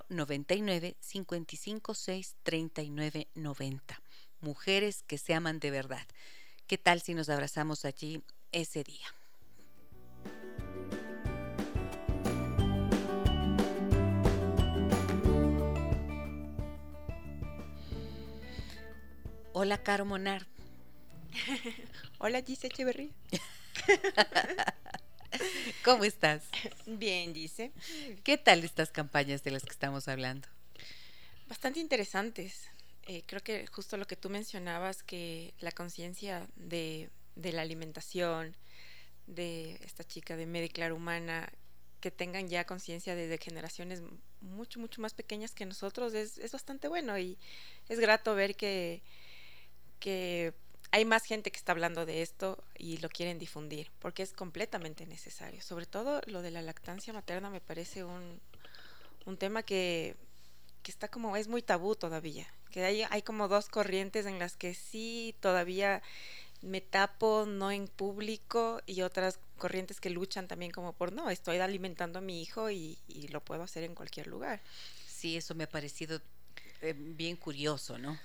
099 0.09 0.95
55 1.01 1.93
639 1.93 3.27
90. 3.35 4.01
Mujeres 4.39 5.03
que 5.03 5.17
se 5.17 5.33
aman 5.33 5.59
de 5.59 5.71
verdad. 5.71 6.07
¿Qué 6.67 6.77
tal 6.77 7.01
si 7.01 7.13
nos 7.13 7.27
abrazamos 7.27 7.83
allí 7.83 8.23
ese 8.53 8.83
día. 8.83 9.05
Hola, 19.51 19.83
Caro 19.83 20.05
Monar. 20.05 20.47
Hola, 22.19 22.41
Gise 22.41 22.67
Echeverría. 22.67 23.11
¿Cómo 25.83 26.03
estás? 26.03 26.43
Bien, 26.85 27.33
Gise. 27.33 27.71
¿Qué 28.23 28.37
tal 28.37 28.63
estas 28.63 28.89
campañas 28.89 29.43
de 29.43 29.51
las 29.51 29.63
que 29.63 29.71
estamos 29.71 30.07
hablando? 30.07 30.47
Bastante 31.47 31.79
interesantes. 31.79 32.69
Eh, 33.05 33.23
creo 33.25 33.43
que 33.43 33.67
justo 33.67 33.97
lo 33.97 34.07
que 34.07 34.15
tú 34.15 34.29
mencionabas, 34.29 35.03
que 35.03 35.53
la 35.59 35.71
conciencia 35.71 36.47
de 36.55 37.09
de 37.35 37.51
la 37.51 37.61
alimentación, 37.61 38.55
de 39.27 39.79
esta 39.83 40.03
chica 40.03 40.35
de 40.35 40.45
Mediclar 40.45 40.93
Humana, 40.93 41.51
que 41.99 42.11
tengan 42.11 42.49
ya 42.49 42.65
conciencia 42.65 43.15
desde 43.15 43.37
generaciones 43.37 44.01
mucho, 44.41 44.79
mucho 44.79 45.01
más 45.01 45.13
pequeñas 45.13 45.53
que 45.53 45.65
nosotros, 45.65 46.13
es, 46.13 46.37
es 46.37 46.51
bastante 46.51 46.89
bueno 46.89 47.17
y 47.17 47.37
es 47.87 47.99
grato 47.99 48.35
ver 48.35 48.55
que, 48.55 49.01
que 49.99 50.53
hay 50.91 51.05
más 51.05 51.23
gente 51.23 51.49
que 51.49 51.57
está 51.57 51.71
hablando 51.71 52.05
de 52.05 52.21
esto 52.21 52.63
y 52.77 52.97
lo 52.97 53.09
quieren 53.09 53.39
difundir, 53.39 53.89
porque 53.99 54.21
es 54.21 54.33
completamente 54.33 55.05
necesario. 55.05 55.61
Sobre 55.61 55.85
todo 55.85 56.21
lo 56.27 56.41
de 56.41 56.51
la 56.51 56.61
lactancia 56.61 57.13
materna 57.13 57.49
me 57.49 57.61
parece 57.61 58.03
un, 58.03 58.41
un 59.25 59.37
tema 59.37 59.63
que, 59.63 60.15
que, 60.83 60.91
está 60.91 61.07
como, 61.07 61.37
es 61.37 61.47
muy 61.47 61.61
tabú 61.61 61.95
todavía, 61.95 62.45
que 62.69 62.83
hay, 62.83 63.03
hay 63.09 63.21
como 63.21 63.47
dos 63.47 63.69
corrientes 63.69 64.25
en 64.25 64.39
las 64.39 64.57
que 64.57 64.73
sí 64.73 65.35
todavía 65.39 66.03
me 66.63 66.81
tapo 66.81 67.45
no 67.45 67.71
en 67.71 67.87
público 67.87 68.81
y 68.85 69.01
otras 69.01 69.39
corrientes 69.57 69.99
que 69.99 70.09
luchan 70.09 70.47
también 70.47 70.71
como 70.71 70.93
por 70.93 71.11
no, 71.11 71.29
estoy 71.29 71.57
alimentando 71.57 72.19
a 72.19 72.21
mi 72.21 72.41
hijo 72.41 72.71
y, 72.71 72.97
lo 73.29 73.41
puedo 73.41 73.63
hacer 73.63 73.83
en 73.83 73.95
cualquier 73.95 74.27
lugar. 74.27 74.61
Sí, 75.07 75.37
eso 75.37 75.55
me 75.55 75.65
ha 75.65 75.69
parecido 75.69 76.21
eh, 76.81 76.95
bien 76.97 77.35
curioso, 77.35 77.97
¿no? 77.97 78.17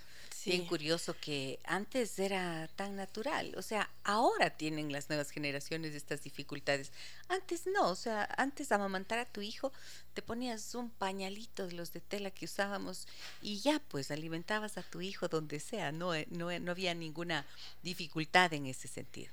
Bien 0.49 0.67
curioso 0.67 1.15
que 1.21 1.59
antes 1.65 2.19
era 2.19 2.69
tan 2.77 2.97
natural, 2.97 3.55
o 3.57 3.63
sea, 3.63 3.91
ahora 4.05 4.51
tienen 4.51 4.93
las 4.93 5.09
nuevas 5.09 5.31
generaciones 5.31 5.95
estas 5.95 6.23
dificultades. 6.23 6.93
Antes 7.29 7.67
no, 7.67 7.89
o 7.89 7.95
sea, 7.95 8.29
antes 8.37 8.73
amamantar 8.73 9.19
a 9.19 9.27
tu 9.27 9.41
hijo 9.41 9.73
te 10.15 10.23
ponías 10.23 10.75
un 10.75 10.91
pañalito 10.91 11.67
de 11.67 11.75
los 11.75 11.93
de 11.93 12.01
tela 12.01 12.31
que 12.31 12.47
usábamos 12.47 13.07
y 13.43 13.61
ya 13.61 13.81
pues 13.89 14.11
alimentabas 14.11 14.79
a 14.79 14.83
tu 14.83 15.01
hijo 15.01 15.29
donde 15.29 15.61
sea, 15.61 15.93
no, 15.93 16.15
eh, 16.15 16.27
no, 16.31 16.57
no 16.59 16.71
había 16.71 16.95
ninguna 16.95 17.47
dificultad 17.83 18.53
en 18.55 18.67
ese 18.67 18.89
sentido. 18.89 19.31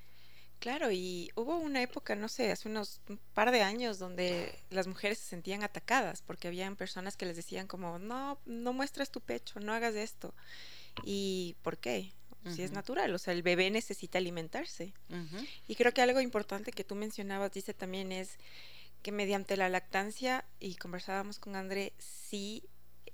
Claro, 0.59 0.89
y 0.91 1.31
hubo 1.35 1.57
una 1.57 1.81
época, 1.83 2.15
no 2.15 2.27
sé, 2.27 2.51
hace 2.51 2.69
unos 2.69 2.99
un 3.07 3.19
par 3.33 3.51
de 3.51 3.61
años 3.61 3.99
donde 3.99 4.57
las 4.71 4.87
mujeres 4.87 5.19
se 5.19 5.25
sentían 5.25 5.63
atacadas 5.63 6.21
porque 6.23 6.47
habían 6.47 6.75
personas 6.75 7.17
que 7.17 7.25
les 7.25 7.35
decían 7.35 7.67
como, 7.67 7.99
no, 7.99 8.39
no 8.45 8.73
muestres 8.73 9.11
tu 9.11 9.21
pecho, 9.21 9.59
no 9.59 9.73
hagas 9.73 9.95
esto. 9.95 10.33
¿Y 11.03 11.55
por 11.61 11.77
qué? 11.77 12.11
Si 12.53 12.61
es 12.61 12.71
natural, 12.71 13.11
o 13.15 13.17
sea, 13.17 13.33
el 13.33 13.41
bebé 13.41 13.71
necesita 13.71 14.19
alimentarse. 14.19 14.93
Y 15.67 15.75
creo 15.75 15.93
que 15.93 16.03
algo 16.03 16.21
importante 16.21 16.71
que 16.71 16.83
tú 16.83 16.93
mencionabas, 16.93 17.51
dice 17.51 17.73
también, 17.73 18.11
es 18.11 18.37
que 19.01 19.11
mediante 19.11 19.57
la 19.57 19.67
lactancia, 19.67 20.45
y 20.59 20.75
conversábamos 20.75 21.39
con 21.39 21.55
André, 21.55 21.93
sí 21.97 22.63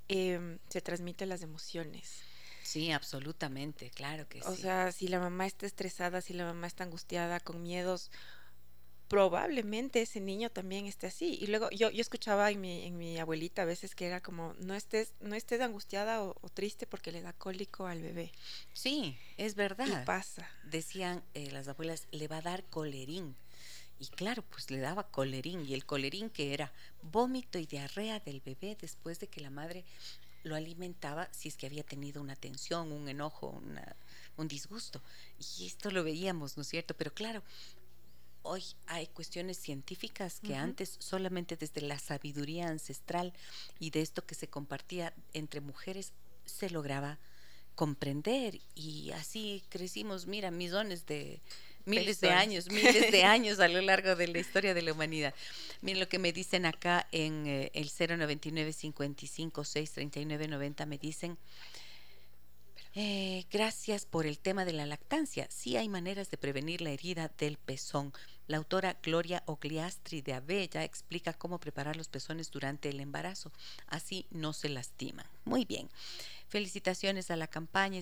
eh, 0.10 0.58
se 0.68 0.82
transmiten 0.82 1.30
las 1.30 1.42
emociones. 1.42 2.24
Sí, 2.64 2.92
absolutamente, 2.92 3.90
claro 3.90 4.28
que 4.28 4.42
sí. 4.42 4.48
O 4.48 4.56
sea, 4.56 4.92
si 4.92 5.08
la 5.08 5.20
mamá 5.20 5.46
está 5.46 5.66
estresada, 5.66 6.22
si 6.22 6.34
la 6.34 6.46
mamá 6.46 6.68
está 6.68 6.84
angustiada, 6.84 7.40
con 7.40 7.62
miedos, 7.62 8.12
probablemente 9.12 10.01
ese 10.01 10.22
niño 10.22 10.49
también 10.49 10.86
esté 10.86 11.07
así. 11.07 11.38
Y 11.41 11.47
luego 11.47 11.70
yo, 11.72 11.89
yo 11.89 11.99
escuchaba 11.99 12.49
en 12.49 12.62
mi, 12.62 12.86
en 12.86 12.97
mi 12.97 13.20
abuelita 13.20 13.64
a 13.64 13.66
veces 13.66 13.93
que 13.93 14.07
era 14.07 14.22
como, 14.22 14.55
no 14.59 14.74
estés, 14.74 15.12
no 15.20 15.36
estés 15.36 15.59
angustiada 15.59 16.24
o, 16.24 16.34
triste 16.53 16.88
porque 16.88 17.12
le 17.12 17.22
da 17.22 17.34
cólico 17.34 17.88
al 17.88 18.01
bebé. 18.01 18.32
Sí, 18.72 19.18
es 19.36 19.55
verdad. 19.55 19.86
Y 19.86 20.05
pasa. 20.05 20.49
Decían 20.64 21.22
eh, 21.34 21.51
las 21.51 21.68
abuelas, 21.68 22.07
le 22.12 22.30
va 22.30 22.38
a 22.38 22.41
dar 22.41 22.64
colerín. 22.64 23.36
Y 23.99 24.07
claro, 24.07 24.43
pues 24.43 24.72
le 24.72 24.80
daba 24.80 25.03
colerín. 25.03 25.66
Y 25.68 25.74
el 25.74 25.86
colerín 25.86 26.30
que 26.30 26.53
era 26.53 26.72
vómito 27.01 27.59
y 27.59 27.66
diarrea 27.66 28.22
del 28.22 28.39
bebé 28.39 28.78
después 28.80 29.20
de 29.20 29.28
que 29.28 29.41
la 29.41 29.49
madre 29.49 29.84
lo 30.43 30.55
alimentaba 30.55 31.28
si 31.34 31.49
es 31.49 31.57
que 31.57 31.66
había 31.66 31.84
tenido 31.84 32.22
una 32.22 32.38
tensión, 32.38 32.93
un 32.93 33.09
enojo, 33.09 33.62
un 34.38 34.47
disgusto. 34.47 35.01
Y 35.59 35.68
esto 35.68 35.91
lo 35.91 36.05
veíamos, 36.05 36.55
¿no 36.55 36.62
es 36.62 36.70
cierto? 36.70 36.95
Pero 36.95 37.14
claro, 37.14 37.43
hoy 38.44 38.64
hay 38.88 39.08
cuestiones 39.08 39.58
científicas 39.58 40.39
que 40.39 40.56
antes 40.56 40.96
solamente 41.00 41.56
desde 41.56 41.82
la 41.82 42.00
sabiduría 42.00 42.68
ancestral 42.68 43.34
y 43.80 43.89
de 43.92 44.02
esto 44.02 44.26
que 44.26 44.36
se 44.36 44.48
compartía 44.48 45.14
entre 45.34 45.62
mujeres 45.62 46.14
se 46.46 46.70
lograba 46.70 47.20
comprender 47.76 48.60
y 48.76 49.12
así 49.12 49.64
crecimos, 49.70 50.28
mira, 50.28 50.52
millones 50.52 51.06
de 51.06 51.42
miles 51.86 52.22
de 52.22 52.32
años, 52.32 52.70
miles 52.70 53.12
de 53.12 53.24
años 53.24 53.60
a 53.60 53.68
lo 53.68 53.82
largo 53.82 54.16
de 54.16 54.28
la 54.28 54.39
historia 54.39 54.74
de 54.74 54.82
la 54.82 54.94
humanidad. 54.94 55.34
Miren 55.82 56.00
lo 56.00 56.10
que 56.10 56.20
me 56.20 56.34
dicen 56.34 56.66
acá 56.66 57.08
en 57.12 57.48
eh, 57.48 57.72
el 57.74 57.89
099 57.89 58.74
55 58.74 59.64
6 59.64 59.92
39 59.92 60.48
90 60.48 60.86
me 60.86 60.98
dicen 60.98 61.38
eh, 62.94 63.46
gracias 63.50 64.06
por 64.06 64.26
el 64.26 64.38
tema 64.38 64.66
de 64.66 64.74
la 64.74 64.86
lactancia. 64.86 65.48
Sí 65.50 65.78
hay 65.78 65.88
maneras 65.88 66.30
de 66.30 66.38
prevenir 66.38 66.82
la 66.82 66.92
herida 66.92 67.32
del 67.38 67.58
pezón. 67.58 68.14
La 68.52 68.58
autora 68.58 68.97
Gloria 69.02 69.43
Ogliastri 69.45 70.22
de 70.22 70.34
Abella 70.34 70.84
explica 70.84 71.32
cómo 71.32 71.58
preparar 71.58 71.95
los 71.95 72.10
pezones 72.10 72.52
durante 72.52 72.89
el 72.89 72.99
embarazo. 72.99 73.54
Así 73.88 74.26
no 74.30 74.52
se 74.52 74.68
lastiman. 74.68 75.26
Muy 75.45 75.64
bien. 75.64 75.89
Felicitaciones 76.52 77.32
a 77.32 77.38
la 77.38 77.47
campaña. 77.47 78.02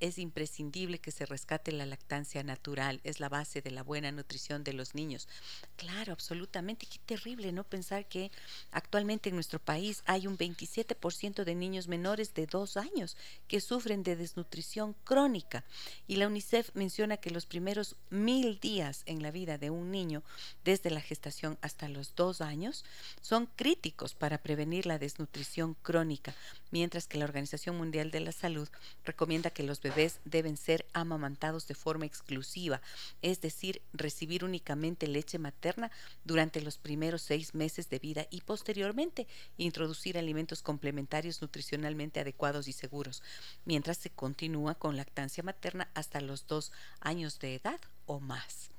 Es, 0.00 0.18
imprescindible 0.18 0.98
que 0.98 1.12
se 1.12 1.26
rescate 1.26 1.70
la 1.70 1.86
lactancia 1.86 2.42
natural. 2.42 3.00
Es 3.04 3.20
la 3.20 3.28
base 3.28 3.62
de 3.62 3.70
la 3.70 3.84
buena 3.84 4.10
nutrición 4.10 4.64
de 4.64 4.72
los 4.72 4.96
niños. 4.96 5.28
Claro, 5.76 6.12
absolutamente. 6.12 6.86
Qué 6.86 6.98
terrible 7.06 7.52
no 7.52 7.62
pensar 7.62 8.08
que 8.08 8.32
actualmente 8.72 9.28
en 9.28 9.36
nuestro 9.36 9.60
país 9.60 10.02
hay 10.06 10.26
un 10.26 10.36
27% 10.36 11.44
de 11.44 11.54
niños 11.54 11.86
menores 11.86 12.34
de 12.34 12.48
dos 12.48 12.76
años 12.76 13.16
que 13.46 13.60
sufren 13.60 14.02
de 14.02 14.16
desnutrición 14.16 14.96
crónica. 15.04 15.62
Y 16.08 16.16
la 16.16 16.26
UNICEF 16.26 16.74
menciona 16.74 17.18
que 17.18 17.30
los 17.30 17.46
primeros 17.46 17.94
mil 18.10 18.58
días 18.58 19.04
en 19.06 19.22
la 19.22 19.30
vida 19.30 19.56
de 19.56 19.70
un 19.70 19.92
niño, 19.92 20.24
desde 20.64 20.90
la 20.90 21.00
gestación 21.00 21.58
hasta 21.60 21.88
los 21.88 22.16
dos 22.16 22.40
años, 22.40 22.84
son 23.20 23.46
críticos 23.54 24.14
para 24.14 24.38
prevenir 24.38 24.84
la 24.84 24.98
desnutrición 24.98 25.74
crónica, 25.74 26.34
mientras 26.72 27.06
que 27.06 27.18
la 27.18 27.26
Organización 27.26 27.76
Mundial 27.76 27.83
de 27.90 28.20
la 28.20 28.32
Salud 28.32 28.68
recomienda 29.04 29.50
que 29.50 29.62
los 29.62 29.80
bebés 29.80 30.20
deben 30.24 30.56
ser 30.56 30.86
amamantados 30.92 31.66
de 31.68 31.74
forma 31.74 32.06
exclusiva, 32.06 32.80
es 33.22 33.40
decir, 33.40 33.82
recibir 33.92 34.44
únicamente 34.44 35.06
leche 35.06 35.38
materna 35.38 35.90
durante 36.24 36.60
los 36.60 36.78
primeros 36.78 37.22
seis 37.22 37.54
meses 37.54 37.90
de 37.90 37.98
vida 37.98 38.26
y 38.30 38.40
posteriormente 38.40 39.26
introducir 39.58 40.18
alimentos 40.18 40.62
complementarios 40.62 41.42
nutricionalmente 41.42 42.20
adecuados 42.20 42.68
y 42.68 42.72
seguros, 42.72 43.22
mientras 43.64 43.98
se 43.98 44.10
continúa 44.10 44.74
con 44.74 44.96
lactancia 44.96 45.42
materna 45.42 45.88
hasta 45.94 46.20
los 46.20 46.46
dos 46.46 46.72
años 47.00 47.38
de 47.38 47.56
edad 47.56 47.80
o 48.06 48.20
más 48.20 48.70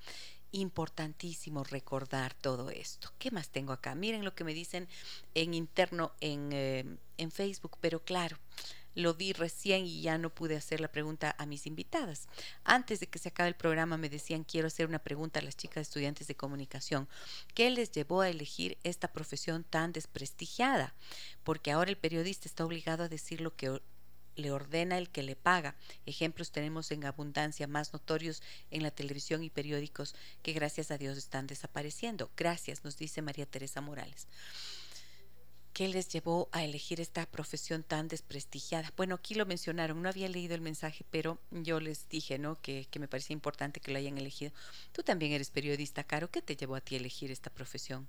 importantísimo 0.55 1.63
recordar 1.63 2.33
todo 2.33 2.69
esto. 2.69 3.11
¿Qué 3.19 3.29
más 3.29 3.49
tengo 3.49 3.73
acá? 3.73 3.93
Miren 3.93 4.23
lo 4.23 4.35
que 4.35 4.43
me 4.43 4.53
dicen 4.53 4.87
en 5.33 5.53
interno 5.53 6.13
en, 6.21 6.49
eh, 6.53 6.85
en 7.17 7.31
Facebook, 7.31 7.77
pero 7.81 8.03
claro, 8.03 8.37
lo 8.95 9.13
vi 9.13 9.33
recién 9.33 9.85
y 9.85 10.01
ya 10.01 10.17
no 10.17 10.29
pude 10.29 10.55
hacer 10.55 10.79
la 10.79 10.91
pregunta 10.91 11.35
a 11.37 11.45
mis 11.45 11.67
invitadas. 11.67 12.27
Antes 12.63 12.99
de 12.99 13.07
que 13.07 13.19
se 13.19 13.29
acabe 13.29 13.49
el 13.49 13.55
programa 13.55 13.97
me 13.97 14.09
decían 14.09 14.43
quiero 14.43 14.67
hacer 14.67 14.87
una 14.87 14.99
pregunta 14.99 15.39
a 15.39 15.43
las 15.43 15.57
chicas 15.57 15.87
estudiantes 15.87 16.27
de 16.27 16.35
comunicación. 16.35 17.07
¿Qué 17.53 17.69
les 17.69 17.91
llevó 17.91 18.21
a 18.21 18.29
elegir 18.29 18.77
esta 18.83 19.09
profesión 19.09 19.63
tan 19.63 19.91
desprestigiada? 19.91 20.95
Porque 21.43 21.71
ahora 21.71 21.91
el 21.91 21.97
periodista 21.97 22.47
está 22.47 22.65
obligado 22.65 23.03
a 23.03 23.09
decir 23.09 23.41
lo 23.41 23.55
que 23.55 23.81
le 24.35 24.51
ordena 24.51 24.97
el 24.97 25.09
que 25.09 25.23
le 25.23 25.35
paga. 25.35 25.75
Ejemplos 26.05 26.51
tenemos 26.51 26.91
en 26.91 27.05
abundancia 27.05 27.67
más 27.67 27.93
notorios 27.93 28.41
en 28.71 28.83
la 28.83 28.91
televisión 28.91 29.43
y 29.43 29.49
periódicos 29.49 30.15
que 30.41 30.53
gracias 30.53 30.91
a 30.91 30.97
Dios 30.97 31.17
están 31.17 31.47
desapareciendo. 31.47 32.31
Gracias, 32.35 32.83
nos 32.83 32.97
dice 32.97 33.21
María 33.21 33.45
Teresa 33.45 33.81
Morales. 33.81 34.27
¿Qué 35.75 35.89
les 35.89 36.07
llevó 36.07 36.47
a 36.53 36.63
elegir 36.63 37.01
esta 37.01 37.25
profesión 37.25 37.83
tan 37.83 38.07
desprestigiada? 38.07 38.93
Bueno, 38.95 39.15
aquí 39.15 39.35
lo 39.35 39.45
mencionaron, 39.45 40.01
no 40.01 40.07
había 40.07 40.29
leído 40.29 40.55
el 40.55 40.61
mensaje, 40.61 41.03
pero 41.11 41.37
yo 41.51 41.81
les 41.81 42.07
dije, 42.07 42.39
¿no? 42.39 42.55
Que, 42.61 42.87
que 42.89 42.97
me 42.97 43.09
parecía 43.09 43.33
importante 43.33 43.81
que 43.81 43.91
lo 43.91 43.97
hayan 43.97 44.17
elegido. 44.17 44.53
Tú 44.93 45.03
también 45.03 45.33
eres 45.33 45.49
periodista, 45.49 46.05
Caro. 46.05 46.31
¿Qué 46.31 46.41
te 46.41 46.55
llevó 46.55 46.77
a 46.77 46.79
ti 46.79 46.95
a 46.95 46.99
elegir 46.99 47.29
esta 47.29 47.49
profesión? 47.49 48.07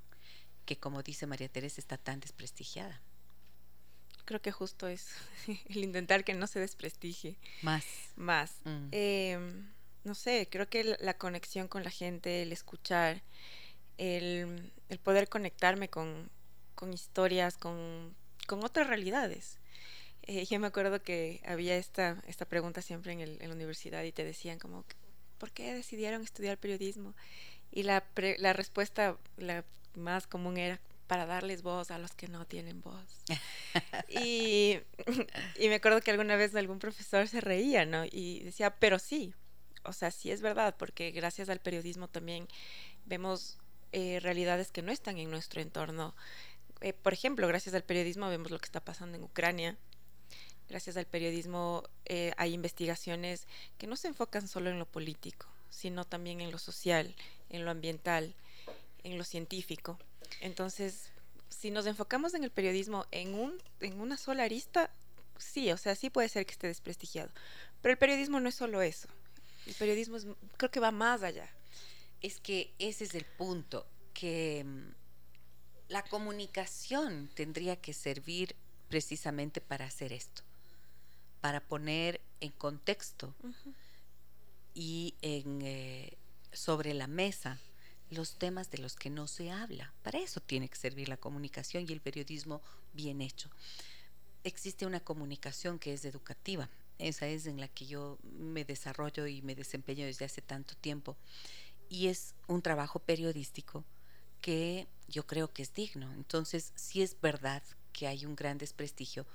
Que 0.64 0.78
como 0.78 1.02
dice 1.02 1.26
María 1.26 1.48
Teresa, 1.48 1.80
está 1.80 1.98
tan 1.98 2.20
desprestigiada. 2.20 3.02
Creo 4.26 4.40
que 4.40 4.52
justo 4.52 4.86
es 4.86 5.08
el 5.68 5.82
intentar 5.82 6.22
que 6.22 6.34
no 6.34 6.46
se 6.46 6.60
desprestigie. 6.60 7.36
Más. 7.62 7.84
Más. 8.14 8.52
Mm. 8.62 8.88
Em, 8.92 9.72
no 10.04 10.14
sé, 10.14 10.46
creo 10.48 10.68
que 10.68 10.96
la 11.00 11.18
conexión 11.18 11.66
con 11.66 11.82
la 11.82 11.90
gente, 11.90 12.42
el 12.42 12.52
escuchar, 12.52 13.24
el, 13.98 14.72
el 14.88 14.98
poder 15.00 15.28
conectarme 15.28 15.90
con, 15.90 16.30
con 16.77 16.93
historias, 16.93 17.57
con, 17.57 18.14
con 18.47 18.64
otras 18.64 18.87
realidades. 18.87 19.59
Eh, 20.22 20.45
yo 20.45 20.61
me 20.61 20.68
acuerdo 20.68 21.03
que 21.03 21.41
había 21.45 21.77
esta, 21.77 22.22
esta 22.29 22.45
pregunta 22.45 22.83
siempre 22.83 23.12
en, 23.12 23.20
el, 23.20 23.39
en, 23.41 23.49
la 23.49 23.55
universidad 23.55 24.05
y 24.05 24.12
te 24.12 24.24
decían 24.24 24.61
como, 24.61 24.85
¿por 25.39 25.51
qué 25.51 25.74
decidieron 25.74 26.22
estudiar 26.22 26.59
periodismo? 26.59 27.14
Y 27.72 27.83
la, 27.83 28.05
la 28.39 28.53
respuesta 28.53 29.16
la 29.37 29.64
más 29.95 30.27
común 30.27 30.57
era 30.57 30.81
para 31.07 31.27
darles 31.27 31.62
voz 31.62 31.91
a 31.91 31.99
los 31.99 32.12
que 32.12 32.29
no 32.29 32.45
tienen 32.47 32.81
voz. 32.81 33.22
y, 34.09 34.79
y, 35.59 35.68
me 35.68 35.77
acuerdo 35.77 36.01
que 36.01 36.11
alguna 36.11 36.37
vez 36.37 36.55
algún 36.55 36.79
profesor 36.79 37.29
se 37.29 37.41
reía, 37.41 37.87
¿no? 37.87 38.05
Y 38.05 38.41
decía, 38.41 38.74
pero 38.77 38.99
sí, 38.99 39.35
o 39.85 39.93
sea, 39.93 40.11
sí 40.11 40.31
es 40.31 40.43
verdad, 40.43 40.74
porque 40.77 41.12
gracias 41.12 41.49
al 41.49 41.61
periodismo 41.61 42.09
también 42.09 42.49
vemos 43.05 43.59
eh, 43.93 44.18
realidades 44.20 44.72
que 44.72 44.83
no 44.83 44.93
están 44.93 45.18
en 45.18 45.31
nuestro 45.31 45.61
entorno. 45.61 46.14
Eh, 46.81 46.93
por 46.93 47.12
ejemplo, 47.12 47.49
gracias 47.49 47.74
al 47.74 47.85
periodismo 47.85 48.29
vemos 48.29 48.51
lo 48.51 48.59
que 48.59 48.66
está 48.66 48.81
pasando 48.81 49.16
en 49.16 49.24
Ucrania. 49.24 49.77
Gracias 50.68 50.97
al 50.97 51.07
periodismo 51.07 51.85
eh, 52.05 52.33
hay 52.37 52.53
investigaciones 52.53 53.47
que 53.79 53.87
no 53.87 53.97
se 53.97 54.09
enfocan 54.09 54.49
solo 54.49 54.70
en 54.70 54.79
lo 54.79 54.87
político, 54.87 55.47
sino 55.70 56.05
también 56.05 56.41
en 56.41 56.51
lo 56.51 56.59
social, 56.59 57.14
en 57.51 57.64
lo 57.64 57.70
ambiental, 57.70 58.35
en 59.05 59.16
lo 59.16 59.24
científico. 59.24 59.99
Entonces, 60.41 61.11
si 61.49 61.70
nos 61.70 61.87
enfocamos 61.87 62.35
en 62.35 62.45
el 62.45 62.51
periodismo 62.51 63.07
en, 63.12 63.35
un, 63.35 63.62
en 63.81 64.01
una 64.01 64.16
sola 64.16 64.43
arista, 64.43 64.91
sí, 65.39 65.70
o 65.70 65.77
sea, 65.77 65.95
sí 65.95 66.11
puede 66.11 66.29
ser 66.29 66.47
que 66.47 66.53
esté 66.53 66.66
desprestigiado. 66.66 67.31
Pero 67.81 67.93
el 67.93 67.99
periodismo 67.99 68.41
no 68.41 68.49
es 68.49 68.55
solo 68.55 68.83
eso. 68.83 69.09
El 69.66 69.74
periodismo 69.74 70.18
creo 70.57 70.70
que 70.70 70.81
va 70.81 70.91
más 70.91 71.22
allá. 71.22 71.49
Es 72.22 72.41
que 72.41 72.72
ese 72.79 73.05
es 73.05 73.14
el 73.14 73.24
punto, 73.24 73.87
que 74.14 74.64
mm, 74.64 75.05
la 75.89 76.03
comunicación 76.03 77.30
tendría 77.34 77.76
que 77.76 77.93
servir 77.93 78.57
precisamente 78.89 79.61
para 79.61 79.87
hacer 79.87 80.12
esto, 80.12 80.43
para 81.41 81.61
poner 81.61 82.20
en 82.41 82.51
contexto 82.53 83.34
y 84.74 85.14
en, 85.22 85.62
eh, 85.62 86.16
sobre 86.53 86.95
la 86.95 87.07
mesa 87.07 87.59
los 88.11 88.39
temas 88.39 88.70
de 88.70 88.78
los 88.78 88.95
que 88.95 89.11
no 89.11 89.26
se 89.26 89.51
habla. 89.51 89.93
Para 90.03 90.18
eso 90.18 90.41
tiene 90.41 90.68
que 90.68 90.76
servir 90.76 91.09
la 91.09 91.16
comunicación 91.16 91.87
y 91.89 91.93
el 91.93 92.01
periodismo 92.01 92.62
bien 92.93 93.20
hecho. 93.20 93.51
Existe 94.45 94.87
una 94.87 95.01
comunicación 95.01 95.78
que 95.78 95.93
es 95.93 96.05
educativa, 96.05 96.68
esa 96.99 97.26
es 97.26 97.47
en 97.47 97.61
la 97.61 97.68
que 97.68 97.87
yo 97.87 98.18
me 98.22 98.64
desarrollo 98.64 99.26
y 99.26 99.43
me 99.43 99.55
desempeño 99.55 100.07
desde 100.07 100.24
hace 100.24 100.41
tanto 100.41 100.74
tiempo. 100.76 101.16
Y 101.89 102.07
es 102.09 102.34
un 102.47 102.62
trabajo 102.62 103.01
periodístico 103.01 103.84
que 104.41 104.87
yo 105.09 105.26
creo 105.26 105.53
que 105.53 105.62
es 105.62 105.74
digno. 105.74 106.12
Entonces, 106.14 106.72
sí 106.74 107.03
es 107.03 107.20
verdad 107.20 107.62
que 107.93 108.07
hay 108.07 108.26
un 108.26 108.37
gran 108.37 108.59
desprestigio, 108.59 109.26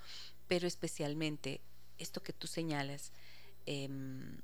pero 0.47 0.67
especialmente 0.67 1.61
esto 1.97 2.21
que 2.21 2.33
tú 2.33 2.47
señalas, 2.47 3.11
em, 3.65 4.41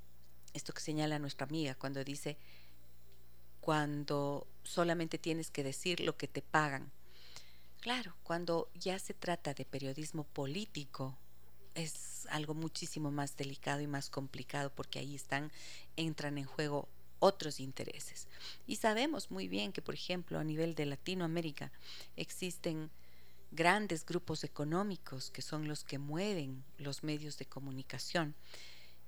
esto 0.53 0.74
que 0.74 0.82
señala 0.82 1.20
nuestra 1.20 1.45
amiga 1.45 1.76
cuando 1.76 2.03
dice, 2.03 2.38
cuando 3.60 4.47
solamente 4.64 5.18
tienes 5.18 5.51
que 5.51 5.64
decir 5.64 5.99
lo 5.99 6.18
que 6.18 6.28
te 6.28 6.41
pagan. 6.41 6.91
Claro, 7.82 8.16
cuando 8.24 8.70
ya 8.74 8.97
se 8.97 9.14
trata 9.14 9.53
de 9.53 9.66
periodismo 9.66 10.24
político, 10.24 11.18
es 11.76 12.26
algo 12.32 12.53
muchísimo 12.53 13.12
más 13.12 13.38
delicado 13.38 13.82
y 13.82 13.88
más 13.88 14.10
complicado 14.10 14.72
porque 14.74 14.99
ahí 14.99 15.16
están, 15.16 15.51
entran 15.95 16.38
en 16.38 16.45
juego 16.45 16.89
otros 17.20 17.59
intereses. 17.59 18.28
Y 18.65 18.78
sabemos 18.78 19.32
muy 19.32 19.47
bien 19.47 19.72
que, 19.72 19.82
por 19.82 19.95
ejemplo, 19.95 20.39
a 20.39 20.43
nivel 20.43 20.76
de 20.76 20.86
Latinoamérica 20.86 21.72
existen 22.15 22.89
grandes 23.51 24.05
grupos 24.05 24.43
económicos 24.43 25.32
que 25.32 25.41
son 25.41 25.68
los 25.68 25.84
que 25.84 25.97
mueven 25.97 26.63
los 26.78 27.03
medios 27.03 27.38
de 27.38 27.45
comunicación. 27.45 28.36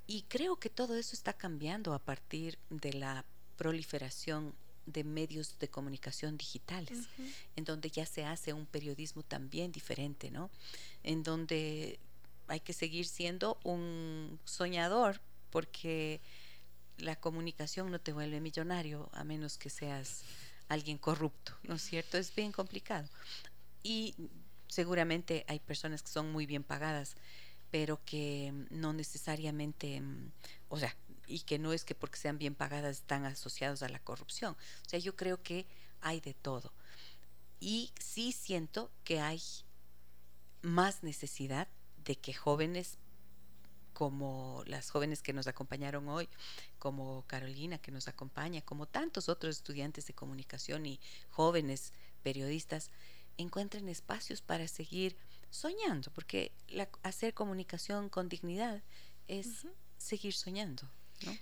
Y 0.07 0.23
creo 0.23 0.55
que 0.57 0.69
todo 0.69 0.95
eso 0.95 1.15
está 1.15 1.33
cambiando 1.33 1.93
a 1.93 1.99
partir 1.99 2.57
de 2.69 2.93
la 2.93 3.25
proliferación 3.57 4.53
de 4.85 5.03
medios 5.03 5.59
de 5.59 5.67
comunicación 5.67 6.37
digitales, 6.37 7.07
en 7.55 7.63
donde 7.63 7.91
ya 7.91 8.05
se 8.05 8.25
hace 8.25 8.53
un 8.53 8.65
periodismo 8.65 9.21
también 9.21 9.71
diferente, 9.71 10.31
¿no? 10.31 10.49
En 11.03 11.21
donde 11.21 11.99
hay 12.47 12.59
que 12.59 12.73
seguir 12.73 13.05
siendo 13.05 13.59
un 13.63 14.39
soñador 14.45 15.21
porque 15.51 16.21
la 16.99 17.15
comunicación 17.15 17.91
no 17.91 17.99
te 17.99 18.13
vuelve 18.13 18.39
millonario 18.39 19.09
a 19.13 19.23
menos 19.23 19.57
que 19.57 19.69
seas 19.69 20.21
alguien 20.67 20.97
corrupto, 20.97 21.53
¿no 21.63 21.75
es 21.75 21.81
cierto? 21.81 22.17
Es 22.17 22.33
bien 22.33 22.51
complicado. 22.51 23.07
Y 23.83 24.15
seguramente 24.67 25.45
hay 25.47 25.59
personas 25.59 26.03
que 26.03 26.09
son 26.09 26.31
muy 26.31 26.45
bien 26.45 26.63
pagadas, 26.63 27.15
pero 27.71 27.99
que 28.05 28.53
no 28.69 28.93
necesariamente, 28.93 30.01
o 30.69 30.77
sea, 30.77 30.95
y 31.27 31.41
que 31.41 31.59
no 31.59 31.73
es 31.73 31.85
que 31.85 31.95
porque 31.95 32.17
sean 32.17 32.37
bien 32.37 32.55
pagadas 32.55 32.97
están 32.97 33.25
asociados 33.25 33.83
a 33.83 33.89
la 33.89 33.99
corrupción. 33.99 34.53
O 34.85 34.89
sea, 34.89 34.99
yo 34.99 35.15
creo 35.15 35.41
que 35.41 35.65
hay 36.01 36.19
de 36.19 36.33
todo. 36.33 36.73
Y 37.59 37.91
sí 37.99 38.31
siento 38.31 38.91
que 39.03 39.19
hay 39.19 39.41
más 40.61 41.03
necesidad 41.03 41.67
de 42.03 42.15
que 42.15 42.33
jóvenes 42.33 42.97
como 43.99 44.63
las 44.65 44.91
jóvenes 44.91 45.21
que 45.21 45.33
nos 45.33 45.47
acompañaron 45.47 46.07
hoy, 46.07 46.29
como 46.77 47.25
Carolina 47.27 47.79
que 47.79 47.91
nos 47.91 48.07
acompaña, 48.07 48.61
como 48.61 48.85
tantos 48.85 49.27
otros 49.27 49.57
estudiantes 49.57 50.07
de 50.07 50.13
comunicación 50.13 50.85
y 50.85 51.01
jóvenes 51.29 51.91
periodistas, 52.23 52.91
encuentren 53.35 53.89
espacios 53.89 54.41
para 54.41 54.69
seguir 54.69 55.17
soñando, 55.49 56.11
porque 56.11 56.53
hacer 57.03 57.33
comunicación 57.33 58.07
con 58.07 58.29
dignidad 58.29 58.81
es 59.27 59.67
seguir 59.97 60.33
soñando. 60.33 60.89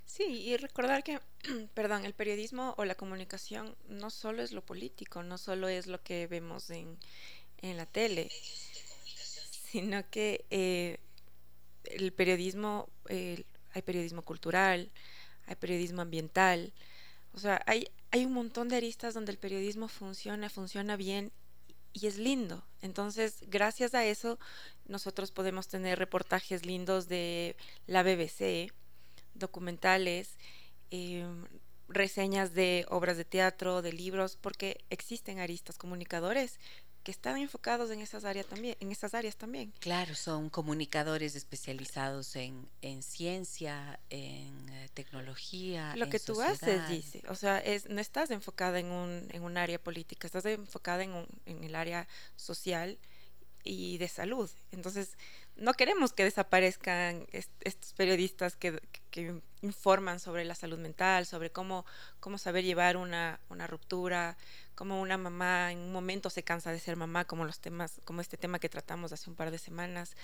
Sí, 0.07 0.23
y 0.23 0.57
recordar 0.57 1.03
que, 1.03 1.19
perdón, 1.75 2.05
el 2.05 2.15
periodismo 2.15 2.73
o 2.79 2.85
la 2.85 2.95
comunicación 2.95 3.75
no 3.87 4.09
solo 4.09 4.41
es 4.41 4.51
lo 4.51 4.65
político, 4.65 5.21
no 5.21 5.37
solo 5.37 5.67
es 5.67 5.85
lo 5.85 6.01
que 6.01 6.25
vemos 6.25 6.71
en, 6.71 6.97
en 7.59 7.77
la 7.77 7.85
tele, 7.85 8.31
sino 9.71 10.09
que 10.09 10.43
eh, 10.49 10.97
el 11.91 12.11
periodismo, 12.13 12.89
hay 13.09 13.81
periodismo 13.83 14.21
cultural, 14.21 14.91
hay 15.45 15.55
periodismo 15.55 16.01
ambiental, 16.01 16.73
o 17.33 17.39
sea, 17.39 17.61
hay, 17.67 17.87
hay 18.11 18.25
un 18.25 18.33
montón 18.33 18.69
de 18.69 18.77
aristas 18.77 19.13
donde 19.13 19.31
el 19.31 19.37
periodismo 19.37 19.87
funciona, 19.87 20.49
funciona 20.49 20.95
bien 20.95 21.31
y 21.93 22.07
es 22.07 22.17
lindo. 22.17 22.63
Entonces, 22.81 23.43
gracias 23.47 23.93
a 23.93 24.05
eso, 24.05 24.39
nosotros 24.85 25.31
podemos 25.31 25.67
tener 25.67 25.99
reportajes 25.99 26.65
lindos 26.65 27.07
de 27.07 27.55
la 27.85 28.03
BBC, 28.03 28.71
documentales, 29.33 30.37
em, 30.91 31.45
reseñas 31.87 32.53
de 32.53 32.85
obras 32.89 33.17
de 33.17 33.25
teatro, 33.25 33.81
de 33.81 33.93
libros, 33.93 34.37
porque 34.37 34.83
existen 34.89 35.39
aristas 35.39 35.77
comunicadores 35.77 36.59
que 37.07 37.11
están 37.11 37.37
enfocados 37.37 37.89
en 37.89 38.01
esas 38.01 38.25
áreas 38.25 38.47
también, 38.47 38.75
en 38.81 38.91
esas 38.91 39.13
áreas 39.13 39.37
también. 39.37 39.71
Claro, 39.79 40.13
son 40.13 40.49
comunicadores 40.49 41.37
especializados 41.37 42.35
en, 42.35 42.67
en 42.81 43.01
ciencia, 43.01 43.97
en 44.09 44.67
eh, 44.67 44.89
tecnología. 44.93 45.95
Lo 45.95 46.09
que 46.09 46.19
tú 46.19 46.41
haces, 46.41 46.89
dice, 46.89 47.23
o 47.29 47.35
sea, 47.35 47.59
es, 47.59 47.87
no 47.87 48.01
estás 48.01 48.29
enfocada 48.29 48.77
en 48.79 48.87
un, 48.87 49.25
en 49.31 49.43
un 49.43 49.55
área 49.55 49.81
política, 49.81 50.27
estás 50.27 50.45
enfocada 50.47 51.01
en, 51.01 51.13
un, 51.13 51.27
en 51.45 51.63
el 51.63 51.75
área 51.75 52.09
social 52.35 52.99
y 53.63 53.97
de 53.99 54.09
salud. 54.09 54.49
Entonces, 54.73 55.17
no 55.55 55.75
queremos 55.75 56.11
que 56.11 56.25
desaparezcan 56.25 57.25
estos 57.31 57.93
periodistas 57.93 58.57
que, 58.57 58.81
que, 59.11 59.41
informan 59.61 60.19
sobre 60.19 60.43
la 60.43 60.55
salud 60.55 60.77
mental, 60.77 61.25
sobre 61.25 61.51
cómo, 61.51 61.85
cómo 62.19 62.37
saber 62.37 62.65
llevar 62.65 62.97
una, 62.97 63.39
una 63.49 63.65
ruptura, 63.65 64.37
como 64.77 65.01
una 65.01 65.17
mamá 65.17 65.71
en 65.71 65.79
un 65.79 65.91
momento 65.91 66.29
se 66.29 66.43
cansa 66.43 66.71
de 66.71 66.79
ser 66.79 66.97
mamá, 66.97 67.25
como 67.25 67.45
los 67.45 67.59
temas, 67.59 67.99
como 68.05 68.21
este 68.21 68.37
tema 68.37 68.59
que 68.59 68.69
tratamos 68.69 69.11
hace 69.11 69.27
un 69.27 69.35
par 69.35 69.49
de 69.49 69.57
semanas, 69.57 70.15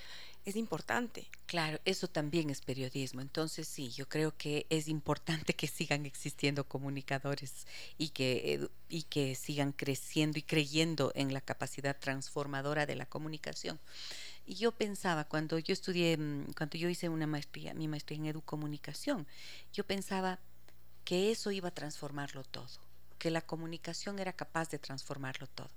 es 0.45 0.55
importante. 0.55 1.27
Claro, 1.47 1.79
eso 1.85 2.07
también 2.07 2.51
es 2.51 2.61
periodismo. 2.61 3.21
Entonces 3.21 3.67
sí, 3.67 3.89
yo 3.89 4.07
creo 4.07 4.37
que 4.37 4.67
es 4.69 4.87
importante 4.87 5.55
que 5.55 5.65
sigan 5.65 6.05
existiendo 6.05 6.65
comunicadores 6.65 7.65
y 7.97 8.09
que, 8.09 8.69
y 8.89 9.03
que 9.03 9.33
sigan 9.33 9.71
creciendo 9.71 10.37
y 10.37 10.43
creyendo 10.43 11.11
en 11.15 11.33
la 11.33 11.41
capacidad 11.41 11.97
transformadora 11.99 12.85
de 12.85 12.95
la 12.95 13.07
comunicación. 13.07 13.79
Y 14.45 14.53
yo 14.53 14.71
pensaba, 14.71 15.23
cuando 15.23 15.57
yo 15.57 15.73
estudié, 15.73 16.15
mm, 16.15 16.53
cuando 16.55 16.77
yo 16.77 16.89
hice 16.89 17.09
una 17.09 17.25
maestría, 17.25 17.73
mi 17.73 17.87
maestría 17.87 18.19
en 18.19 18.27
educomunicación, 18.27 19.25
yo 19.73 19.83
pensaba 19.83 20.37
que 21.05 21.31
eso 21.31 21.49
iba 21.49 21.69
a 21.69 21.73
transformarlo 21.73 22.43
todo 22.43 22.92
que 23.23 23.31
la 23.31 23.39
comunicación 23.39 24.19
era 24.19 24.33
capaz 24.33 24.69
de 24.69 24.79
transformarlo 24.79 25.47
todo. 25.47 25.71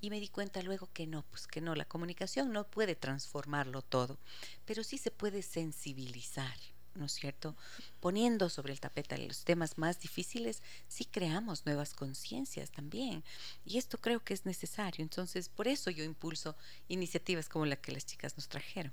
Y 0.00 0.08
me 0.08 0.20
di 0.20 0.28
cuenta 0.28 0.62
luego 0.62 0.88
que 0.92 1.08
no, 1.08 1.24
pues 1.24 1.48
que 1.48 1.60
no, 1.60 1.74
la 1.74 1.84
comunicación 1.84 2.52
no 2.52 2.62
puede 2.62 2.94
transformarlo 2.94 3.82
todo, 3.82 4.20
pero 4.66 4.84
sí 4.84 4.96
se 4.96 5.10
puede 5.10 5.42
sensibilizar, 5.42 6.56
¿no 6.94 7.06
es 7.06 7.12
cierto? 7.12 7.56
Poniendo 7.98 8.48
sobre 8.48 8.72
el 8.72 8.78
tapete 8.78 9.18
los 9.18 9.42
temas 9.42 9.78
más 9.78 9.98
difíciles, 9.98 10.62
sí 10.86 11.04
creamos 11.04 11.66
nuevas 11.66 11.92
conciencias 11.92 12.70
también. 12.70 13.24
Y 13.64 13.78
esto 13.78 13.98
creo 13.98 14.22
que 14.22 14.34
es 14.34 14.46
necesario. 14.46 15.02
Entonces, 15.02 15.48
por 15.48 15.66
eso 15.66 15.90
yo 15.90 16.04
impulso 16.04 16.54
iniciativas 16.86 17.48
como 17.48 17.66
la 17.66 17.74
que 17.74 17.90
las 17.90 18.06
chicas 18.06 18.36
nos 18.36 18.46
trajeron. 18.46 18.92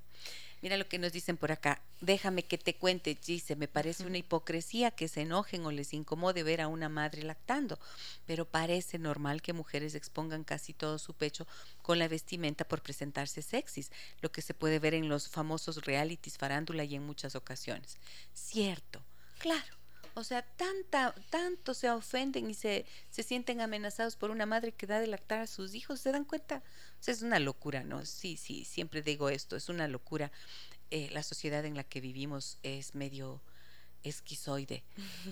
Mira 0.64 0.78
lo 0.78 0.88
que 0.88 0.98
nos 0.98 1.12
dicen 1.12 1.36
por 1.36 1.52
acá. 1.52 1.82
Déjame 2.00 2.46
que 2.46 2.58
te 2.58 2.74
cuente, 2.74 3.18
dice, 3.26 3.58
me 3.58 3.68
parece 3.68 4.06
una 4.06 4.18
hipocresía 4.18 4.92
que 4.92 5.10
se 5.10 5.20
enojen 5.20 5.66
o 5.66 5.72
les 5.72 5.94
incomode 5.94 6.42
ver 6.42 6.62
a 6.62 6.70
una 6.70 6.88
madre 6.88 7.22
lactando, 7.24 7.78
pero 8.26 8.46
parece 8.46 8.98
normal 8.98 9.42
que 9.42 9.52
mujeres 9.52 9.94
expongan 9.94 10.46
casi 10.46 10.72
todo 10.72 11.00
su 11.00 11.16
pecho 11.16 11.46
con 11.82 12.00
la 12.00 12.08
vestimenta 12.08 12.64
por 12.64 12.82
presentarse 12.82 13.42
sexys, 13.42 13.92
lo 14.22 14.32
que 14.32 14.42
se 14.42 14.54
puede 14.54 14.80
ver 14.80 14.94
en 14.94 15.10
los 15.10 15.28
famosos 15.28 15.84
realities 15.84 16.38
farándula 16.38 16.86
y 16.86 16.96
en 16.96 17.06
muchas 17.06 17.36
ocasiones. 17.36 17.98
Cierto, 18.34 19.04
claro. 19.40 19.83
O 20.16 20.24
sea, 20.24 20.44
tanta, 20.44 21.16
tanto 21.30 21.74
se 21.74 21.90
ofenden 21.90 22.50
y 22.50 22.54
se, 22.54 22.86
se 23.10 23.24
sienten 23.24 23.62
amenazados 23.62 24.16
por 24.16 24.32
una 24.32 24.46
madre 24.46 24.72
que 24.72 24.88
da 24.88 25.00
de 25.00 25.08
lactar 25.08 25.40
a 25.40 25.48
sus 25.48 25.74
hijos, 25.74 26.00
¿se 26.00 26.12
dan 26.12 26.26
cuenta? 26.26 26.58
O 27.00 27.04
sea, 27.04 27.14
es 27.14 27.22
una 27.22 27.40
locura, 27.40 27.84
¿no? 27.84 28.06
Sí, 28.06 28.38
sí, 28.38 28.66
siempre 28.66 29.02
digo 29.02 29.30
esto, 29.30 29.56
es 29.56 29.70
una 29.70 29.88
locura. 29.88 30.32
Eh, 30.92 31.10
la 31.12 31.24
sociedad 31.24 31.66
en 31.66 31.76
la 31.76 31.84
que 31.84 32.02
vivimos 32.02 32.60
es 32.62 32.94
medio 32.94 33.42
esquizoide. 34.04 34.84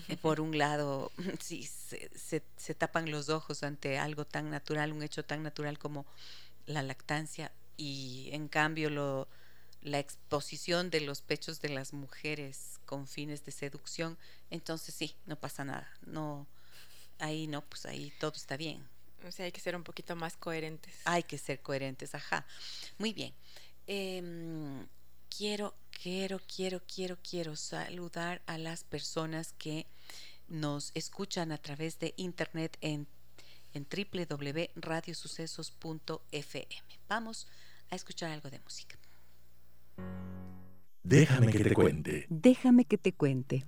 Eh, 0.08 0.16
por 0.20 0.40
un 0.40 0.58
lado, 0.58 1.12
sí, 1.40 1.64
se, 1.64 2.10
se, 2.18 2.42
se 2.56 2.74
tapan 2.74 3.10
los 3.10 3.28
ojos 3.28 3.62
ante 3.62 3.98
algo 3.98 4.24
tan 4.24 4.50
natural, 4.50 4.92
un 4.92 5.02
hecho 5.02 5.24
tan 5.24 5.42
natural 5.42 5.78
como 5.78 6.06
la 6.66 6.82
lactancia, 6.82 7.52
y 7.76 8.30
en 8.32 8.48
cambio 8.48 8.90
lo, 8.90 9.28
la 9.82 9.98
exposición 9.98 10.90
de 10.90 11.00
los 11.00 11.22
pechos 11.22 11.60
de 11.60 11.68
las 11.68 11.92
mujeres 11.92 12.80
con 12.86 13.06
fines 13.06 13.44
de 13.44 13.52
seducción, 13.52 14.18
entonces 14.50 14.94
sí, 14.94 15.14
no 15.26 15.36
pasa 15.36 15.64
nada. 15.64 15.88
No, 16.06 16.46
ahí 17.18 17.46
no, 17.46 17.62
pues 17.62 17.86
ahí 17.86 18.12
todo 18.20 18.32
está 18.34 18.56
bien. 18.56 18.86
O 19.26 19.30
sea, 19.30 19.46
hay 19.46 19.52
que 19.52 19.60
ser 19.60 19.76
un 19.76 19.84
poquito 19.84 20.16
más 20.16 20.36
coherentes. 20.36 20.94
Hay 21.04 21.22
que 21.22 21.38
ser 21.38 21.60
coherentes, 21.60 22.14
ajá. 22.14 22.44
Muy 22.98 23.12
bien. 23.12 23.32
Eh, 23.86 24.84
quiero, 25.36 25.74
quiero, 25.90 26.40
quiero, 26.46 26.80
quiero, 26.86 27.18
quiero 27.22 27.56
saludar 27.56 28.42
a 28.46 28.58
las 28.58 28.84
personas 28.84 29.54
que 29.54 29.86
nos 30.48 30.92
escuchan 30.94 31.50
a 31.52 31.58
través 31.58 31.98
de 31.98 32.14
internet 32.16 32.78
en, 32.80 33.06
en 33.72 33.86
www.radiosucesos.fm. 33.86 36.82
Vamos 37.08 37.48
a 37.90 37.96
escuchar 37.96 38.30
algo 38.30 38.50
de 38.50 38.60
música. 38.60 38.96
Déjame 41.02 41.52
que 41.52 41.64
te 41.64 41.74
cuente. 41.74 42.26
Déjame 42.28 42.84
que 42.84 42.98
te 42.98 43.12
cuente. 43.12 43.64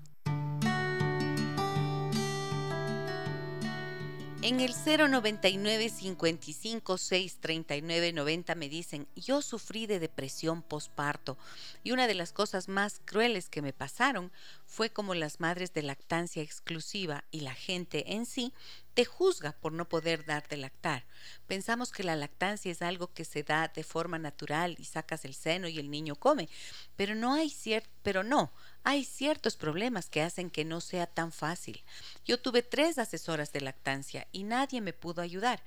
En 4.45 4.61
el 4.61 4.72
099 4.75 5.89
55 5.89 6.99
6 6.99 7.39
39 7.41 8.12
90 8.12 8.55
me 8.55 8.68
dicen, 8.68 9.09
yo 9.16 9.41
sufrí 9.41 9.87
de 9.87 9.99
depresión 9.99 10.61
posparto 10.61 11.39
y 11.83 11.93
una 11.93 12.07
de 12.07 12.12
las 12.12 12.35
cosas 12.35 12.68
más 12.68 13.01
crueles 13.07 13.49
que 13.49 13.62
me 13.62 13.72
pasaron 13.72 14.31
fue 14.66 14.91
como 14.91 15.14
las 15.14 15.41
madres 15.41 15.72
de 15.72 15.83
lactancia 15.83 16.43
exclusiva 16.43 17.25
y 17.31 17.41
la 17.41 17.55
gente 17.55 18.12
en 18.12 18.27
sí 18.27 18.53
te 18.95 19.05
juzga 19.05 19.53
por 19.53 19.73
no 19.73 19.89
poder 19.89 20.25
dar 20.25 20.47
de 20.49 20.57
lactar. 20.57 21.05
Pensamos 21.47 21.91
que 21.91 22.05
la 22.05 22.17
lactancia 22.17 22.71
es 22.71 22.81
algo 22.81 23.13
que 23.13 23.25
se 23.25 23.43
da 23.43 23.69
de 23.69 23.83
forma 23.83 24.19
natural 24.19 24.77
y 24.79 24.85
sacas 24.85 25.25
el 25.25 25.35
seno 25.35 25.69
y 25.69 25.79
el 25.79 25.91
niño 25.91 26.15
come, 26.15 26.49
pero 26.97 27.15
no 27.15 27.35
hay 27.35 27.51
cierto, 27.51 27.91
pero 28.03 28.23
no, 28.23 28.53
hay 28.85 29.05
ciertos 29.05 29.57
problemas 29.57 30.09
que 30.09 30.23
hacen 30.23 30.49
que 30.51 30.65
no 30.65 30.81
sea 30.81 31.07
tan 31.07 31.33
fácil. 31.33 31.83
Yo 32.25 32.41
tuve 32.41 32.63
tres 32.63 32.99
asesoras 32.99 33.53
de 33.53 33.61
lactancia 33.61 34.29
y 34.33 34.45
nadie 34.45 34.81
me 34.81 34.93
pudo 34.93 35.23
ayudar. 35.23 35.63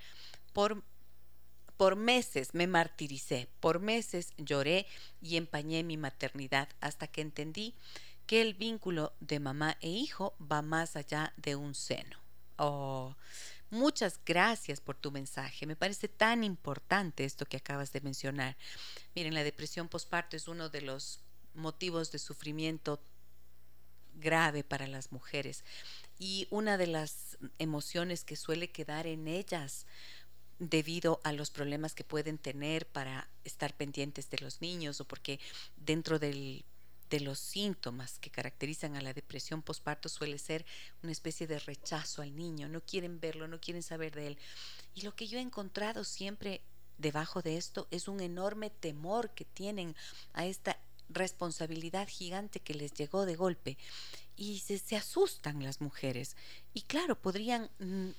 Por 0.54 0.84
por 1.76 1.96
meses 1.96 2.56
me 2.56 2.66
martiricé, 2.66 3.50
por 3.60 3.80
meses 3.80 4.34
lloré 4.38 4.88
y 5.22 5.38
empañé 5.38 5.84
mi 5.84 5.96
maternidad 5.96 6.70
hasta 6.82 7.06
que 7.06 7.22
entendí 7.22 7.76
que 8.26 8.42
el 8.42 8.56
vínculo 8.56 9.14
de 9.20 9.40
mamá 9.40 9.78
e 9.80 9.90
hijo 9.90 10.36
va 10.40 10.64
más 10.64 10.96
allá 10.96 11.34
de 11.38 11.56
un 11.56 11.76
seno. 11.76 12.27
Oh, 12.58 13.16
muchas 13.70 14.20
gracias 14.26 14.82
por 14.82 14.96
tu 14.96 15.12
mensaje. 15.12 15.66
Me 15.66 15.76
parece 15.76 16.08
tan 16.08 16.44
importante 16.44 17.24
esto 17.24 17.46
que 17.46 17.58
acabas 17.58 17.92
de 17.92 18.02
mencionar. 18.02 18.58
Miren, 19.16 19.34
la 19.34 19.44
depresión 19.44 19.88
postparto 19.88 20.36
es 20.36 20.48
uno 20.48 20.70
de 20.70 20.82
los 20.82 21.22
motivos 21.54 22.12
de 22.12 22.20
sufrimiento 22.20 23.02
grave 24.16 24.64
para 24.64 24.88
las 24.88 25.12
mujeres 25.12 25.64
y 26.18 26.48
una 26.50 26.78
de 26.78 26.88
las 26.88 27.38
emociones 27.60 28.24
que 28.24 28.36
suele 28.36 28.72
quedar 28.72 29.06
en 29.06 29.28
ellas 29.28 29.86
debido 30.60 31.22
a 31.24 31.32
los 31.34 31.52
problemas 31.52 31.94
que 31.94 32.04
pueden 32.04 32.40
tener 32.40 32.88
para 32.88 33.30
estar 33.44 33.76
pendientes 33.76 34.30
de 34.32 34.40
los 34.40 34.60
niños 34.62 35.00
o 35.02 35.06
porque 35.06 35.40
dentro 35.76 36.18
del 36.18 36.66
de 37.10 37.20
los 37.22 37.40
síntomas 37.40 38.20
que 38.20 38.32
caracterizan 38.32 38.96
a 38.96 39.02
la 39.02 39.14
depresión 39.14 39.62
postparto 39.62 40.10
suele 40.10 40.38
ser 40.38 40.66
una 41.04 41.12
especie 41.12 41.48
de 41.48 41.60
rechazo 41.60 42.22
al 42.22 42.36
niño, 42.36 42.68
no 42.68 42.82
quieren 42.82 43.20
verlo, 43.20 43.48
no 43.48 43.60
quieren 43.60 43.84
saber 43.84 44.14
de 44.14 44.28
él. 44.28 44.38
Y 44.94 45.02
lo 45.02 45.16
que 45.16 45.28
yo 45.28 45.38
he 45.38 45.42
encontrado 45.42 46.04
siempre 46.04 46.62
debajo 46.98 47.42
de 47.42 47.58
esto 47.58 47.88
es 47.92 48.08
un 48.08 48.20
enorme 48.20 48.70
temor 48.70 49.32
que 49.32 49.46
tienen 49.46 49.96
a 50.34 50.46
esta 50.46 50.80
responsabilidad 51.10 52.08
gigante 52.08 52.60
que 52.60 52.74
les 52.74 52.94
llegó 52.94 53.26
de 53.26 53.36
golpe 53.36 53.78
y 54.36 54.60
se, 54.60 54.78
se, 54.78 54.96
asustan 54.96 55.64
las 55.64 55.82
mujeres. 55.82 56.36
Y 56.74 56.82
claro, 56.82 57.20
podrían 57.20 57.70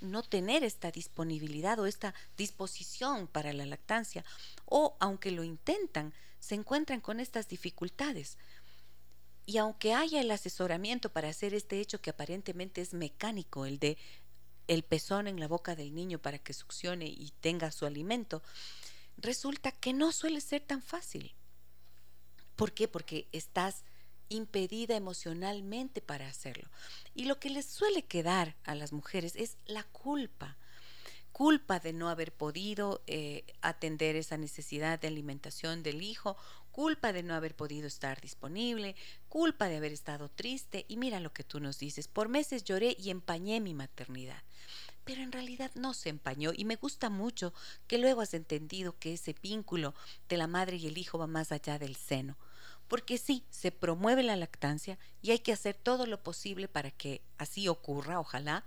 no 0.00 0.22
tener 0.22 0.64
esta 0.64 0.90
disponibilidad 0.90 1.78
o 1.78 1.86
esta 1.86 2.14
disposición 2.36 3.28
para 3.28 3.52
la 3.52 3.66
lactancia, 3.66 4.24
o 4.64 4.96
aunque 4.98 5.30
lo 5.30 5.44
intentan, 5.44 6.12
se 6.40 6.54
encuentran 6.54 7.00
con 7.00 7.20
estas 7.20 7.48
dificultades. 7.48 8.36
Y 9.48 9.56
aunque 9.56 9.94
haya 9.94 10.20
el 10.20 10.30
asesoramiento 10.30 11.08
para 11.10 11.30
hacer 11.30 11.54
este 11.54 11.80
hecho 11.80 12.02
que 12.02 12.10
aparentemente 12.10 12.82
es 12.82 12.92
mecánico, 12.92 13.64
el 13.64 13.78
de 13.78 13.96
el 14.66 14.82
pezón 14.82 15.26
en 15.26 15.40
la 15.40 15.48
boca 15.48 15.74
del 15.74 15.94
niño 15.94 16.18
para 16.18 16.38
que 16.38 16.52
succione 16.52 17.06
y 17.06 17.32
tenga 17.40 17.72
su 17.72 17.86
alimento, 17.86 18.42
resulta 19.16 19.72
que 19.72 19.94
no 19.94 20.12
suele 20.12 20.42
ser 20.42 20.60
tan 20.60 20.82
fácil. 20.82 21.34
¿Por 22.56 22.72
qué? 22.72 22.88
Porque 22.88 23.26
estás 23.32 23.84
impedida 24.28 24.96
emocionalmente 24.96 26.02
para 26.02 26.28
hacerlo. 26.28 26.68
Y 27.14 27.24
lo 27.24 27.40
que 27.40 27.48
les 27.48 27.64
suele 27.64 28.04
quedar 28.04 28.54
a 28.64 28.74
las 28.74 28.92
mujeres 28.92 29.34
es 29.34 29.56
la 29.64 29.84
culpa 29.84 30.58
culpa 31.38 31.78
de 31.78 31.92
no 31.92 32.08
haber 32.08 32.32
podido 32.32 33.00
eh, 33.06 33.44
atender 33.60 34.16
esa 34.16 34.36
necesidad 34.36 34.98
de 34.98 35.06
alimentación 35.06 35.84
del 35.84 36.02
hijo, 36.02 36.36
culpa 36.78 37.12
de 37.12 37.24
no 37.24 37.34
haber 37.34 37.56
podido 37.56 37.88
estar 37.88 38.20
disponible, 38.20 38.94
culpa 39.28 39.66
de 39.66 39.78
haber 39.78 39.90
estado 39.90 40.28
triste 40.28 40.84
y 40.86 40.96
mira 40.96 41.18
lo 41.18 41.32
que 41.32 41.42
tú 41.42 41.58
nos 41.58 41.80
dices, 41.80 42.06
por 42.06 42.28
meses 42.28 42.62
lloré 42.62 42.96
y 43.00 43.10
empañé 43.10 43.58
mi 43.58 43.74
maternidad. 43.74 44.44
Pero 45.02 45.22
en 45.22 45.32
realidad 45.32 45.72
no 45.74 45.92
se 45.92 46.08
empañó 46.08 46.52
y 46.54 46.64
me 46.64 46.76
gusta 46.76 47.10
mucho 47.10 47.52
que 47.88 47.98
luego 47.98 48.20
has 48.20 48.32
entendido 48.32 48.96
que 48.96 49.14
ese 49.14 49.34
vínculo 49.42 49.92
de 50.28 50.36
la 50.36 50.46
madre 50.46 50.76
y 50.76 50.86
el 50.86 50.98
hijo 50.98 51.18
va 51.18 51.26
más 51.26 51.50
allá 51.50 51.80
del 51.80 51.96
seno. 51.96 52.38
Porque 52.86 53.18
sí, 53.18 53.42
se 53.50 53.72
promueve 53.72 54.22
la 54.22 54.36
lactancia 54.36 55.00
y 55.20 55.32
hay 55.32 55.40
que 55.40 55.52
hacer 55.52 55.74
todo 55.74 56.06
lo 56.06 56.22
posible 56.22 56.68
para 56.68 56.92
que 56.92 57.22
así 57.38 57.66
ocurra, 57.66 58.20
ojalá, 58.20 58.62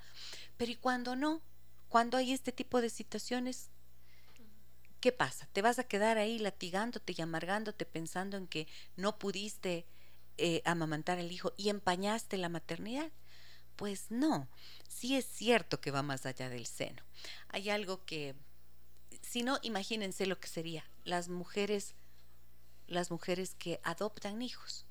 pero 0.58 0.74
y 0.74 0.76
cuando 0.76 1.16
no, 1.16 1.42
cuando 1.88 2.18
hay 2.18 2.34
este 2.34 2.52
tipo 2.52 2.82
de 2.82 2.90
situaciones, 2.90 3.70
¿qué 5.02 5.12
pasa? 5.12 5.48
¿Te 5.52 5.62
vas 5.62 5.80
a 5.80 5.84
quedar 5.84 6.18
ahí 6.18 6.40
latigándote 6.40 7.14
y 7.18 7.22
amargándote 7.22 7.86
pensando 7.86 8.38
en 8.38 8.48
que 8.48 8.68
no 8.96 9.18
pudiste 9.18 9.86
eh, 10.38 10.62
amamantar 10.64 11.18
al 11.18 11.32
hijo 11.32 11.54
y 11.58 11.70
empañaste 11.70 12.38
la 12.38 12.50
maternidad? 12.50 13.12
Pues 13.76 14.12
no, 14.12 14.48
sí 14.88 15.18
es 15.18 15.26
cierto 15.26 15.82
que 15.82 15.92
va 15.92 16.04
más 16.04 16.26
allá 16.26 16.50
del 16.50 16.68
seno. 16.68 17.04
Hay 17.50 17.70
algo 17.72 18.06
que, 18.06 18.36
si 19.22 19.42
no, 19.42 19.58
imagínense 19.64 20.28
lo 20.28 20.40
que 20.40 20.48
sería 20.48 20.86
las 21.04 21.30
mujeres, 21.30 21.96
las 22.88 23.10
mujeres 23.10 23.56
que 23.56 23.82
adoptan 23.84 24.42
hijos 24.44 24.86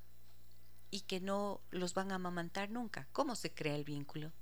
y 0.89 1.01
que 1.01 1.21
no 1.21 1.61
los 1.71 1.93
van 1.93 2.11
a 2.11 2.15
amamantar 2.15 2.69
nunca. 2.69 3.07
¿Cómo 3.13 3.35
se 3.35 3.53
crea 3.53 3.75
el 3.75 3.85
vínculo? 3.85 4.33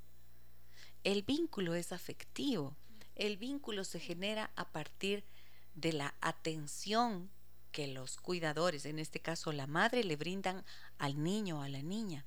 El 1.03 1.21
vínculo 1.21 1.75
es 1.75 1.91
afectivo. 1.91 2.75
El 3.15 3.37
vínculo 3.37 3.83
se 3.83 3.99
genera 3.99 4.51
a 4.55 4.71
partir 4.71 5.23
de 5.23 5.38
la 5.83 6.15
atención 6.21 7.29
que 7.71 7.87
los 7.87 8.17
cuidadores, 8.17 8.85
en 8.85 8.99
este 8.99 9.19
caso 9.19 9.51
la 9.51 9.67
madre, 9.67 10.03
le 10.03 10.15
brindan 10.15 10.65
al 10.97 11.23
niño 11.23 11.59
o 11.59 11.61
a 11.61 11.69
la 11.69 11.81
niña. 11.81 12.25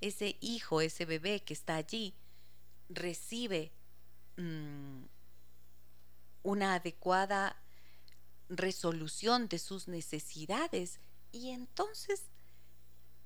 Ese 0.00 0.36
hijo, 0.40 0.80
ese 0.80 1.04
bebé 1.04 1.42
que 1.42 1.54
está 1.54 1.76
allí, 1.76 2.14
recibe 2.88 3.72
mmm, 4.36 5.02
una 6.42 6.74
adecuada 6.74 7.60
resolución 8.48 9.48
de 9.48 9.58
sus 9.58 9.88
necesidades 9.88 11.00
y 11.32 11.50
entonces 11.50 12.22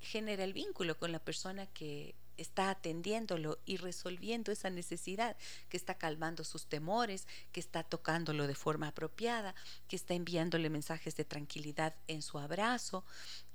genera 0.00 0.42
el 0.44 0.52
vínculo 0.52 0.98
con 0.98 1.12
la 1.12 1.20
persona 1.20 1.66
que 1.66 2.16
está 2.36 2.70
atendiéndolo 2.70 3.58
y 3.64 3.76
resolviendo 3.76 4.52
esa 4.52 4.70
necesidad, 4.70 5.36
que 5.68 5.76
está 5.76 5.94
calmando 5.94 6.44
sus 6.44 6.66
temores, 6.66 7.26
que 7.52 7.60
está 7.60 7.82
tocándolo 7.82 8.46
de 8.46 8.54
forma 8.54 8.88
apropiada, 8.88 9.54
que 9.88 9.96
está 9.96 10.14
enviándole 10.14 10.70
mensajes 10.70 11.16
de 11.16 11.24
tranquilidad 11.24 11.94
en 12.08 12.22
su 12.22 12.38
abrazo, 12.38 13.04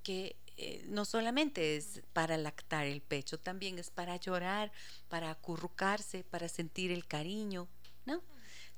que 0.03 0.35
eh, 0.57 0.83
no 0.87 1.05
solamente 1.05 1.77
es 1.77 2.01
para 2.13 2.37
lactar 2.37 2.87
el 2.87 3.01
pecho, 3.01 3.39
también 3.39 3.77
es 3.77 3.91
para 3.91 4.15
llorar, 4.15 4.71
para 5.07 5.29
acurrucarse, 5.29 6.23
para 6.23 6.49
sentir 6.49 6.91
el 6.91 7.05
cariño, 7.05 7.67
¿no? 8.05 8.23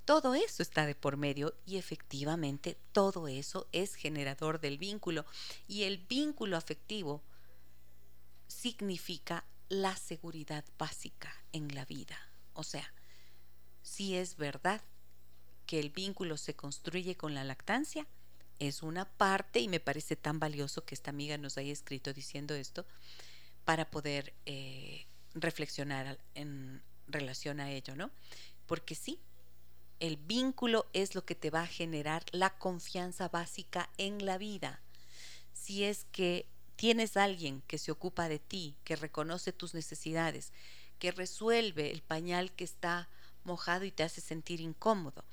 Todo 0.03 0.33
eso 0.33 0.63
está 0.63 0.87
de 0.87 0.95
por 0.95 1.17
medio 1.17 1.55
y 1.65 1.77
efectivamente 1.77 2.77
todo 2.91 3.27
eso 3.27 3.67
es 3.71 3.93
generador 3.93 4.59
del 4.59 4.79
vínculo 4.79 5.23
y 5.67 5.83
el 5.83 5.99
vínculo 5.99 6.57
afectivo 6.57 7.21
significa 8.47 9.45
la 9.70 9.95
seguridad 9.95 10.65
básica 10.78 11.34
en 11.53 11.74
la 11.74 11.86
vida. 11.86 12.17
O 12.53 12.63
sea, 12.63 12.91
si 13.82 14.15
es 14.15 14.36
verdad 14.36 14.82
que 15.65 15.80
el 15.80 15.91
vínculo 15.91 16.38
se 16.38 16.55
construye 16.55 17.15
con 17.15 17.36
la 17.36 17.43
lactancia, 17.43 18.07
es 18.57 18.84
una 18.84 19.05
parte 19.05 19.59
y 19.59 19.67
me 19.67 19.80
parece 19.80 20.15
tan 20.15 20.39
valioso 20.39 20.84
que 20.84 20.95
esta 20.95 21.11
amiga 21.11 21.38
nos 21.38 21.57
haya 21.57 21.72
escrito 21.72 22.11
diciendo 22.11 22.55
esto 22.55 22.86
para 23.63 23.89
poder 23.89 24.34
eh, 24.45 25.05
reflexionar 25.34 26.20
en 26.34 26.84
relación 27.07 27.59
a 27.59 27.72
ello, 27.72 27.95
¿no? 27.95 28.11
Porque 28.65 28.95
sí, 28.95 29.20
el 29.99 30.17
vínculo 30.17 30.88
es 30.93 31.15
lo 31.15 31.26
que 31.26 31.36
te 31.36 31.49
va 31.49 31.61
a 31.61 31.67
generar 31.67 32.24
la 32.32 32.57
confianza 32.57 33.30
básica 33.30 33.89
en 33.97 34.26
la 34.26 34.38
vida. 34.38 34.82
Si 35.53 35.84
es 35.84 36.05
que 36.11 36.47
tienes 36.80 37.17
alguien 37.17 37.61
que 37.67 37.77
se 37.77 37.91
ocupa 37.91 38.30
de 38.30 38.39
ti, 38.39 38.77
que 38.86 38.95
reconoce 38.95 39.51
tus 39.51 39.73
necesidades, 39.73 40.53
que 40.97 41.11
resuelve 41.11 41.91
el 41.91 42.01
pañal 42.01 42.53
que 42.53 42.63
está 42.63 43.09
mojado 43.43 43.84
y 43.84 43.91
te 43.91 44.03
hace 44.03 44.21
sentir 44.21 44.61
incómodo, 44.61 45.25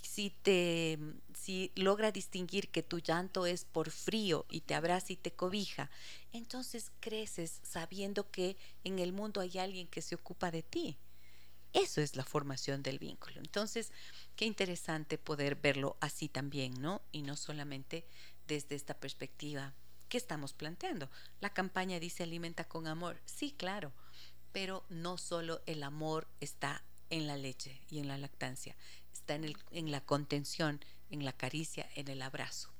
si 0.00 0.30
te 0.30 0.98
si 1.34 1.70
logra 1.74 2.12
distinguir 2.12 2.70
que 2.70 2.82
tu 2.82 3.00
llanto 3.00 3.44
es 3.44 3.66
por 3.66 3.90
frío 3.90 4.46
y 4.48 4.62
te 4.62 4.74
abraza 4.74 5.12
y 5.12 5.16
te 5.16 5.32
cobija, 5.32 5.90
entonces 6.32 6.90
creces 7.00 7.60
sabiendo 7.62 8.30
que 8.30 8.56
en 8.82 8.98
el 8.98 9.12
mundo 9.12 9.42
hay 9.42 9.58
alguien 9.58 9.88
que 9.88 10.00
se 10.00 10.14
ocupa 10.14 10.50
de 10.50 10.62
ti. 10.62 10.96
Eso 11.74 12.00
es 12.00 12.16
la 12.16 12.24
formación 12.24 12.82
del 12.82 12.98
vínculo. 12.98 13.38
Entonces, 13.40 13.92
qué 14.34 14.46
interesante 14.46 15.18
poder 15.18 15.56
verlo 15.56 15.98
así 16.00 16.30
también, 16.30 16.72
¿no? 16.80 17.02
Y 17.12 17.20
no 17.20 17.36
solamente 17.36 18.06
desde 18.46 18.76
esta 18.76 18.94
perspectiva 18.94 19.74
que 20.08 20.18
estamos 20.18 20.52
planteando. 20.52 21.10
La 21.40 21.50
campaña 21.50 22.00
dice 22.00 22.22
alimenta 22.22 22.64
con 22.64 22.86
amor. 22.86 23.20
Sí, 23.24 23.52
claro, 23.52 23.92
pero 24.52 24.84
no 24.88 25.18
solo 25.18 25.62
el 25.66 25.82
amor 25.82 26.26
está 26.40 26.82
en 27.10 27.26
la 27.26 27.36
leche 27.36 27.80
y 27.90 27.98
en 27.98 28.08
la 28.08 28.18
lactancia, 28.18 28.76
está 29.12 29.34
en, 29.34 29.44
el, 29.44 29.56
en 29.70 29.90
la 29.90 30.00
contención, 30.00 30.84
en 31.10 31.24
la 31.24 31.32
caricia, 31.32 31.88
en 31.94 32.08
el 32.08 32.22
abrazo. 32.22 32.70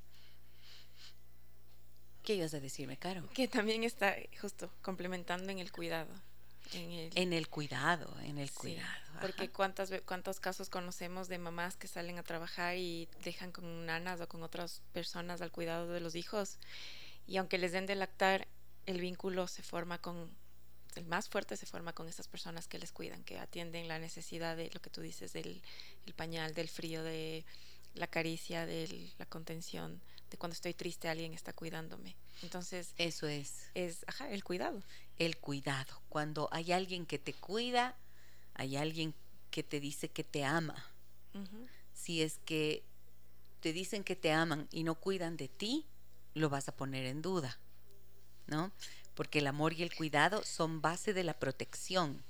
¿Qué 2.22 2.34
ibas 2.34 2.54
a 2.54 2.60
decirme, 2.60 2.96
Caro? 2.96 3.28
Que 3.34 3.46
también 3.46 3.84
está 3.84 4.16
justo 4.40 4.72
complementando 4.82 5.52
en 5.52 5.60
el 5.60 5.70
cuidado. 5.70 6.12
En 6.72 6.90
el, 6.90 7.12
en 7.14 7.32
el 7.32 7.48
cuidado, 7.48 8.12
en 8.22 8.38
el 8.38 8.50
cuidado. 8.50 8.90
Porque 9.20 9.48
cuántas, 9.50 9.92
cuántos 10.04 10.40
casos 10.40 10.68
conocemos 10.68 11.28
de 11.28 11.38
mamás 11.38 11.76
que 11.76 11.86
salen 11.86 12.18
a 12.18 12.24
trabajar 12.24 12.76
y 12.76 13.08
dejan 13.22 13.52
con 13.52 13.86
nanas 13.86 14.20
o 14.20 14.28
con 14.28 14.42
otras 14.42 14.82
personas 14.92 15.40
al 15.40 15.52
cuidado 15.52 15.92
de 15.92 16.00
los 16.00 16.16
hijos. 16.16 16.58
Y 17.26 17.36
aunque 17.38 17.58
les 17.58 17.72
den 17.72 17.86
de 17.86 17.94
lactar, 17.94 18.46
el 18.86 19.00
vínculo 19.00 19.48
se 19.48 19.62
forma 19.62 19.98
con 19.98 20.30
el 20.96 21.04
más 21.04 21.28
fuerte 21.28 21.56
se 21.56 21.66
forma 21.66 21.92
con 21.92 22.08
estas 22.08 22.26
personas 22.26 22.66
que 22.66 22.78
les 22.78 22.90
cuidan, 22.90 23.22
que 23.22 23.38
atienden 23.38 23.86
la 23.86 23.98
necesidad 23.98 24.56
de 24.56 24.70
lo 24.72 24.80
que 24.80 24.90
tú 24.90 25.02
dices, 25.02 25.32
del 25.32 25.62
el 26.06 26.14
pañal, 26.14 26.54
del 26.54 26.68
frío, 26.68 27.02
de 27.02 27.44
la 27.94 28.06
caricia, 28.06 28.66
de 28.66 29.10
la 29.18 29.26
contención, 29.26 30.00
de 30.30 30.36
cuando 30.36 30.54
estoy 30.54 30.74
triste 30.74 31.08
alguien 31.08 31.34
está 31.34 31.52
cuidándome. 31.52 32.16
Entonces, 32.42 32.94
eso 32.98 33.26
es. 33.26 33.70
Es, 33.74 34.04
ajá, 34.06 34.30
el 34.30 34.44
cuidado. 34.44 34.82
El 35.18 35.36
cuidado. 35.38 36.00
Cuando 36.08 36.48
hay 36.52 36.72
alguien 36.72 37.06
que 37.06 37.18
te 37.18 37.32
cuida, 37.32 37.96
hay 38.54 38.76
alguien 38.76 39.14
que 39.50 39.62
te 39.62 39.80
dice 39.80 40.08
que 40.08 40.24
te 40.24 40.44
ama. 40.44 40.92
Si 41.92 42.22
es 42.22 42.38
que 42.46 42.82
te 43.60 43.74
dicen 43.74 44.04
que 44.04 44.16
te 44.16 44.32
aman 44.32 44.68
y 44.70 44.84
no 44.84 44.94
cuidan 44.94 45.36
de 45.36 45.48
ti, 45.48 45.84
lo 46.36 46.48
vas 46.48 46.68
a 46.68 46.76
poner 46.76 47.06
en 47.06 47.22
duda. 47.22 47.58
¿No? 48.46 48.70
porque 49.16 49.38
el 49.38 49.46
amor 49.46 49.72
y 49.72 49.82
el 49.82 49.94
cuidado 49.94 50.44
son 50.44 50.82
base 50.82 51.14
de 51.14 51.24
la 51.24 51.38
protección. 51.38 52.22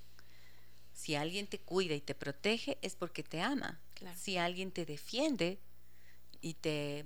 Si 0.94 1.16
alguien 1.16 1.48
te 1.48 1.58
cuida 1.58 1.94
y 1.94 2.00
te 2.00 2.14
protege 2.14 2.78
es 2.80 2.94
porque 2.94 3.24
te 3.24 3.42
ama. 3.42 3.80
Si 4.16 4.38
alguien 4.38 4.70
te 4.70 4.86
defiende 4.86 5.58
y 6.40 6.54
te, 6.54 7.04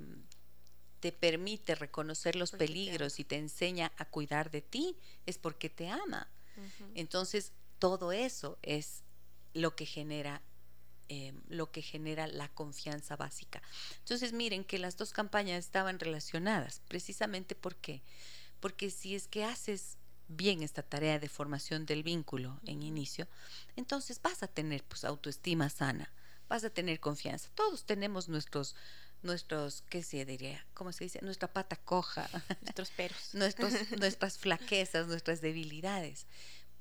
te 1.01 1.13
permite 1.13 1.75
reconocer 1.75 2.37
los 2.37 2.53
peligros 2.53 3.19
y 3.19 3.25
te 3.25 3.37
enseña 3.37 3.91
a 3.97 4.05
cuidar 4.05 4.51
de 4.51 4.61
ti, 4.61 4.97
es 5.25 5.39
porque 5.39 5.71
te 5.71 5.89
ama. 5.89 6.29
Entonces, 6.95 7.53
todo 7.79 8.13
eso 8.13 8.59
es 8.61 9.03
lo 9.55 9.75
que 9.75 9.87
genera 9.87 10.43
em, 11.13 11.43
lo 11.49 11.73
que 11.73 11.83
genera 11.83 12.29
la 12.29 12.49
confianza 12.49 13.17
básica. 13.17 13.61
Entonces 13.99 14.33
miren 14.33 14.63
que 14.65 14.79
las 14.79 14.97
dos 14.97 15.13
campañas 15.13 15.59
estaban 15.59 15.99
relacionadas, 15.99 16.83
precisamente 16.87 17.57
porque 17.57 18.03
porque 18.61 18.91
si 18.91 19.17
es 19.17 19.27
que 19.27 19.43
haces 19.45 19.97
bien 20.29 20.63
esta 20.63 20.83
tarea 20.83 21.19
de 21.19 21.29
formación 21.29 21.85
del 21.85 22.05
vínculo 22.05 22.61
en 22.65 22.85
inicio, 22.85 23.27
entonces 23.75 24.23
vas 24.23 24.45
a 24.45 24.47
tener 24.47 24.85
pues 24.85 25.05
autoestima 25.05 25.69
sana, 25.69 26.13
vas 26.49 26.63
a 26.63 26.71
tener 26.71 27.01
confianza. 27.01 27.49
Todos 27.57 27.85
tenemos 27.85 28.29
nuestros 28.29 28.77
nuestros, 29.23 29.83
¿qué 29.91 30.03
se 30.03 30.25
diría? 30.25 30.65
¿Cómo 30.75 30.93
se 30.93 31.05
dice? 31.05 31.19
Nuestra 31.23 31.53
pata 31.53 31.77
coja, 31.77 32.31
nuestros 32.63 32.91
peros, 32.91 33.31
nuestros, 33.35 33.75
nuestras 33.99 34.39
flaquezas, 34.39 35.09
nuestras 35.09 35.41
debilidades. 35.41 36.27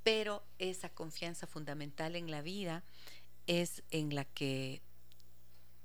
Pero 0.04 0.46
esa 0.60 0.90
confianza 0.90 1.48
fundamental 1.48 2.16
en 2.16 2.32
la 2.32 2.42
vida 2.42 2.84
es 3.50 3.82
en 3.90 4.14
la 4.14 4.26
que 4.26 4.84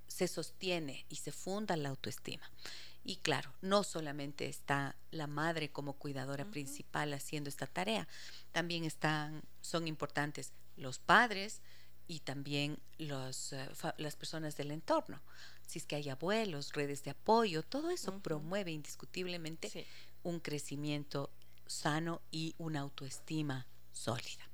se 0.07 0.29
sostiene 0.29 1.07
y 1.09 1.17
se 1.17 1.33
funda 1.33 1.79
la 1.79 1.89
autoestima. 1.89 2.51
Y 3.05 3.17
claro, 3.17 3.55
no 3.62 3.85
solamente 3.85 4.49
está 4.49 4.97
la 5.11 5.27
madre 5.27 5.71
como 5.71 5.95
cuidadora 5.95 6.45
principal 6.45 7.15
haciendo 7.15 7.49
esta 7.49 7.67
tarea, 7.67 8.07
también 8.53 8.85
están, 8.85 9.43
son 9.62 9.89
importantes 9.89 10.53
los 10.77 10.99
padres 10.99 11.62
y 12.07 12.21
también 12.21 12.79
los, 12.99 13.55
eh, 13.55 13.67
las 13.97 14.15
personas 14.15 14.59
del 14.59 14.71
entorno. 14.71 15.23
Si 15.67 15.79
es 15.79 15.87
que 15.87 15.97
hay 15.97 16.11
abuelos, 16.11 16.75
redes 16.75 17.03
de 17.03 17.12
apoyo, 17.12 17.62
todo 17.62 17.91
eso 17.91 18.19
promueve 18.21 18.73
indiscutiblemente 18.73 19.87
un 20.23 20.39
crecimiento 20.39 21.31
sano 21.67 22.21
y 22.31 22.55
una 22.59 22.81
autoestima 22.81 23.67
sólida. 23.91 24.51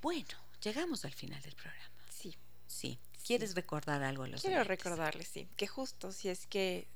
Bueno, 0.00 0.36
llegamos 0.62 1.04
al 1.04 1.12
final 1.12 1.40
del 1.42 1.54
programa. 1.54 1.90
Sí. 2.10 2.36
Sí. 2.66 2.98
¿Quieres 3.24 3.54
recordar 3.54 4.02
algo 4.02 4.24
a 4.24 4.28
los 4.28 4.42
Quiero 4.42 4.64
recordarles, 4.64 5.28
sí, 5.28 5.48
que 5.56 5.66
justo 5.66 6.10
si 6.10 6.28
es 6.28 6.46
que 6.46 6.88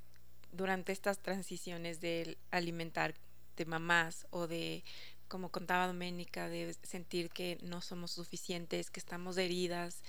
durante 0.51 0.91
estas 0.91 1.19
transiciones 1.19 2.01
de 2.01 2.37
alimentar 2.51 3.15
de 3.55 3.65
mamás 3.65 4.27
o 4.29 4.47
de, 4.47 4.83
como 5.27 5.51
contaba 5.51 5.87
Doménica, 5.87 6.49
de 6.49 6.75
sentir 6.83 7.29
que 7.29 7.57
no 7.61 7.81
somos 7.81 8.11
suficientes, 8.11 8.89
que 8.89 8.99
estamos 8.99 9.37
heridas, 9.37 10.01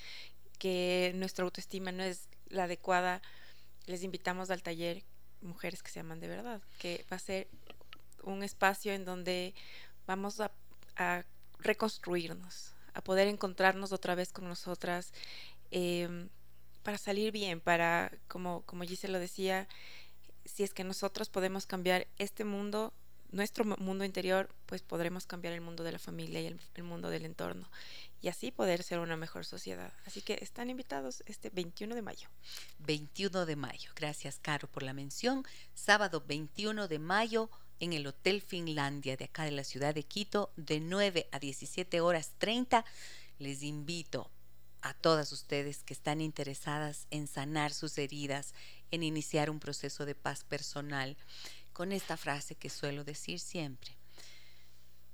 que 0.59 1.13
nuestra 1.15 1.45
autoestima 1.45 1.93
no 1.93 2.03
es 2.03 2.29
la 2.49 2.65
adecuada, 2.65 3.23
les 3.87 4.03
invitamos 4.03 4.51
al 4.51 4.63
taller 4.63 5.05
Mujeres 5.41 5.85
que 5.85 5.91
se 5.93 6.01
aman 6.01 6.19
de 6.19 6.27
verdad, 6.27 6.61
que 6.79 7.07
va 7.13 7.17
a 7.17 7.21
ser 7.21 7.47
un 8.25 8.43
espacio 8.43 8.93
en 8.93 9.05
donde 9.05 9.55
vamos 10.05 10.41
a, 10.41 10.51
reconstruirnos, 11.61 12.75
a 12.99 13.03
poder 13.03 13.29
encontrarnos 13.29 13.93
otra 13.93 14.17
vez 14.17 14.33
con 14.33 14.49
nosotras, 14.49 15.13
em, 15.71 16.29
para 16.83 16.99
salir 16.99 17.31
bien, 17.31 17.61
para, 17.61 18.11
como, 18.27 18.63
como 18.63 18.83
Giselle 18.83 19.13
lo 19.13 19.21
decía, 19.21 19.69
si 20.45 20.65
es 20.65 20.75
que 20.75 20.83
nosotros 20.83 21.29
podemos 21.29 21.65
cambiar 21.65 22.09
este 22.19 22.45
mundo, 22.45 22.93
nuestro 23.31 23.65
mundo 23.65 24.05
interior, 24.05 24.49
pues 24.67 24.83
podremos 24.83 25.27
cambiar 25.27 25.55
el 25.55 25.61
mundo 25.61 25.85
de 25.85 25.93
la 25.93 26.01
familia 26.01 26.41
y 26.41 26.47
el, 26.47 26.83
mundo 26.83 27.09
del 27.09 27.25
entorno 27.25 27.71
y 28.21 28.29
así 28.29 28.51
poder 28.51 28.83
ser 28.83 28.99
una 28.99 29.17
mejor 29.17 29.45
sociedad. 29.45 29.93
Así 30.05 30.21
que 30.21 30.39
están 30.41 30.69
invitados 30.69 31.23
este 31.27 31.51
21 31.51 31.95
de 31.95 32.03
mayo. 32.03 32.29
21 32.81 33.47
de 33.47 33.55
mayo. 33.55 33.93
Gracias, 33.95 34.41
Caro, 34.41 34.67
por 34.67 34.83
la 34.83 34.93
mención. 34.93 35.45
Sábado 35.75 36.25
21 36.27 36.89
de 36.89 36.99
mayo 36.99 37.49
en 37.81 37.93
el 37.93 38.07
Hotel 38.07 38.41
Finlandia 38.43 39.17
de 39.17 39.25
acá 39.25 39.45
de 39.45 39.51
la 39.51 39.65
ciudad 39.65 39.95
de 39.95 40.03
Quito 40.03 40.51
de 40.57 40.81
9 40.81 41.29
a 41.33 41.39
17 41.39 42.01
horas 42.01 42.33
30. 42.39 42.85
Les 43.39 43.63
invito 43.63 44.31
a 44.81 44.95
todas 44.95 45.33
ustedes 45.33 45.83
que 45.83 45.95
están 45.95 46.21
interesadas 46.21 47.07
en 47.11 47.27
sanar 47.27 47.73
sus 47.73 47.99
heridas, 47.99 48.55
en 48.91 49.03
iniciar 49.03 49.51
un 49.51 49.61
proceso 49.61 50.07
de 50.07 50.15
paz 50.15 50.45
personal, 50.45 51.17
con 51.73 51.93
esta 51.93 52.17
frase 52.17 52.55
que 52.55 52.71
suelo 52.71 53.05
decir 53.05 53.39
siempre. 53.41 53.93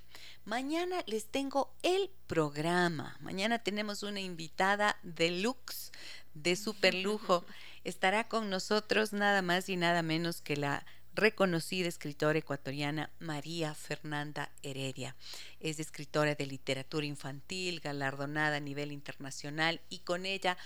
Mañana 0.45 1.03
les 1.07 1.27
tengo 1.27 1.75
el 1.83 2.11
programa. 2.27 3.17
Mañana 3.21 3.61
tenemos 3.61 4.03
una 4.03 4.21
invitada 4.21 4.99
deluxe 5.03 5.93
de 6.35 6.57
super 6.57 6.95
lujo. 6.95 7.45
Estará 7.85 8.29
con 8.29 8.51
nosotros 8.51 9.13
nada 9.13 9.43
más 9.43 9.69
y 9.69 9.77
nada 9.77 10.03
menos 10.03 10.43
que 10.43 10.57
la 10.57 10.85
reconocida 11.15 11.89
escritora 11.89 12.39
ecuatoriana 12.39 13.11
María 13.19 13.75
Fernanda 13.75 14.51
Heredia. 14.63 15.15
Es 15.61 15.79
escritora 15.79 16.35
de 16.35 16.47
literatura 16.47 17.07
infantil, 17.07 17.81
galardonada 17.81 18.57
a 18.57 18.61
nivel 18.61 18.93
internacional 18.93 19.81
y 19.89 19.99
con 20.01 20.27
ella 20.27 20.57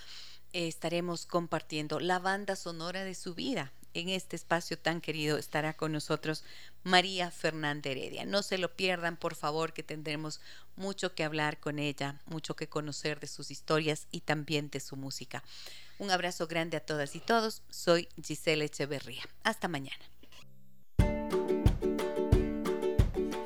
eh, 0.53 0.69
estaremos 0.69 1.27
compartiendo 1.27 2.01
la 2.01 2.19
banda 2.19 2.57
sonora 2.57 3.05
de 3.05 3.15
su 3.15 3.35
vida. 3.35 3.73
En 3.95 4.11
este 4.11 4.37
espacio 4.37 4.79
tan 4.79 5.01
querido 5.01 5.39
estará 5.39 5.73
con 5.73 5.91
nosotros 5.91 6.45
María 6.85 7.31
Fernanda 7.31 7.89
Heredia. 7.89 8.27
No 8.27 8.43
se 8.43 8.59
lo 8.59 8.77
pierdan, 8.77 9.17
por 9.17 9.35
favor, 9.35 9.73
que 9.73 9.83
tendremos 9.83 10.41
mucho 10.77 11.15
que 11.15 11.25
hablar 11.25 11.59
con 11.61 11.79
ella, 11.79 12.21
mucho 12.27 12.57
que 12.57 12.69
conocer 12.69 13.21
de 13.21 13.27
sus 13.27 13.51
historias 13.51 14.07
y 14.11 14.21
también 14.21 14.69
de 14.69 14.81
su 14.81 14.97
música. 14.97 15.43
Un 15.99 16.11
abrazo 16.11 16.47
grande 16.47 16.77
a 16.77 16.85
todas 16.85 17.17
y 17.17 17.21
todos. 17.21 17.63
Soy 17.71 18.09
Giselle 18.23 18.67
Echeverría. 18.67 19.23
Hasta 19.45 19.67
mañana. 19.67 20.05